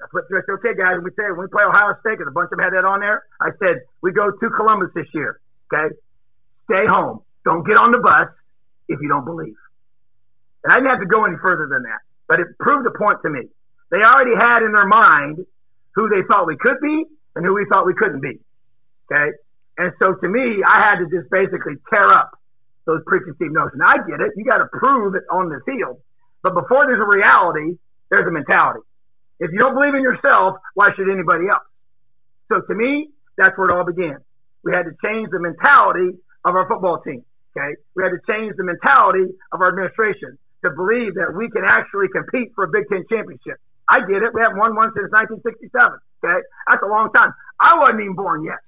That's 0.00 0.12
what 0.12 0.24
I 0.30 0.42
said, 0.46 0.52
okay, 0.62 0.74
guys, 0.76 0.98
we 1.02 1.10
say 1.10 1.30
when 1.30 1.42
we 1.42 1.48
play 1.48 1.64
Ohio 1.64 1.94
State, 2.00 2.18
because 2.18 2.30
a 2.30 2.34
bunch 2.34 2.50
of 2.52 2.58
them 2.58 2.60
had 2.60 2.72
that 2.74 2.84
on 2.84 3.00
there, 3.00 3.22
I 3.40 3.50
said, 3.58 3.82
we 4.02 4.12
go 4.12 4.30
to 4.30 4.50
Columbus 4.50 4.90
this 4.94 5.06
year, 5.14 5.40
okay? 5.72 5.94
Stay 6.68 6.84
home. 6.84 7.24
Don't 7.44 7.64
get 7.64 7.80
on 7.80 7.92
the 7.92 7.98
bus 7.98 8.28
if 8.88 9.00
you 9.00 9.08
don't 9.08 9.24
believe. 9.24 9.56
And 10.64 10.72
I 10.72 10.76
didn't 10.76 10.90
have 10.90 11.00
to 11.00 11.08
go 11.08 11.24
any 11.24 11.40
further 11.40 11.64
than 11.64 11.82
that, 11.88 12.04
but 12.28 12.40
it 12.40 12.46
proved 12.60 12.86
a 12.86 12.92
point 12.92 13.24
to 13.24 13.30
me. 13.30 13.48
They 13.90 14.04
already 14.04 14.36
had 14.36 14.60
in 14.60 14.72
their 14.72 14.86
mind 14.86 15.46
who 15.94 16.08
they 16.12 16.20
thought 16.28 16.46
we 16.46 16.56
could 16.60 16.76
be 16.82 17.04
and 17.34 17.44
who 17.44 17.54
we 17.54 17.64
thought 17.68 17.86
we 17.86 17.94
couldn't 17.94 18.20
be. 18.20 18.36
Okay. 19.08 19.32
And 19.78 19.92
so 19.98 20.12
to 20.12 20.28
me, 20.28 20.60
I 20.60 20.84
had 20.84 21.00
to 21.00 21.06
just 21.08 21.30
basically 21.30 21.80
tear 21.88 22.12
up 22.12 22.36
those 22.84 23.00
preconceived 23.06 23.52
notions. 23.52 23.80
I 23.80 23.96
get 24.04 24.20
it. 24.20 24.36
You 24.36 24.44
got 24.44 24.58
to 24.58 24.68
prove 24.72 25.14
it 25.14 25.24
on 25.30 25.48
the 25.48 25.60
field. 25.64 26.00
But 26.42 26.54
before 26.54 26.86
there's 26.86 27.00
a 27.00 27.08
reality, 27.08 27.78
there's 28.10 28.26
a 28.26 28.30
mentality. 28.30 28.80
If 29.40 29.52
you 29.52 29.58
don't 29.58 29.74
believe 29.74 29.94
in 29.94 30.02
yourself, 30.02 30.56
why 30.74 30.90
should 30.96 31.08
anybody 31.08 31.48
else? 31.48 31.64
So 32.48 32.60
to 32.60 32.74
me, 32.74 33.10
that's 33.36 33.56
where 33.56 33.70
it 33.70 33.72
all 33.72 33.86
began. 33.86 34.18
We 34.64 34.72
had 34.72 34.84
to 34.84 34.94
change 35.04 35.30
the 35.30 35.38
mentality 35.38 36.18
of 36.48 36.56
our 36.56 36.66
football 36.68 37.00
team. 37.04 37.24
Okay. 37.56 37.76
We 37.96 38.02
had 38.02 38.10
to 38.10 38.22
change 38.28 38.54
the 38.56 38.64
mentality 38.64 39.28
of 39.52 39.60
our 39.60 39.68
administration 39.68 40.38
to 40.64 40.70
believe 40.70 41.14
that 41.14 41.34
we 41.34 41.48
can 41.50 41.62
actually 41.64 42.08
compete 42.08 42.52
for 42.54 42.64
a 42.64 42.70
Big 42.70 42.88
Ten 42.88 43.04
championship. 43.08 43.60
I 43.88 44.00
get 44.04 44.22
it. 44.22 44.34
We 44.34 44.40
haven't 44.40 44.58
won 44.58 44.76
one 44.76 44.92
since 44.92 45.08
1967. 45.10 45.72
Okay. 46.20 46.38
That's 46.68 46.82
a 46.82 46.90
long 46.90 47.10
time. 47.12 47.32
I 47.60 47.78
wasn't 47.78 48.04
even 48.04 48.14
born 48.14 48.44
yet, 48.44 48.60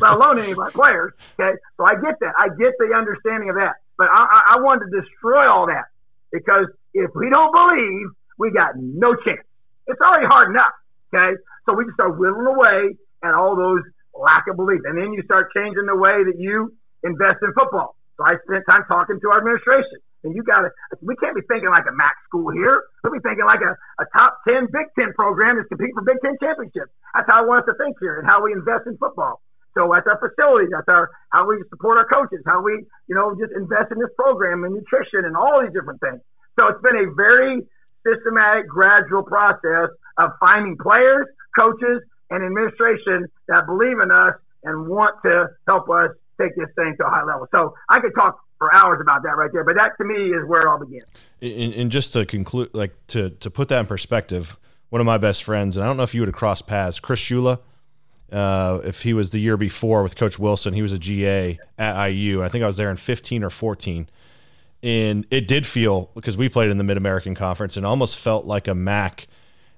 let 0.00 0.16
alone 0.16 0.38
any 0.38 0.52
of 0.52 0.58
my 0.58 0.70
players. 0.70 1.12
Okay. 1.38 1.56
So 1.76 1.84
I 1.84 1.94
get 2.00 2.18
that. 2.20 2.34
I 2.38 2.48
get 2.56 2.72
the 2.78 2.94
understanding 2.96 3.50
of 3.50 3.56
that. 3.56 3.80
But 3.98 4.08
I, 4.08 4.22
I, 4.24 4.40
I 4.56 4.60
wanted 4.60 4.90
to 4.90 5.00
destroy 5.00 5.46
all 5.46 5.66
that 5.68 5.92
because 6.32 6.66
if 6.94 7.10
we 7.14 7.28
don't 7.28 7.52
believe, 7.52 8.08
we 8.38 8.50
got 8.50 8.74
no 8.76 9.14
chance. 9.14 9.44
It's 9.86 10.00
already 10.00 10.26
hard 10.26 10.50
enough. 10.50 10.72
Okay. 11.12 11.36
So 11.66 11.74
we 11.74 11.84
just 11.84 11.94
start 11.94 12.18
whittling 12.18 12.48
away 12.48 12.96
at 13.22 13.34
all 13.34 13.54
those 13.54 13.84
lack 14.14 14.48
of 14.48 14.56
belief. 14.56 14.80
And 14.84 14.96
then 14.98 15.12
you 15.12 15.22
start 15.22 15.52
changing 15.54 15.86
the 15.86 15.96
way 15.96 16.24
that 16.24 16.38
you 16.38 16.74
invest 17.02 17.42
in 17.42 17.52
football. 17.52 17.96
So 18.16 18.24
I 18.24 18.36
spent 18.46 18.64
time 18.66 18.84
talking 18.86 19.18
to 19.20 19.26
our 19.30 19.38
administration. 19.38 20.00
And 20.22 20.38
you 20.38 20.46
got 20.46 20.62
to, 20.62 20.70
we 21.02 21.18
can't 21.18 21.34
be 21.34 21.42
thinking 21.50 21.68
like 21.68 21.82
a 21.90 21.94
MAC 21.94 22.14
school 22.30 22.54
here. 22.54 22.86
We'll 23.02 23.12
be 23.12 23.18
thinking 23.26 23.44
like 23.44 23.58
a, 23.58 23.74
a 23.74 24.06
top 24.14 24.38
10 24.46 24.70
Big 24.70 24.86
Ten 24.94 25.10
program 25.18 25.58
that's 25.58 25.66
competing 25.66 25.98
for 25.98 26.06
Big 26.06 26.22
Ten 26.22 26.38
championships. 26.38 26.94
That's 27.14 27.26
how 27.26 27.42
I 27.42 27.44
want 27.46 27.66
us 27.66 27.74
to 27.74 27.76
think 27.76 27.98
here 27.98 28.22
and 28.22 28.26
how 28.26 28.38
we 28.46 28.54
invest 28.54 28.86
in 28.86 28.94
football. 29.02 29.42
So 29.74 29.90
that's 29.90 30.06
our 30.06 30.20
facilities. 30.22 30.70
That's 30.70 30.86
our, 30.86 31.10
how 31.34 31.48
we 31.48 31.58
support 31.74 31.98
our 31.98 32.06
coaches, 32.06 32.44
how 32.46 32.62
we, 32.62 32.86
you 33.08 33.14
know, 33.18 33.34
just 33.34 33.50
invest 33.56 33.90
in 33.90 33.98
this 33.98 34.12
program 34.14 34.62
and 34.62 34.74
nutrition 34.78 35.26
and 35.26 35.34
all 35.34 35.58
these 35.58 35.74
different 35.74 35.98
things. 35.98 36.22
So 36.54 36.68
it's 36.70 36.82
been 36.84 37.02
a 37.02 37.10
very 37.16 37.64
systematic, 38.06 38.68
gradual 38.68 39.24
process 39.24 39.90
of 40.18 40.30
finding 40.38 40.76
players, 40.78 41.26
coaches, 41.56 42.04
and 42.30 42.44
administration 42.44 43.26
that 43.48 43.66
believe 43.66 43.98
in 43.98 44.12
us 44.12 44.36
and 44.64 44.86
want 44.86 45.16
to 45.24 45.48
help 45.66 45.88
us 45.90 46.12
take 46.42 46.56
this 46.56 46.68
thing 46.74 46.94
to 46.98 47.06
a 47.06 47.10
high 47.10 47.24
level. 47.24 47.46
So 47.50 47.74
I 47.88 48.00
could 48.00 48.14
talk 48.14 48.38
for 48.58 48.72
hours 48.72 49.00
about 49.00 49.22
that 49.22 49.36
right 49.36 49.50
there, 49.52 49.64
but 49.64 49.74
that 49.74 49.92
to 49.98 50.04
me 50.04 50.30
is 50.30 50.46
where 50.46 50.62
it 50.62 50.68
all 50.68 50.78
begins. 50.78 51.04
And, 51.40 51.74
and 51.74 51.90
just 51.90 52.12
to 52.14 52.24
conclude, 52.26 52.70
like 52.72 52.94
to 53.08 53.30
to 53.30 53.50
put 53.50 53.68
that 53.68 53.80
in 53.80 53.86
perspective, 53.86 54.58
one 54.90 55.00
of 55.00 55.06
my 55.06 55.18
best 55.18 55.44
friends, 55.44 55.76
and 55.76 55.84
I 55.84 55.86
don't 55.86 55.96
know 55.96 56.02
if 56.02 56.14
you 56.14 56.20
would 56.20 56.28
have 56.28 56.36
crossed 56.36 56.66
paths, 56.66 57.00
Chris 57.00 57.20
Shula. 57.20 57.58
Uh, 58.30 58.80
if 58.84 59.02
he 59.02 59.12
was 59.12 59.30
the 59.30 59.38
year 59.38 59.58
before 59.58 60.02
with 60.02 60.16
Coach 60.16 60.38
Wilson, 60.38 60.72
he 60.72 60.80
was 60.80 60.92
a 60.92 60.98
GA 60.98 61.58
at 61.78 62.06
IU. 62.06 62.42
I 62.42 62.48
think 62.48 62.64
I 62.64 62.66
was 62.66 62.78
there 62.78 62.90
in 62.90 62.96
15 62.96 63.44
or 63.44 63.50
14. 63.50 64.08
And 64.82 65.26
it 65.30 65.46
did 65.46 65.66
feel 65.66 66.10
because 66.14 66.36
we 66.36 66.48
played 66.48 66.70
in 66.70 66.78
the 66.78 66.84
Mid 66.84 66.96
American 66.96 67.34
Conference 67.34 67.76
and 67.76 67.86
almost 67.86 68.18
felt 68.18 68.46
like 68.46 68.68
a 68.68 68.74
MAC, 68.74 69.28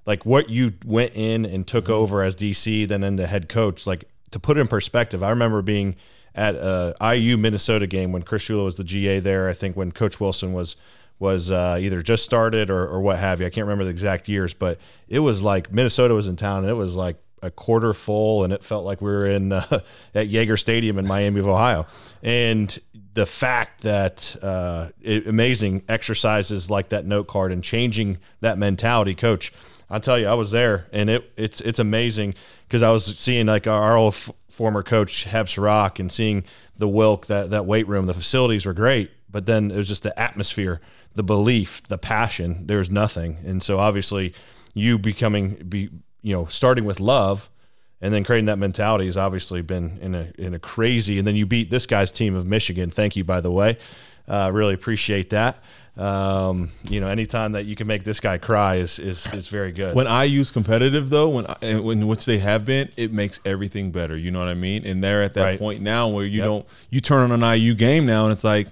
like 0.07 0.25
what 0.25 0.51
you 0.51 0.73
went 0.85 1.13
in 1.15 1.45
and 1.45 1.67
took 1.67 1.85
mm-hmm. 1.85 1.95
over 1.95 2.23
as 2.23 2.37
DC, 2.37 2.87
then 2.87 3.03
in 3.03 3.17
the 3.17 3.27
head 3.27 3.49
coach. 3.49 3.87
Like 3.87 4.05
to 4.31 4.39
put 4.39 4.57
it 4.57 4.61
in 4.61 4.69
perspective, 4.69 5.23
I 5.23 5.31
remember 5.31 5.61
being 5.61 5.97
at 6.35 6.55
a 6.55 6.95
IU 7.15 7.37
Minnesota 7.37 7.87
game 7.87 8.13
when 8.13 8.23
Chris 8.23 8.45
Shula 8.45 8.65
was 8.65 8.77
the 8.77 8.85
GA 8.85 9.21
there. 9.21 9.49
I 9.49 9.53
think 9.53 9.77
when 9.77 9.93
Coach 9.93 10.21
Wilson 10.21 10.53
was 10.53 10.77
was 11.19 11.51
uh, 11.51 11.79
either 11.81 12.03
just 12.03 12.25
started 12.25 12.71
or, 12.71 12.87
or 12.87 13.01
what 13.01 13.19
have 13.19 13.41
you. 13.41 13.47
I 13.47 13.51
can't 13.51 13.67
remember 13.67 13.85
the 13.85 13.91
exact 13.91 14.29
years, 14.29 14.53
but 14.53 14.79
it 15.09 15.21
was 15.21 15.43
like 15.43 15.73
Minnesota 15.73 16.13
was 16.13 16.27
in 16.27 16.37
town 16.37 16.65
and 16.65 16.69
it 16.69 16.75
was 16.75 16.97
like 16.97 17.17
a 17.41 17.51
quarter 17.51 17.93
full 17.93 18.43
and 18.43 18.53
it 18.53 18.65
felt 18.65 18.85
like 18.85 19.01
we 19.01 19.11
were 19.11 19.27
in 19.27 19.53
uh, 19.53 19.81
at 20.15 20.29
Yager 20.29 20.57
Stadium 20.57 20.99
in 20.99 21.07
Miami 21.07 21.41
of 21.41 21.47
Ohio. 21.47 21.87
And 22.23 22.77
the 23.15 23.27
fact 23.27 23.83
that 23.83 24.35
uh, 24.43 24.89
it, 25.01 25.27
amazing 25.29 25.85
exercises 25.89 26.69
like 26.71 26.89
that 26.89 27.07
note 27.07 27.29
card 27.29 27.53
and 27.53 27.63
changing 27.63 28.19
that 28.41 28.59
mentality, 28.59 29.15
coach. 29.15 29.53
I'll 29.91 30.01
tell 30.01 30.19
you, 30.19 30.27
I 30.27 30.35
was 30.35 30.51
there 30.51 30.87
and 30.93 31.09
it 31.11 31.31
it's 31.37 31.61
it's 31.61 31.79
amazing 31.79 32.35
because 32.67 32.83
I 32.83 32.91
was 32.91 33.05
seeing 33.05 33.47
like 33.47 33.67
our 33.67 33.97
old 33.97 34.17
former 34.55 34.85
coach 34.85 35.25
Heb 35.25 35.49
Rock 35.59 35.99
and 35.99 36.11
seeing 36.13 36.45
the 36.77 36.87
Wilk, 36.87 37.27
that 37.27 37.51
that 37.51 37.67
weight 37.67 37.89
room, 37.89 38.07
the 38.07 38.15
facilities 38.15 38.65
were 38.65 38.73
great, 38.73 39.11
but 39.29 39.47
then 39.47 39.71
it 39.73 39.77
was 39.77 39.89
just 39.89 40.05
the 40.05 40.19
atmosphere, 40.19 40.81
the 41.15 41.25
belief, 41.25 41.83
the 41.83 41.99
passion. 41.99 42.67
There 42.67 42.79
was 42.79 42.91
nothing, 42.91 43.39
and 43.45 43.63
so 43.63 43.81
obviously, 43.81 44.33
you 44.73 44.99
becoming 44.99 45.57
be 45.69 45.91
you 46.23 46.33
know 46.35 46.47
starting 46.47 46.85
with 46.85 47.01
love, 47.01 47.51
and 48.01 48.15
then 48.15 48.23
creating 48.23 48.47
that 48.47 48.59
mentality 48.59 49.07
has 49.07 49.17
obviously 49.17 49.61
been 49.61 49.99
in 50.01 50.15
a 50.15 50.33
in 50.39 50.55
a 50.55 50.61
crazy. 50.61 51.19
And 51.19 51.27
then 51.27 51.35
you 51.35 51.47
beat 51.47 51.71
this 51.71 51.87
guy's 51.87 52.13
team 52.13 52.37
of 52.37 52.47
Michigan. 52.47 52.91
Thank 52.91 53.17
you, 53.17 53.25
by 53.25 53.41
the 53.41 53.51
way. 53.51 53.79
Uh, 54.29 54.51
really 54.53 54.75
appreciate 54.75 55.31
that. 55.31 55.59
Um, 55.97 56.73
you 56.89 56.99
know, 57.01 57.07
anytime 57.07 57.53
that 57.53 57.67
you 57.67 57.77
can 57.77 57.87
make 57.87 58.03
this 58.03 58.19
guy 58.19 58.39
cry 58.39 58.77
is 58.77 58.99
is, 58.99 59.27
is 59.33 59.47
very 59.47 59.71
good. 59.71 59.95
When 59.95 60.09
I 60.09 60.25
use 60.25 60.51
competitive 60.51 61.09
though, 61.09 61.29
when 61.29 61.47
I, 61.47 61.57
in 61.61 62.07
which 62.09 62.25
they 62.25 62.39
have 62.39 62.65
been, 62.65 62.91
it 62.97 63.13
makes 63.13 63.41
everything 63.45 63.93
better. 63.93 64.17
You 64.17 64.33
know 64.33 64.41
what 64.41 64.49
I 64.49 64.55
mean? 64.55 64.85
And 64.85 65.05
they're 65.05 65.23
at 65.23 65.35
that 65.35 65.45
right. 65.45 65.59
point 65.59 65.83
now 65.83 66.09
where 66.09 66.25
you 66.25 66.39
yep. 66.39 66.47
don't 66.47 66.67
you 66.91 67.01
turn 67.01 67.31
on 67.31 67.43
an 67.43 67.59
IU 67.59 67.75
game 67.75 68.07
now, 68.07 68.25
and 68.25 68.33
it's 68.33 68.43
like 68.43 68.69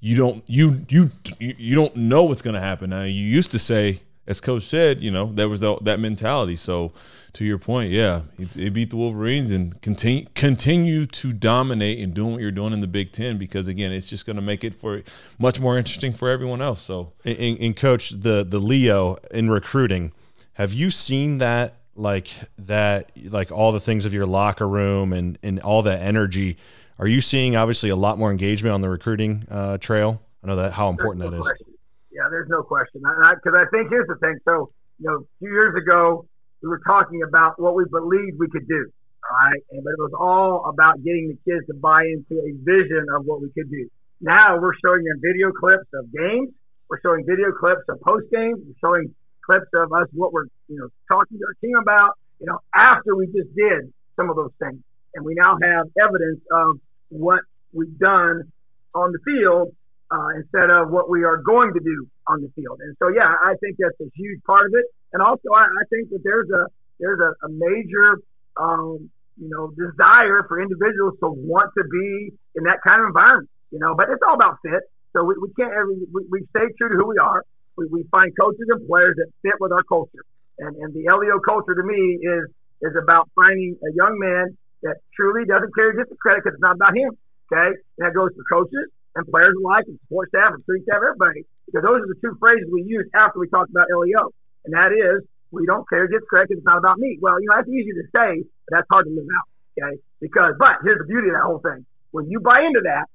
you 0.00 0.16
don't 0.16 0.42
you 0.48 0.84
you 0.88 1.12
you 1.38 1.76
don't 1.76 1.94
know 1.94 2.24
what's 2.24 2.42
going 2.42 2.54
to 2.54 2.60
happen. 2.60 2.90
Now 2.90 3.02
you 3.02 3.24
used 3.24 3.52
to 3.52 3.58
say, 3.60 4.00
as 4.26 4.40
Coach 4.40 4.64
said, 4.64 5.02
you 5.02 5.10
know, 5.10 5.30
there 5.32 5.48
was 5.48 5.60
that 5.60 5.98
mentality. 6.00 6.56
So 6.56 6.92
to 7.34 7.44
your 7.44 7.58
point, 7.58 7.90
yeah, 7.90 8.22
they 8.38 8.70
beat 8.70 8.90
the 8.90 8.96
Wolverines 8.96 9.50
and 9.50 9.80
continue 9.82 10.26
continue 10.34 11.04
to 11.06 11.32
dominate 11.32 11.98
and 11.98 12.14
doing 12.14 12.32
what 12.32 12.40
you're 12.40 12.50
doing 12.50 12.72
in 12.72 12.80
the 12.80 12.86
Big 12.86 13.12
Ten 13.12 13.38
because 13.38 13.68
again, 13.68 13.92
it's 13.92 14.08
just 14.08 14.24
going 14.24 14.36
to 14.36 14.42
make 14.42 14.64
it 14.64 14.74
for 14.74 15.02
much 15.38 15.60
more 15.60 15.76
interesting 15.76 16.12
for 16.12 16.30
everyone 16.30 16.62
else. 16.62 16.80
So, 16.80 17.12
and, 17.24 17.58
and 17.58 17.76
coach, 17.76 18.10
the 18.10 18.44
the 18.44 18.58
Leo 18.58 19.16
in 19.30 19.50
recruiting, 19.50 20.12
have 20.54 20.72
you 20.72 20.90
seen 20.90 21.38
that 21.38 21.76
like 21.96 22.28
that 22.58 23.12
like 23.30 23.52
all 23.52 23.72
the 23.72 23.80
things 23.80 24.06
of 24.06 24.14
your 24.14 24.26
locker 24.26 24.68
room 24.68 25.12
and 25.12 25.38
and 25.42 25.60
all 25.60 25.82
that 25.82 26.00
energy? 26.00 26.56
Are 26.98 27.08
you 27.08 27.20
seeing 27.20 27.56
obviously 27.56 27.90
a 27.90 27.96
lot 27.96 28.18
more 28.18 28.30
engagement 28.30 28.72
on 28.72 28.80
the 28.80 28.88
recruiting 28.88 29.46
uh, 29.50 29.78
trail? 29.78 30.22
I 30.42 30.46
know 30.46 30.56
that 30.56 30.72
how 30.72 30.88
important 30.88 31.24
that 31.24 31.36
is. 31.36 31.73
Yeah, 32.14 32.30
there's 32.30 32.48
no 32.48 32.62
question. 32.62 33.02
Because 33.02 33.58
I, 33.58 33.58
I, 33.58 33.66
I 33.66 33.70
think 33.74 33.90
here's 33.90 34.06
the 34.06 34.14
thing. 34.22 34.38
So, 34.46 34.70
you 35.02 35.10
know, 35.10 35.26
few 35.42 35.50
years 35.50 35.74
ago, 35.74 36.26
we 36.62 36.68
were 36.68 36.80
talking 36.86 37.26
about 37.26 37.60
what 37.60 37.74
we 37.74 37.84
believed 37.90 38.38
we 38.38 38.48
could 38.48 38.68
do. 38.68 38.86
All 39.26 39.34
right. 39.34 39.60
And, 39.72 39.82
but 39.82 39.90
it 39.90 39.98
was 39.98 40.14
all 40.14 40.70
about 40.70 41.02
getting 41.02 41.34
the 41.34 41.38
kids 41.42 41.66
to 41.66 41.74
buy 41.74 42.06
into 42.06 42.38
a 42.38 42.54
vision 42.62 43.06
of 43.10 43.26
what 43.26 43.42
we 43.42 43.50
could 43.50 43.68
do. 43.68 43.90
Now 44.20 44.56
we're 44.62 44.78
showing 44.78 45.02
them 45.02 45.18
video 45.20 45.50
clips 45.50 45.90
of 45.92 46.06
games. 46.14 46.54
We're 46.88 47.00
showing 47.02 47.26
video 47.26 47.50
clips 47.50 47.82
of 47.88 48.00
post 48.00 48.30
games. 48.30 48.62
We're 48.62 48.78
showing 48.78 49.14
clips 49.44 49.66
of 49.74 49.92
us 49.92 50.06
what 50.12 50.32
we're, 50.32 50.46
you 50.68 50.78
know, 50.78 50.88
talking 51.10 51.38
to 51.38 51.44
our 51.44 51.56
team 51.60 51.76
about, 51.76 52.14
you 52.38 52.46
know, 52.46 52.60
after 52.74 53.16
we 53.16 53.26
just 53.26 53.50
did 53.56 53.92
some 54.16 54.30
of 54.30 54.36
those 54.36 54.54
things. 54.62 54.78
And 55.14 55.24
we 55.24 55.34
now 55.34 55.58
have 55.60 55.86
evidence 55.98 56.40
of 56.52 56.78
what 57.08 57.40
we've 57.72 57.98
done 57.98 58.52
on 58.94 59.12
the 59.12 59.18
field 59.24 59.74
uh, 60.10 60.28
instead 60.36 60.70
of 60.70 60.90
what 60.90 61.08
we 61.08 61.24
are 61.24 61.38
going 61.38 61.72
to 61.72 61.80
do 61.80 62.06
on 62.26 62.40
the 62.40 62.50
field. 62.54 62.80
And 62.80 62.96
so, 62.98 63.08
yeah, 63.08 63.28
I 63.28 63.54
think 63.60 63.76
that's 63.78 63.98
a 64.00 64.10
huge 64.14 64.42
part 64.44 64.66
of 64.66 64.74
it. 64.74 64.84
And 65.12 65.22
also, 65.22 65.50
I, 65.54 65.64
I 65.64 65.84
think 65.90 66.10
that 66.10 66.20
there's 66.24 66.48
a 66.50 66.66
there's 67.00 67.20
a, 67.20 67.46
a 67.46 67.48
major 67.50 68.18
um, 68.56 69.10
you 69.36 69.50
know 69.50 69.70
desire 69.74 70.44
for 70.46 70.60
individuals 70.60 71.14
to 71.20 71.30
want 71.30 71.70
to 71.78 71.84
be 71.84 72.34
in 72.54 72.64
that 72.64 72.78
kind 72.84 73.00
of 73.00 73.08
environment. 73.08 73.50
You 73.70 73.78
know, 73.78 73.94
but 73.94 74.10
it's 74.10 74.22
all 74.26 74.34
about 74.34 74.58
fit. 74.62 74.82
So 75.14 75.24
we, 75.24 75.34
we 75.40 75.50
can't 75.54 75.72
we, 76.12 76.22
we 76.30 76.46
stay 76.50 76.66
true 76.78 76.90
to 76.90 76.96
who 76.96 77.08
we 77.08 77.18
are. 77.18 77.42
We, 77.76 77.86
we 77.90 78.02
find 78.10 78.30
coaches 78.38 78.66
and 78.68 78.86
players 78.86 79.16
that 79.18 79.30
fit 79.42 79.58
with 79.58 79.72
our 79.72 79.82
culture. 79.84 80.22
And 80.58 80.76
and 80.76 80.94
the 80.94 81.06
LEO 81.10 81.40
culture 81.40 81.74
to 81.74 81.82
me 81.82 82.18
is 82.22 82.50
is 82.82 82.94
about 83.00 83.30
finding 83.34 83.78
a 83.82 83.90
young 83.94 84.18
man 84.18 84.56
that 84.82 84.98
truly 85.16 85.46
doesn't 85.46 85.74
care 85.74 85.94
just 85.94 86.10
the 86.10 86.16
credit 86.16 86.44
because 86.44 86.54
it's 86.54 86.62
not 86.62 86.76
about 86.76 86.94
him. 86.94 87.10
Okay, 87.50 87.70
and 87.70 88.02
that 88.02 88.14
goes 88.14 88.30
for 88.34 88.44
coaches 88.50 88.90
and 89.14 89.26
players 89.28 89.54
alike, 89.58 89.84
and 89.86 89.98
support 90.06 90.28
staff 90.30 90.54
and 90.54 90.62
student 90.64 90.84
staff, 90.84 91.02
everybody. 91.02 91.46
Because 91.66 91.82
those 91.82 92.02
are 92.02 92.10
the 92.10 92.18
two 92.20 92.36
phrases 92.38 92.66
we 92.70 92.82
use 92.82 93.06
after 93.14 93.38
we 93.38 93.48
talk 93.48 93.68
about 93.70 93.86
LEO, 93.88 94.30
and 94.64 94.74
that 94.74 94.92
is 94.92 95.24
we 95.50 95.66
don't 95.66 95.88
care 95.88 96.06
just 96.08 96.26
credit 96.26 96.58
it's 96.58 96.66
not 96.66 96.78
about 96.78 96.98
me. 96.98 97.18
Well, 97.20 97.40
you 97.40 97.48
know 97.48 97.56
that's 97.56 97.70
easy 97.70 97.94
to 97.94 98.04
say, 98.10 98.42
but 98.66 98.70
that's 98.78 98.88
hard 98.90 99.06
to 99.06 99.12
live 99.14 99.26
out. 99.26 99.48
Okay, 99.74 99.98
because 100.20 100.54
but 100.58 100.82
here's 100.82 100.98
the 100.98 101.08
beauty 101.08 101.28
of 101.28 101.34
that 101.34 101.46
whole 101.46 101.62
thing: 101.62 101.86
when 102.10 102.30
you 102.30 102.40
buy 102.40 102.62
into 102.66 102.82
that 102.84 103.06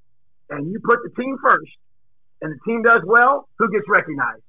and 0.49 0.71
you 0.71 0.79
put 0.83 0.99
the 1.03 1.12
team 1.15 1.38
first, 1.43 1.71
and 2.41 2.51
the 2.51 2.59
team 2.65 2.81
does 2.83 3.01
well, 3.05 3.47
who 3.59 3.71
gets 3.71 3.85
recognized? 3.88 4.43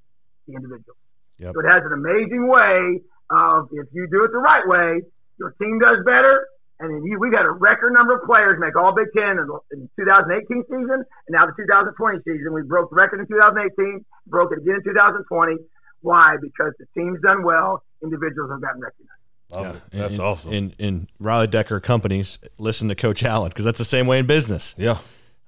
The 0.47 0.55
individual. 0.55 0.97
Yep. 1.39 1.55
So 1.55 1.61
it 1.61 1.69
has 1.69 1.83
an 1.85 1.93
amazing 1.93 2.49
way 2.49 3.01
of 3.31 3.69
if 3.73 3.87
you 3.93 4.09
do 4.11 4.25
it 4.25 4.33
the 4.33 4.43
right 4.43 4.67
way, 4.67 5.03
your 5.39 5.55
team 5.61 5.79
does 5.79 6.05
better. 6.05 6.47
And 6.81 6.95
then 6.95 7.05
you, 7.05 7.21
we've 7.21 7.33
had 7.33 7.45
a 7.45 7.51
record 7.51 7.93
number 7.93 8.17
of 8.17 8.25
players 8.25 8.59
make 8.59 8.75
All 8.75 8.95
Big 8.95 9.09
Ten 9.15 9.37
in, 9.37 9.49
in 9.71 9.89
2018 9.97 10.65
season, 10.65 10.91
and 10.91 11.05
now 11.29 11.45
the 11.45 11.53
2020 11.53 12.19
season. 12.25 12.55
We 12.55 12.63
broke 12.63 12.89
the 12.89 12.97
record 12.97 13.21
in 13.21 13.27
2018, 13.27 14.05
broke 14.27 14.53
it 14.53 14.59
again 14.59 14.77
in 14.77 14.85
2020. 14.85 15.57
Why? 16.01 16.37
Because 16.41 16.73
the 16.79 16.87
team's 16.97 17.21
done 17.21 17.45
well, 17.45 17.85
individuals 18.03 18.51
have 18.51 18.63
gotten 18.63 18.81
recognized. 18.81 19.21
Love 19.51 19.83
yeah, 19.93 20.01
that's 20.01 20.15
in, 20.15 20.21
awesome. 20.21 20.53
In, 20.53 20.75
in 20.79 21.09
Riley 21.19 21.49
Decker 21.49 21.81
companies, 21.81 22.39
listen 22.57 22.89
to 22.89 22.95
Coach 22.95 23.23
Allen 23.25 23.51
because 23.51 23.67
that's 23.67 23.79
the 23.79 23.85
same 23.85 24.07
way 24.07 24.19
in 24.19 24.27
business. 24.27 24.75
Yeah, 24.79 24.97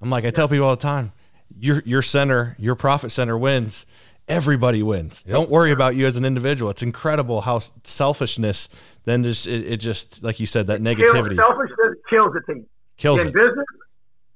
I'm 0.01 0.11
like 0.11 0.25
I 0.25 0.29
tell 0.29 0.47
people 0.47 0.67
all 0.67 0.75
the 0.75 0.81
time, 0.81 1.13
your 1.57 1.81
your 1.83 2.03
center, 2.03 2.55
your 2.59 2.75
profit 2.75 3.11
center 3.11 3.37
wins 3.37 3.87
everybody 4.27 4.83
wins. 4.83 5.23
Yep. 5.27 5.33
Don't 5.33 5.49
worry 5.49 5.71
about 5.71 5.95
you 5.95 6.05
as 6.05 6.17
an 6.17 6.25
individual. 6.25 6.71
It's 6.71 6.83
incredible 6.83 7.41
how 7.41 7.59
selfishness 7.83 8.69
then 9.05 9.23
just 9.23 9.47
it, 9.47 9.67
it 9.67 9.77
just 9.77 10.23
like 10.23 10.39
you 10.39 10.45
said 10.45 10.67
that 10.67 10.81
negativity. 10.81 11.35
selfishness 11.35 11.97
kills 12.09 12.33
a 12.35 12.51
team. 12.51 12.65
Kills 12.97 13.21
in 13.21 13.27
it. 13.27 13.33
business, 13.33 13.65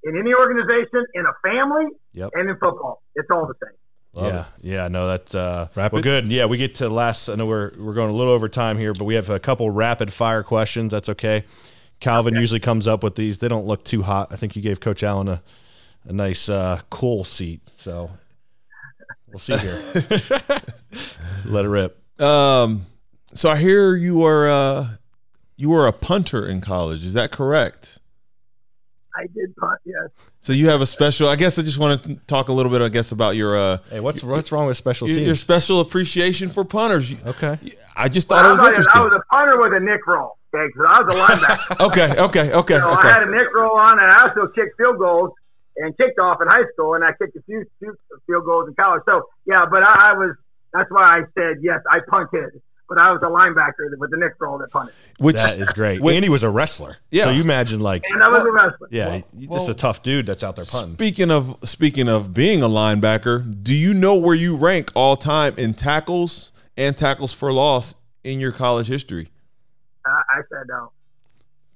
in 0.04 0.18
any 0.18 0.34
organization, 0.34 1.06
in 1.14 1.26
a 1.26 1.34
family, 1.44 1.86
yep. 2.14 2.32
and 2.34 2.50
in 2.50 2.58
football. 2.58 3.02
It's 3.16 3.30
all 3.32 3.48
the 3.48 3.54
same. 3.64 3.76
Love 4.14 4.34
yeah, 4.34 4.40
it. 4.40 4.48
yeah, 4.64 4.88
no, 4.88 5.08
that's 5.08 5.36
uh, 5.36 5.68
rapid. 5.76 5.94
Well, 5.94 6.04
good. 6.04 6.26
Yeah, 6.26 6.46
we 6.46 6.58
get 6.58 6.76
to 6.76 6.90
last. 6.90 7.30
I 7.30 7.36
know 7.36 7.46
we're 7.46 7.72
we're 7.78 7.94
going 7.94 8.10
a 8.10 8.16
little 8.16 8.34
over 8.34 8.50
time 8.50 8.78
here, 8.78 8.94
but 8.94 9.06
we 9.06 9.16
have 9.16 9.30
a 9.30 9.40
couple 9.40 9.70
rapid 9.70 10.12
fire 10.12 10.44
questions. 10.44 10.92
That's 10.92 11.10
okay. 11.10 11.46
Calvin 12.00 12.36
okay. 12.36 12.42
usually 12.42 12.60
comes 12.60 12.88
up 12.88 13.04
with 13.04 13.16
these. 13.16 13.40
They 13.40 13.48
don't 13.48 13.66
look 13.66 13.84
too 13.84 14.04
hot. 14.04 14.30
I 14.32 14.36
think 14.36 14.56
you 14.56 14.62
gave 14.62 14.80
Coach 14.80 15.04
Allen 15.04 15.28
a 15.28 15.42
a 16.06 16.14
nice 16.14 16.48
uh, 16.48 16.80
cool 16.90 17.24
seat. 17.26 17.62
So 17.76 18.10
We'll 19.28 19.40
see 19.40 19.58
here. 19.58 19.80
Let 21.46 21.66
it 21.66 21.70
rip. 21.70 22.22
Um, 22.22 22.86
so 23.38 23.50
I 23.50 23.58
hear 23.58 23.96
you 23.96 24.26
are 24.26 24.50
uh, 24.50 24.88
you 25.56 25.70
were 25.70 25.88
a 25.88 25.94
punter 25.94 26.46
in 26.46 26.62
college. 26.62 27.06
Is 27.06 27.14
that 27.14 27.32
correct? 27.32 28.00
I 29.16 29.28
did 29.34 29.56
punt. 29.56 29.80
Yes. 29.86 30.10
So 30.42 30.54
you 30.54 30.70
have 30.70 30.82
a 30.82 30.86
special. 30.86 31.28
I 31.28 31.36
guess 31.36 31.58
I 31.58 31.62
just 31.62 31.78
want 31.78 32.04
to 32.04 32.16
talk 32.28 32.48
a 32.48 32.54
little 32.54 32.72
bit. 32.72 32.82
I 32.82 32.90
guess 32.90 33.12
about 33.12 33.36
your. 33.36 33.58
Uh, 33.58 33.78
hey, 33.90 34.00
what's 34.00 34.24
what's 34.24 34.52
wrong 34.52 34.68
with 34.68 34.78
special 34.78 35.08
your, 35.08 35.18
teams? 35.18 35.26
Your 35.26 35.36
special 35.36 35.80
appreciation 35.80 36.50
for 36.50 36.64
punters. 36.64 37.14
Okay. 37.26 37.60
I 37.96 38.10
just 38.10 38.28
thought 38.28 38.44
well, 38.44 38.56
it 38.56 38.60
was 38.60 38.68
interesting. 38.70 38.94
I 38.96 39.02
was 39.02 39.14
a 39.14 39.26
punter 39.30 39.62
with 39.62 39.74
a 39.74 39.80
neck 39.80 40.06
roll. 40.08 40.38
Okay, 40.54 40.68
because 40.68 40.86
I 40.88 41.02
was 41.02 41.14
a 41.14 41.18
linebacker. 41.18 41.80
okay. 41.88 42.22
Okay. 42.22 42.54
Okay. 42.54 42.80
So 42.80 42.90
okay. 42.90 43.08
I 43.08 43.14
had 43.14 43.24
a 43.24 43.32
neck 43.32 43.54
roll 43.54 43.78
on, 43.78 44.00
and 44.00 44.10
I 44.10 44.28
also 44.30 44.48
kicked 44.48 44.78
field 44.78 44.98
goals 45.00 45.32
and 45.76 45.96
kicked 45.98 46.20
off 46.20 46.42
in 46.42 46.48
high 46.48 46.66
school, 46.74 46.94
and 46.94 47.04
I 47.04 47.12
kicked 47.12 47.36
a 47.36 47.42
few, 47.42 47.66
few 47.80 47.98
field 48.26 48.46
goals 48.46 48.68
in 48.68 48.76
college. 48.76 49.02
So 49.06 49.30
yeah, 49.46 49.66
but 49.70 49.84
I, 49.84 50.12
I 50.12 50.14
was. 50.14 50.36
That's 50.74 50.92
why 50.92 51.20
I 51.20 51.22
said 51.34 51.58
yes. 51.62 51.82
I 51.90 52.00
punted, 52.08 52.62
but 52.88 52.98
I 52.98 53.12
was 53.12 53.22
a 53.22 53.26
linebacker 53.26 53.98
with 53.98 54.12
the 54.12 54.18
neck 54.18 54.34
roll 54.40 54.58
that 54.60 54.72
punted. 54.72 54.94
Which 55.20 55.36
that 55.36 55.60
is 55.60 55.70
great. 55.70 56.02
When, 56.02 56.16
Andy 56.16 56.30
was 56.30 56.44
a 56.44 56.50
wrestler. 56.50 56.98
Yeah. 57.12 57.26
So 57.26 57.30
you 57.32 57.42
imagine 57.42 57.80
like. 57.80 58.04
And 58.10 58.22
I 58.24 58.30
was 58.30 58.46
a 58.46 58.52
wrestler. 58.52 58.88
Yeah, 58.92 59.08
well, 59.08 59.58
just 59.58 59.68
well, 59.68 59.72
a 59.72 59.74
tough 59.74 60.02
dude 60.02 60.26
that's 60.26 60.44
out 60.44 60.56
there 60.56 60.66
punting. 60.66 60.94
Speaking 60.94 61.32
of 61.32 61.58
speaking 61.64 62.08
of 62.08 62.34
being 62.34 62.64
a 62.64 62.70
linebacker, 62.70 63.64
do 63.64 63.76
you 63.76 63.94
know 63.94 64.16
where 64.16 64.36
you 64.36 64.56
rank 64.56 64.92
all 64.96 65.16
time 65.16 65.56
in 65.58 65.74
tackles 65.74 66.52
and 66.78 66.98
tackles 66.98 67.34
for 67.34 67.52
loss 67.52 67.96
in 68.24 68.40
your 68.40 68.52
college 68.52 68.88
history? 68.88 69.30
Uh, 70.06 70.10
I 70.30 70.42
said 70.50 70.68
no. 70.68 70.92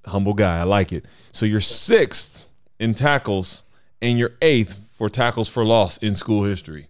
Humble 0.06 0.34
guy, 0.34 0.60
I 0.60 0.63
like 0.63 0.91
it. 0.91 1.06
So 1.32 1.45
you're 1.45 1.62
sixth 1.62 2.47
in 2.80 2.93
tackles 2.95 3.63
and 4.02 4.17
you're 4.17 4.34
eighth 4.41 4.80
for 4.93 5.10
tackles 5.10 5.47
for 5.47 5.65
loss 5.65 5.97
in 5.97 6.15
school 6.15 6.43
history. 6.43 6.88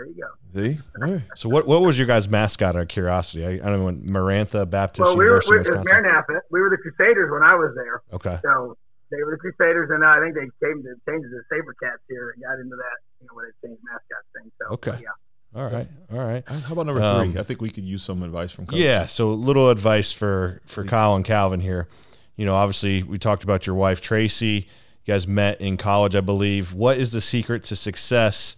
Okay, 0.00 0.10
well 0.14 0.54
there 0.54 0.66
you 0.66 0.72
go. 0.72 0.76
See, 0.76 0.78
right. 0.98 1.22
so 1.34 1.48
what 1.48 1.66
what 1.66 1.82
was 1.82 1.98
your 1.98 2.06
guys' 2.06 2.28
mascot? 2.28 2.76
Out 2.76 2.82
of 2.82 2.88
curiosity, 2.88 3.44
I, 3.44 3.66
I 3.66 3.70
don't 3.70 4.04
know. 4.04 4.12
Maranatha 4.12 4.66
Baptist 4.66 5.06
well, 5.06 5.16
we 5.16 5.24
University, 5.24 5.70
were, 5.70 5.78
we, 5.78 5.84
Maranatha. 5.84 6.40
We 6.50 6.60
were 6.60 6.70
the 6.70 6.78
Crusaders 6.78 7.30
when 7.30 7.42
I 7.42 7.54
was 7.54 7.72
there. 7.74 8.02
Okay. 8.12 8.38
So 8.42 8.76
they 9.10 9.22
were 9.22 9.32
the 9.32 9.38
Crusaders, 9.38 9.90
and 9.90 10.04
I 10.04 10.20
think 10.20 10.34
they 10.34 10.66
came 10.66 10.82
to 10.82 10.94
change 11.08 11.24
the 11.24 11.42
SaberCats 11.52 12.04
here 12.08 12.30
and 12.30 12.42
got 12.42 12.60
into 12.60 12.76
that, 12.76 12.98
you 13.20 13.26
know, 13.26 13.34
when 13.34 13.46
they 13.46 13.68
changed 13.68 13.82
mascot 13.84 14.24
thing. 14.34 14.50
So 14.60 14.74
okay. 14.74 15.02
yeah. 15.02 15.14
All 15.54 15.64
right, 15.64 15.88
all 16.12 16.18
right. 16.18 16.46
How 16.46 16.74
about 16.74 16.84
number 16.84 17.00
three? 17.00 17.30
Um, 17.32 17.38
I 17.38 17.42
think 17.42 17.62
we 17.62 17.70
could 17.70 17.84
use 17.84 18.02
some 18.02 18.22
advice 18.22 18.52
from. 18.52 18.66
Coach. 18.66 18.78
Yeah, 18.78 19.06
so 19.06 19.30
a 19.30 19.32
little 19.32 19.70
advice 19.70 20.12
for 20.12 20.60
for 20.66 20.84
Kyle 20.84 21.16
and 21.16 21.24
Calvin 21.24 21.60
here. 21.60 21.88
You 22.36 22.44
know, 22.44 22.54
obviously 22.54 23.02
we 23.02 23.18
talked 23.18 23.44
about 23.44 23.66
your 23.66 23.74
wife 23.74 24.02
Tracy 24.02 24.68
you 25.08 25.14
guys 25.14 25.26
met 25.26 25.60
in 25.62 25.78
college, 25.78 26.14
I 26.14 26.20
believe. 26.20 26.74
What 26.74 26.98
is 26.98 27.12
the 27.12 27.22
secret 27.22 27.64
to 27.64 27.76
success 27.76 28.56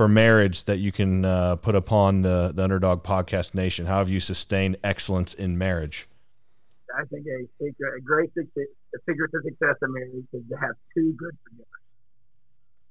for 0.00 0.08
marriage 0.08 0.64
that 0.64 0.78
you 0.78 0.90
can 0.90 1.26
uh, 1.26 1.56
put 1.56 1.74
upon 1.74 2.22
the, 2.22 2.52
the 2.54 2.64
Underdog 2.64 3.04
Podcast 3.04 3.52
Nation? 3.52 3.84
How 3.84 3.98
have 3.98 4.08
you 4.08 4.18
sustained 4.18 4.78
excellence 4.82 5.34
in 5.34 5.58
marriage? 5.58 6.08
I 6.96 7.04
think 7.04 7.26
a, 7.28 7.44
a 7.68 8.00
great 8.00 8.30
secret, 8.32 8.72
a 8.96 8.98
secret 9.04 9.28
to 9.28 9.42
success 9.44 9.76
in 9.82 9.92
marriage 9.92 10.24
is 10.32 10.40
to 10.48 10.56
have 10.56 10.72
two 10.96 11.12
good 11.20 11.36
forgivers. 11.44 11.84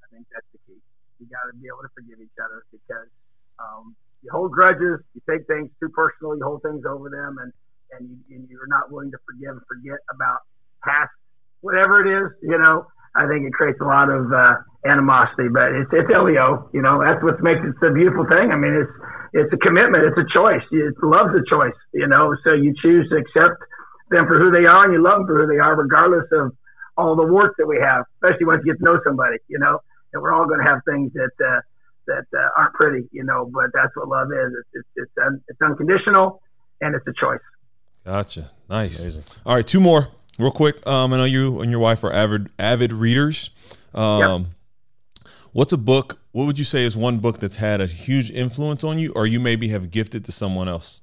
I 0.05 0.13
think 0.13 0.27
that's 0.29 0.45
the 0.53 0.59
key. 0.69 0.77
You 1.17 1.25
got 1.33 1.49
to 1.49 1.57
be 1.57 1.65
able 1.65 1.81
to 1.81 1.89
forgive 1.97 2.21
each 2.21 2.37
other 2.37 2.61
because 2.69 3.09
um, 3.57 3.95
you 4.21 4.29
hold 4.29 4.51
grudges, 4.51 5.01
you 5.15 5.21
take 5.25 5.47
things 5.47 5.71
too 5.81 5.89
personal, 5.89 6.37
you 6.37 6.45
hold 6.45 6.61
things 6.61 6.85
over 6.85 7.09
them, 7.09 7.41
and 7.41 7.51
and, 7.97 8.05
you, 8.05 8.37
and 8.37 8.47
you're 8.53 8.69
not 8.69 8.91
willing 8.91 9.09
to 9.09 9.17
forgive 9.25 9.57
and 9.57 9.65
forget 9.65 9.97
about 10.13 10.45
past 10.85 11.09
whatever 11.61 12.05
it 12.05 12.09
is, 12.21 12.29
you 12.43 12.59
know, 12.59 12.85
I 13.15 13.27
think 13.27 13.45
it 13.45 13.53
creates 13.53 13.79
a 13.81 13.85
lot 13.85 14.09
of 14.09 14.31
uh, 14.31 14.55
animosity. 14.85 15.49
But 15.51 15.75
it's 15.75 15.91
it's 15.91 16.09
LEO, 16.09 16.69
you 16.73 16.81
know, 16.81 17.01
that's 17.03 17.23
what 17.23 17.41
makes 17.41 17.59
it 17.63 17.75
a 17.83 17.91
beautiful 17.91 18.25
thing. 18.25 18.51
I 18.51 18.57
mean, 18.57 18.75
it's 18.75 18.95
it's 19.33 19.53
a 19.53 19.57
commitment, 19.57 20.05
it's 20.05 20.17
a 20.17 20.27
choice. 20.33 20.63
It 20.71 20.95
love's 21.03 21.35
a 21.35 21.43
choice, 21.49 21.77
you 21.93 22.07
know. 22.07 22.35
So 22.43 22.53
you 22.53 22.73
choose 22.81 23.09
to 23.09 23.17
accept 23.17 23.59
them 24.09 24.25
for 24.25 24.39
who 24.39 24.51
they 24.51 24.65
are, 24.65 24.85
and 24.85 24.93
you 24.93 25.01
love 25.01 25.19
them 25.19 25.27
for 25.27 25.41
who 25.41 25.47
they 25.47 25.59
are, 25.59 25.75
regardless 25.75 26.25
of 26.31 26.55
all 26.97 27.15
the 27.15 27.25
warts 27.25 27.55
that 27.57 27.67
we 27.67 27.79
have. 27.79 28.05
Especially 28.17 28.45
once 28.45 28.61
you 28.65 28.73
get 28.73 28.79
to 28.79 28.85
know 28.85 28.99
somebody, 29.03 29.37
you 29.47 29.59
know. 29.59 29.79
And 30.11 30.23
we're 30.23 30.33
all 30.33 30.47
going 30.47 30.59
to 30.59 30.65
have 30.65 30.81
things 30.85 31.13
that 31.13 31.35
uh, 31.37 31.61
that 32.07 32.25
uh, 32.33 32.49
aren't 32.57 32.73
pretty, 32.73 33.07
you 33.11 33.23
know. 33.23 33.49
But 33.51 33.69
that's 33.73 33.95
what 33.95 34.07
love 34.07 34.29
is. 34.31 34.53
It's 34.57 34.69
it's 34.73 34.89
it's, 34.95 35.17
un- 35.25 35.41
it's 35.47 35.61
unconditional, 35.61 36.41
and 36.81 36.95
it's 36.95 37.05
a 37.05 37.13
choice. 37.13 37.43
Gotcha. 38.05 38.49
Nice. 38.69 38.99
Amazing. 38.99 39.23
All 39.45 39.55
right, 39.55 39.67
two 39.67 39.79
more 39.79 40.07
real 40.39 40.51
quick. 40.51 40.85
Um, 40.87 41.13
I 41.13 41.17
know 41.17 41.25
you 41.25 41.61
and 41.61 41.69
your 41.69 41.79
wife 41.79 42.03
are 42.03 42.11
avid 42.11 42.49
avid 42.57 42.91
readers. 42.91 43.51
Um, 43.93 44.41
yep. 44.43 45.31
What's 45.51 45.73
a 45.73 45.77
book? 45.77 46.19
What 46.31 46.45
would 46.45 46.57
you 46.57 46.65
say 46.65 46.85
is 46.85 46.95
one 46.95 47.17
book 47.17 47.39
that's 47.39 47.57
had 47.57 47.81
a 47.81 47.87
huge 47.87 48.31
influence 48.31 48.83
on 48.83 48.99
you, 48.99 49.11
or 49.15 49.27
you 49.27 49.39
maybe 49.39 49.69
have 49.69 49.91
gifted 49.91 50.25
to 50.25 50.31
someone 50.31 50.69
else? 50.69 51.01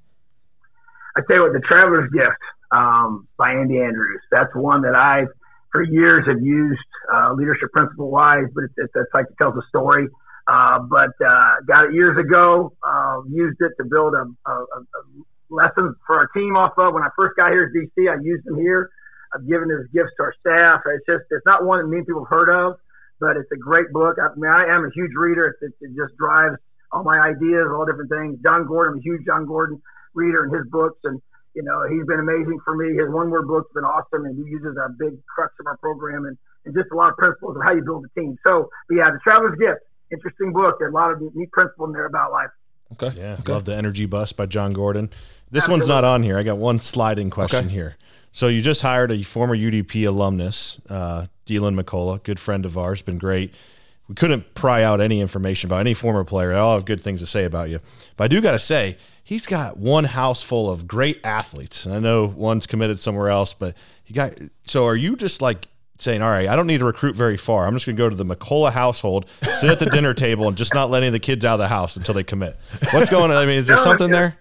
I 1.16 1.20
tell 1.26 1.36
you 1.36 1.42
what, 1.42 1.52
The 1.52 1.60
Traveler's 1.60 2.10
Gift 2.12 2.36
um, 2.70 3.26
by 3.36 3.52
Andy 3.52 3.80
Andrews. 3.80 4.20
That's 4.30 4.54
one 4.54 4.82
that 4.82 4.94
I, 4.94 5.24
for 5.72 5.82
years, 5.82 6.26
have 6.28 6.40
used 6.40 6.80
uh, 7.12 7.32
leadership 7.32 7.72
principle 7.72 8.10
wise, 8.10 8.44
but 8.54 8.64
it's, 8.64 8.74
it's, 8.76 8.92
it's 8.94 9.14
like 9.14 9.26
it 9.28 9.36
tells 9.38 9.56
a 9.56 9.66
story 9.68 10.08
Uh, 10.46 10.78
but 10.78 11.10
uh, 11.26 11.56
got 11.66 11.86
it 11.86 11.94
years 11.94 12.16
ago. 12.16 12.72
Uh, 12.86 13.22
used 13.28 13.60
it 13.60 13.72
to 13.78 13.84
build 13.84 14.14
a, 14.14 14.26
a, 14.48 14.52
a, 14.52 14.82
lesson 15.48 15.94
for 16.06 16.16
our 16.18 16.28
team 16.28 16.56
off 16.56 16.72
of. 16.78 16.94
When 16.94 17.02
I 17.02 17.08
first 17.16 17.36
got 17.36 17.50
here 17.50 17.64
at 17.64 17.72
DC, 17.72 18.10
I 18.10 18.22
used 18.22 18.44
them 18.44 18.58
here. 18.58 18.90
I've 19.34 19.46
given 19.46 19.70
his 19.70 19.86
gifts 19.92 20.12
to 20.18 20.22
our 20.24 20.34
staff. 20.40 20.82
It's 20.86 21.06
just 21.06 21.24
it's 21.30 21.46
not 21.46 21.64
one 21.64 21.80
that 21.80 21.88
many 21.88 22.04
people 22.04 22.24
have 22.24 22.30
heard 22.30 22.50
of, 22.50 22.76
but 23.20 23.36
it's 23.36 23.50
a 23.52 23.56
great 23.56 23.92
book. 23.92 24.16
I 24.20 24.34
mean, 24.36 24.50
I 24.50 24.66
am 24.74 24.84
a 24.84 24.90
huge 24.94 25.12
reader. 25.16 25.56
It, 25.60 25.72
it 25.80 25.90
just 25.96 26.16
drives 26.16 26.56
all 26.92 27.04
my 27.04 27.18
ideas, 27.18 27.66
all 27.70 27.84
different 27.86 28.10
things. 28.10 28.38
Jon 28.42 28.66
Gordon, 28.66 28.94
I'm 28.94 28.98
a 28.98 29.02
huge 29.02 29.26
Jon 29.26 29.46
Gordon 29.46 29.82
reader 30.14 30.44
in 30.44 30.50
his 30.54 30.66
books, 30.70 30.98
and 31.04 31.20
you 31.54 31.62
know 31.62 31.84
he's 31.88 32.06
been 32.06 32.20
amazing 32.20 32.58
for 32.64 32.76
me. 32.76 32.96
His 32.96 33.08
one 33.08 33.30
word 33.30 33.46
book's 33.46 33.72
been 33.74 33.84
awesome, 33.84 34.24
and 34.24 34.36
he 34.36 34.50
uses 34.50 34.76
a 34.76 34.88
big 34.90 35.18
crux 35.26 35.54
of 35.60 35.66
our 35.66 35.76
program 35.78 36.24
and, 36.24 36.38
and 36.64 36.74
just 36.74 36.90
a 36.92 36.96
lot 36.96 37.10
of 37.10 37.16
principles 37.16 37.56
of 37.56 37.62
how 37.62 37.72
you 37.72 37.82
build 37.82 38.04
a 38.04 38.20
team. 38.20 38.36
So, 38.44 38.70
yeah, 38.90 39.10
the 39.10 39.18
Traveler's 39.22 39.58
Gift, 39.58 39.80
interesting 40.10 40.52
book. 40.52 40.76
There's 40.78 40.92
a 40.92 40.96
lot 40.96 41.12
of 41.12 41.20
neat 41.34 41.50
principles 41.52 41.88
in 41.88 41.92
there 41.92 42.06
about 42.06 42.32
life. 42.32 42.50
Okay. 42.92 43.20
Yeah, 43.20 43.36
okay. 43.40 43.52
love 43.52 43.64
the 43.64 43.74
Energy 43.74 44.06
Bus 44.06 44.32
by 44.32 44.46
Jon 44.46 44.72
Gordon. 44.72 45.10
This 45.50 45.64
Absolutely. 45.64 45.80
one's 45.80 45.88
not 45.88 46.04
on 46.04 46.22
here. 46.22 46.38
I 46.38 46.42
got 46.42 46.58
one 46.58 46.78
sliding 46.80 47.30
question 47.30 47.66
okay. 47.66 47.74
here. 47.74 47.96
So 48.36 48.48
you 48.48 48.60
just 48.60 48.82
hired 48.82 49.10
a 49.12 49.22
former 49.22 49.56
UDP 49.56 50.06
alumnus, 50.06 50.78
uh, 50.90 51.24
Deland 51.46 51.74
McCullough, 51.74 52.22
good 52.22 52.38
friend 52.38 52.66
of 52.66 52.76
ours, 52.76 53.00
been 53.00 53.16
great. 53.16 53.54
We 54.08 54.14
couldn't 54.14 54.52
pry 54.52 54.82
out 54.82 55.00
any 55.00 55.22
information 55.22 55.68
about 55.68 55.80
any 55.80 55.94
former 55.94 56.22
player. 56.22 56.52
I 56.52 56.58
all 56.58 56.74
have 56.74 56.84
good 56.84 57.00
things 57.00 57.20
to 57.20 57.26
say 57.26 57.44
about 57.44 57.70
you. 57.70 57.80
But 58.18 58.24
I 58.24 58.28
do 58.28 58.42
got 58.42 58.50
to 58.50 58.58
say, 58.58 58.98
he's 59.24 59.46
got 59.46 59.78
one 59.78 60.04
house 60.04 60.42
full 60.42 60.70
of 60.70 60.86
great 60.86 61.18
athletes. 61.24 61.86
And 61.86 61.94
I 61.94 61.98
know 61.98 62.26
one's 62.26 62.66
committed 62.66 63.00
somewhere 63.00 63.30
else, 63.30 63.54
but 63.54 63.74
you 64.04 64.14
got. 64.14 64.34
So 64.66 64.84
are 64.84 64.96
you 64.96 65.16
just 65.16 65.40
like 65.40 65.68
saying, 65.98 66.20
all 66.20 66.28
right, 66.28 66.46
I 66.46 66.56
don't 66.56 66.66
need 66.66 66.80
to 66.80 66.84
recruit 66.84 67.16
very 67.16 67.38
far. 67.38 67.66
I'm 67.66 67.72
just 67.72 67.86
going 67.86 67.96
to 67.96 68.02
go 68.02 68.10
to 68.10 68.14
the 68.14 68.26
McCullough 68.26 68.70
household, 68.70 69.24
sit 69.60 69.70
at 69.70 69.78
the 69.78 69.86
dinner 69.86 70.12
table, 70.28 70.46
and 70.46 70.58
just 70.58 70.74
not 70.74 70.90
let 70.90 70.98
any 70.98 71.06
of 71.06 71.14
the 71.14 71.20
kids 71.20 71.42
out 71.46 71.54
of 71.54 71.60
the 71.60 71.68
house 71.68 71.96
until 71.96 72.12
they 72.12 72.22
commit. 72.22 72.58
What's 72.92 73.08
going 73.08 73.30
on? 73.30 73.38
I 73.38 73.46
mean, 73.46 73.56
is 73.56 73.66
there 73.66 73.78
something 73.78 74.10
there? 74.10 74.36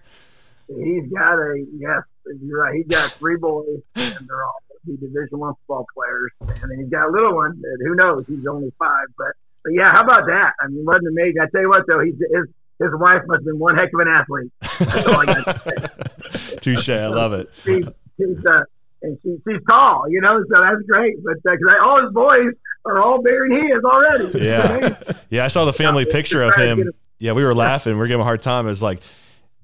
He's 0.68 1.10
got 1.10 1.38
a 1.38 1.64
yes, 1.78 2.02
you're 2.42 2.60
right. 2.60 2.74
He's 2.74 2.86
got 2.86 3.12
three 3.12 3.36
boys, 3.36 3.80
and 3.94 4.28
they're 4.28 4.44
all 4.44 4.60
Division 4.94 5.38
One 5.38 5.54
football 5.54 5.86
players, 5.94 6.32
and 6.62 6.70
then 6.70 6.78
he's 6.78 6.88
got 6.88 7.08
a 7.08 7.10
little 7.10 7.34
one. 7.34 7.60
That, 7.60 7.78
who 7.84 7.94
knows? 7.94 8.24
He's 8.28 8.46
only 8.46 8.72
five, 8.78 9.06
but 9.18 9.32
but 9.64 9.72
yeah, 9.74 9.90
how 9.90 10.04
about 10.04 10.26
that? 10.26 10.52
I 10.60 10.68
mean, 10.68 10.84
wasn't 10.84 11.08
amazing. 11.08 11.40
I 11.42 11.46
tell 11.50 11.62
you 11.62 11.68
what, 11.68 11.82
though, 11.88 12.00
he's 12.00 12.14
his 12.14 12.46
his 12.78 12.90
wife 12.92 13.22
must 13.26 13.40
have 13.40 13.44
been 13.44 13.58
one 13.58 13.76
heck 13.76 13.90
of 13.92 14.00
an 14.00 14.08
athlete. 14.08 14.52
That's 14.60 15.06
all 15.06 15.20
I 15.20 15.26
got 15.26 15.44
to 15.44 16.38
say. 16.38 16.56
Touche, 16.60 16.88
I 16.90 17.08
love 17.08 17.32
it. 17.32 17.50
She, 17.64 17.82
she's 18.16 18.46
uh, 18.46 18.62
and 19.02 19.18
she, 19.22 19.36
she's 19.46 19.62
tall, 19.68 20.04
you 20.08 20.20
know, 20.20 20.42
so 20.48 20.60
that's 20.60 20.82
great. 20.86 21.16
But 21.24 21.36
uh, 21.50 21.84
all 21.84 22.02
his 22.02 22.12
boys 22.12 22.52
are 22.84 23.02
all 23.02 23.22
bigger 23.22 23.48
than 23.48 23.60
he 23.60 23.66
is 23.68 23.84
already. 23.84 24.44
Yeah, 24.44 25.14
yeah. 25.30 25.44
I 25.44 25.48
saw 25.48 25.64
the 25.64 25.72
family 25.72 26.04
yeah, 26.06 26.12
picture 26.12 26.42
of 26.42 26.54
him. 26.54 26.92
Yeah, 27.18 27.32
we 27.32 27.44
were 27.44 27.54
laughing. 27.54 27.96
We 27.96 28.04
are 28.04 28.06
giving 28.06 28.20
him 28.20 28.22
a 28.22 28.24
hard 28.24 28.42
time. 28.42 28.66
It 28.66 28.70
was 28.70 28.82
like. 28.82 29.00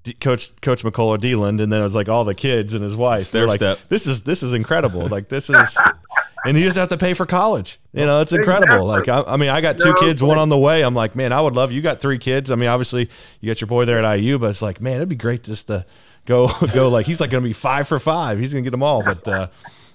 D- 0.04 0.14
Coach 0.14 0.58
Coach 0.60 0.82
McCullough 0.82 1.20
Deland, 1.20 1.60
and 1.60 1.72
then 1.72 1.80
it 1.80 1.84
was 1.84 1.94
like 1.94 2.08
all 2.08 2.24
the 2.24 2.34
kids 2.34 2.74
and 2.74 2.82
his 2.82 2.96
wife. 2.96 3.30
They're 3.30 3.46
like, 3.46 3.58
step. 3.58 3.78
"This 3.88 4.06
is 4.06 4.22
this 4.22 4.42
is 4.42 4.52
incredible! 4.52 5.06
Like 5.06 5.28
this 5.28 5.48
is 5.48 5.78
and 6.44 6.56
he 6.56 6.64
doesn't 6.64 6.80
have 6.80 6.88
to 6.88 6.96
pay 6.96 7.14
for 7.14 7.26
college. 7.26 7.78
You 7.92 8.06
know, 8.06 8.20
it's 8.20 8.32
incredible. 8.32 8.84
Like, 8.84 9.08
I, 9.08 9.22
I, 9.22 9.36
mean, 9.36 9.50
I 9.50 9.60
got 9.60 9.78
two 9.78 9.94
kids, 10.00 10.22
one 10.22 10.38
on 10.38 10.48
the 10.48 10.58
way. 10.58 10.82
I'm 10.82 10.94
like, 10.94 11.14
man, 11.14 11.32
I 11.32 11.40
would 11.40 11.54
love 11.54 11.70
you 11.72 11.82
got 11.82 12.00
three 12.00 12.18
kids. 12.18 12.50
I 12.50 12.56
mean, 12.56 12.68
obviously 12.68 13.08
you 13.40 13.48
got 13.48 13.60
your 13.60 13.68
boy 13.68 13.84
there 13.84 14.04
at 14.04 14.14
IU, 14.16 14.38
but 14.38 14.50
it's 14.50 14.62
like, 14.62 14.80
man, 14.80 14.96
it'd 14.96 15.08
be 15.08 15.16
great 15.16 15.44
just 15.44 15.68
to 15.68 15.86
go 16.24 16.48
go 16.74 16.88
like 16.88 17.06
he's 17.06 17.20
like 17.20 17.30
going 17.30 17.42
to 17.42 17.48
be 17.48 17.54
five 17.54 17.86
for 17.86 17.98
five. 17.98 18.38
He's 18.38 18.52
going 18.52 18.64
to 18.64 18.66
get 18.66 18.72
them 18.72 18.82
all. 18.82 19.02
But 19.02 19.28
uh, 19.28 19.48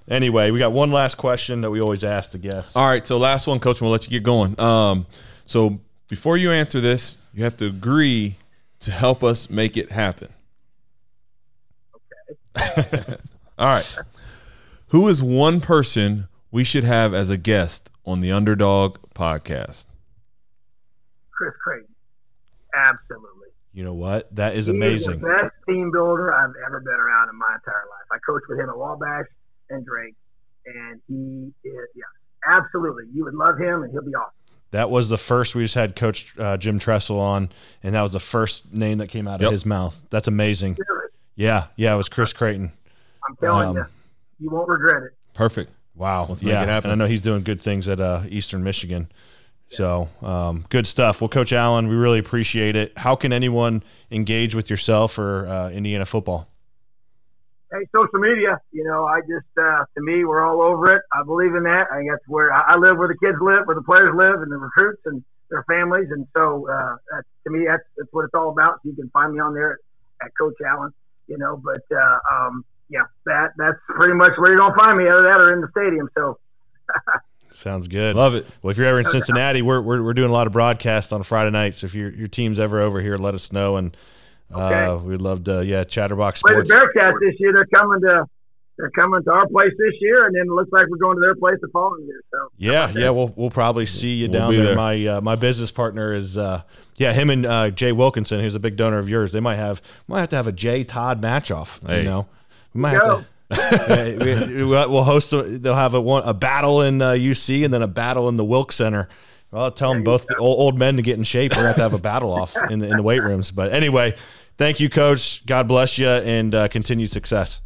anyway, 0.07 0.51
we 0.51 0.59
got 0.59 0.71
one 0.71 0.91
last 0.91 1.15
question 1.15 1.61
that 1.61 1.71
we 1.71 1.81
always 1.81 2.03
ask 2.03 2.31
the 2.31 2.37
guests. 2.37 2.75
All 2.75 2.87
right, 2.87 3.05
so 3.05 3.17
last 3.17 3.47
one, 3.47 3.59
Coach. 3.59 3.81
We'll 3.81 3.91
let 3.91 4.05
you 4.05 4.11
get 4.11 4.23
going. 4.23 4.59
Um, 4.59 5.05
so 5.45 5.79
before 6.07 6.37
you 6.37 6.51
answer 6.51 6.79
this, 6.79 7.17
you 7.33 7.43
have 7.43 7.55
to 7.57 7.65
agree 7.65 8.37
to 8.79 8.91
help 8.91 9.23
us 9.23 9.49
make 9.49 9.77
it 9.77 9.91
happen. 9.91 10.29
Okay. 12.57 13.15
all 13.57 13.67
right. 13.67 13.97
Who 14.87 15.07
is 15.07 15.21
one 15.21 15.61
person 15.61 16.27
we 16.51 16.63
should 16.63 16.83
have 16.83 17.13
as 17.13 17.29
a 17.29 17.37
guest 17.37 17.91
on 18.05 18.21
the 18.21 18.31
Underdog 18.31 18.97
podcast? 19.13 19.87
Chris 21.31 21.53
Creighton. 21.63 21.93
Absolutely. 22.73 23.47
You 23.73 23.83
know 23.83 23.93
what? 23.93 24.33
That 24.35 24.55
is 24.55 24.67
he 24.67 24.71
amazing. 24.71 25.15
Is 25.15 25.21
the 25.21 25.27
best 25.27 25.53
team 25.67 25.91
builder 25.91 26.33
I've 26.33 26.53
ever 26.65 26.79
been 26.79 26.99
around 26.99 27.29
in 27.29 27.37
my 27.37 27.55
entire 27.55 27.85
life. 27.89 28.07
I 28.11 28.17
coached 28.25 28.45
with 28.49 28.59
him 28.59 28.69
at 28.69 28.77
Wabash 28.77 29.27
and 29.69 29.85
Drake, 29.85 30.15
and 30.65 31.01
he 31.07 31.53
is, 31.67 31.87
yeah, 31.95 32.03
absolutely. 32.47 33.03
You 33.13 33.25
would 33.25 33.35
love 33.35 33.59
him, 33.59 33.83
and 33.83 33.91
he'll 33.91 34.05
be 34.05 34.15
awesome. 34.15 34.36
That 34.71 34.89
was 34.89 35.09
the 35.09 35.17
first 35.17 35.55
we 35.55 35.63
just 35.63 35.75
had 35.75 35.95
Coach 35.95 36.33
uh, 36.37 36.57
Jim 36.57 36.79
Tressel 36.79 37.19
on, 37.19 37.49
and 37.83 37.95
that 37.95 38.01
was 38.01 38.13
the 38.13 38.19
first 38.19 38.73
name 38.73 38.97
that 38.97 39.07
came 39.07 39.27
out 39.27 39.39
yep. 39.39 39.47
of 39.47 39.51
his 39.53 39.65
mouth. 39.65 40.01
That's 40.09 40.27
amazing. 40.27 40.77
Really? 40.77 41.07
Yeah, 41.35 41.67
yeah, 41.75 41.93
it 41.93 41.97
was 41.97 42.09
Chris 42.09 42.33
Creighton. 42.33 42.73
I'm 43.27 43.35
telling 43.37 43.69
um, 43.69 43.75
you, 43.75 43.85
you 44.39 44.49
won't 44.49 44.67
regret 44.67 45.03
it. 45.03 45.11
Perfect. 45.33 45.71
Wow. 45.95 46.27
Let's 46.27 46.41
yeah. 46.41 46.77
And 46.77 46.87
I 46.87 46.95
know 46.95 47.07
he's 47.07 47.21
doing 47.21 47.43
good 47.43 47.59
things 47.59 47.87
at 47.87 47.99
uh, 47.99 48.23
Eastern 48.29 48.63
Michigan. 48.63 49.09
So 49.69 50.09
um, 50.21 50.65
good 50.69 50.87
stuff. 50.87 51.21
Well, 51.21 51.27
Coach 51.27 51.51
Allen, 51.51 51.87
we 51.87 51.95
really 51.95 52.19
appreciate 52.19 52.75
it. 52.75 52.97
How 52.97 53.15
can 53.15 53.33
anyone 53.33 53.83
engage 54.11 54.55
with 54.55 54.69
yourself 54.69 55.19
or 55.19 55.47
uh, 55.47 55.69
Indiana 55.69 56.05
football? 56.05 56.47
Hey, 57.71 57.83
social 57.93 58.19
media. 58.19 58.61
You 58.71 58.85
know, 58.85 59.05
I 59.05 59.19
just 59.21 59.51
uh, 59.59 59.83
to 59.83 60.01
me, 60.01 60.23
we're 60.23 60.45
all 60.45 60.61
over 60.61 60.95
it. 60.95 61.01
I 61.11 61.23
believe 61.23 61.53
in 61.53 61.63
that. 61.63 61.87
I 61.91 61.97
think 61.97 62.11
that's 62.11 62.23
where 62.27 62.53
I 62.53 62.77
live, 62.77 62.97
where 62.97 63.09
the 63.09 63.19
kids 63.19 63.37
live, 63.41 63.67
where 63.67 63.75
the 63.75 63.83
players 63.83 64.15
live, 64.15 64.41
and 64.41 64.51
the 64.51 64.57
recruits 64.57 65.01
and 65.05 65.23
their 65.49 65.65
families. 65.67 66.07
And 66.11 66.25
so, 66.33 66.67
uh, 66.71 66.95
to 67.43 67.49
me, 67.49 67.65
that's 67.67 67.83
that's 67.97 68.09
what 68.11 68.23
it's 68.23 68.33
all 68.33 68.49
about. 68.49 68.79
You 68.83 68.93
can 68.93 69.09
find 69.09 69.33
me 69.33 69.39
on 69.41 69.53
there 69.53 69.73
at, 69.73 70.27
at 70.27 70.31
Coach 70.39 70.55
Allen. 70.65 70.93
You 71.27 71.37
know, 71.37 71.61
but 71.61 71.83
uh, 71.91 72.19
um, 72.31 72.63
yeah, 72.89 73.03
that 73.25 73.51
that's 73.57 73.79
pretty 73.89 74.13
much 74.13 74.31
where 74.37 74.51
you're 74.51 74.59
gonna 74.59 74.75
find 74.75 74.97
me. 74.97 75.03
Other 75.03 75.23
than 75.23 75.31
that 75.31 75.39
or 75.41 75.53
in 75.53 75.61
the 75.61 75.69
stadium. 75.71 76.09
So. 76.15 76.39
Sounds 77.49 77.87
good. 77.87 78.17
Love 78.17 78.35
it. 78.35 78.45
Well, 78.61 78.71
if 78.71 78.77
you're 78.77 78.87
ever 78.87 78.99
in 78.99 79.05
Cincinnati, 79.05 79.61
we're, 79.61 79.79
we're, 79.79 80.03
we're 80.03 80.13
doing 80.13 80.29
a 80.29 80.33
lot 80.33 80.47
of 80.47 80.53
broadcasts 80.53 81.13
on 81.13 81.23
Friday 81.23 81.49
nights. 81.49 81.77
So 81.77 81.85
if 81.85 81.95
your 81.95 82.11
your 82.11 82.27
team's 82.27 82.59
ever 82.59 82.81
over 82.81 82.99
here, 82.99 83.17
let 83.17 83.35
us 83.35 83.53
know, 83.53 83.77
and 83.77 83.95
okay. 84.51 85.05
we'd 85.05 85.21
love 85.21 85.43
to. 85.45 85.65
Yeah, 85.65 85.83
Chatterbox 85.83 86.39
Sports. 86.39 86.69
Well, 86.69 86.79
the 86.79 86.99
Bearcats 86.99 87.19
this 87.21 87.39
year, 87.39 87.53
they're 87.53 87.65
coming 87.65 88.01
to 88.01 88.25
they're 88.77 88.91
coming 88.91 89.23
to 89.23 89.31
our 89.31 89.47
place 89.47 89.73
this 89.77 89.95
year, 90.01 90.27
and 90.27 90.35
then 90.35 90.43
it 90.43 90.51
looks 90.51 90.71
like 90.71 90.87
we're 90.87 90.97
going 90.97 91.17
to 91.17 91.21
their 91.21 91.35
place 91.35 91.57
the 91.61 91.67
following 91.69 92.05
year. 92.05 92.21
So 92.31 92.51
yeah, 92.57 92.91
yeah, 92.95 93.09
we'll 93.09 93.33
we'll 93.35 93.49
probably 93.49 93.85
see 93.85 94.13
you 94.13 94.27
we'll 94.27 94.39
down 94.39 94.53
there. 94.53 94.65
there. 94.65 94.75
My 94.75 95.05
uh, 95.05 95.21
my 95.21 95.35
business 95.35 95.71
partner 95.71 96.13
is 96.13 96.37
uh, 96.37 96.61
yeah, 96.97 97.13
him 97.13 97.29
and 97.29 97.45
uh, 97.45 97.71
Jay 97.71 97.91
Wilkinson, 97.91 98.39
who's 98.39 98.55
a 98.55 98.59
big 98.59 98.75
donor 98.75 98.99
of 98.99 99.09
yours. 99.09 99.31
They 99.31 99.39
might 99.39 99.55
have 99.55 99.81
might 100.07 100.19
have 100.19 100.29
to 100.29 100.35
have 100.35 100.47
a 100.47 100.51
Jay 100.51 100.83
Todd 100.83 101.21
match 101.21 101.49
off. 101.49 101.79
Hey. 101.85 101.99
You 101.99 102.05
know, 102.05 102.27
we 102.73 102.81
might 102.81 102.91
have 102.91 103.03
to 103.03 103.25
we, 104.19 104.63
will 104.63 105.03
host. 105.03 105.31
A, 105.31 105.43
they'll 105.43 105.73
have 105.73 105.93
a 105.93 106.01
one 106.01 106.23
a 106.25 106.33
battle 106.33 106.81
in 106.81 107.01
uh, 107.01 107.11
UC 107.11 107.63
and 107.63 107.73
then 107.73 107.81
a 107.81 107.87
battle 107.87 108.27
in 108.29 108.35
the 108.35 108.43
Wilk 108.43 108.71
Center. 108.71 109.07
Well, 109.51 109.63
I'll 109.63 109.71
tell 109.71 109.93
them 109.93 110.03
both 110.03 110.25
old, 110.37 110.59
old, 110.59 110.77
men 110.77 110.97
to 110.97 111.01
get 111.01 111.17
in 111.17 111.23
shape. 111.23 111.51
We're 111.51 111.57
gonna 111.57 111.67
have 111.67 111.75
to 111.77 111.81
have 111.83 111.93
a 111.93 112.01
battle 112.01 112.33
off 112.33 112.57
in 112.69 112.79
the 112.79 112.89
in 112.89 112.97
the 112.97 113.03
weight 113.03 113.23
rooms. 113.23 113.51
But 113.51 113.71
anyway, 113.71 114.15
thank 114.57 114.79
you, 114.79 114.89
Coach. 114.89 115.45
God 115.45 115.67
bless 115.67 115.97
you 115.97 116.07
and 116.07 116.53
uh, 116.53 116.67
continued 116.67 117.11
success. 117.11 117.61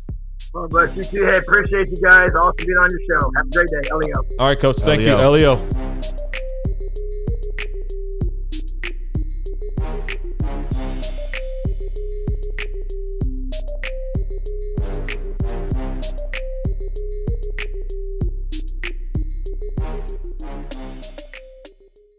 Well, 0.53 0.67
bless 0.67 0.95
you 0.97 1.03
too. 1.03 1.25
Hey, 1.25 1.37
appreciate 1.37 1.89
you 1.89 1.97
guys. 2.03 2.33
Awesome 2.35 2.53
being 2.57 2.77
on 2.77 2.89
your 2.91 3.19
show. 3.19 3.31
Have 3.37 3.47
a 3.47 3.49
great 3.49 3.67
day, 3.67 3.89
Elio. 3.89 4.13
All 4.37 4.47
right, 4.47 4.59
Coach. 4.59 4.77
Thank 4.77 5.01
Elio. 5.01 5.17
you, 5.17 5.23
Elio. 5.23 5.90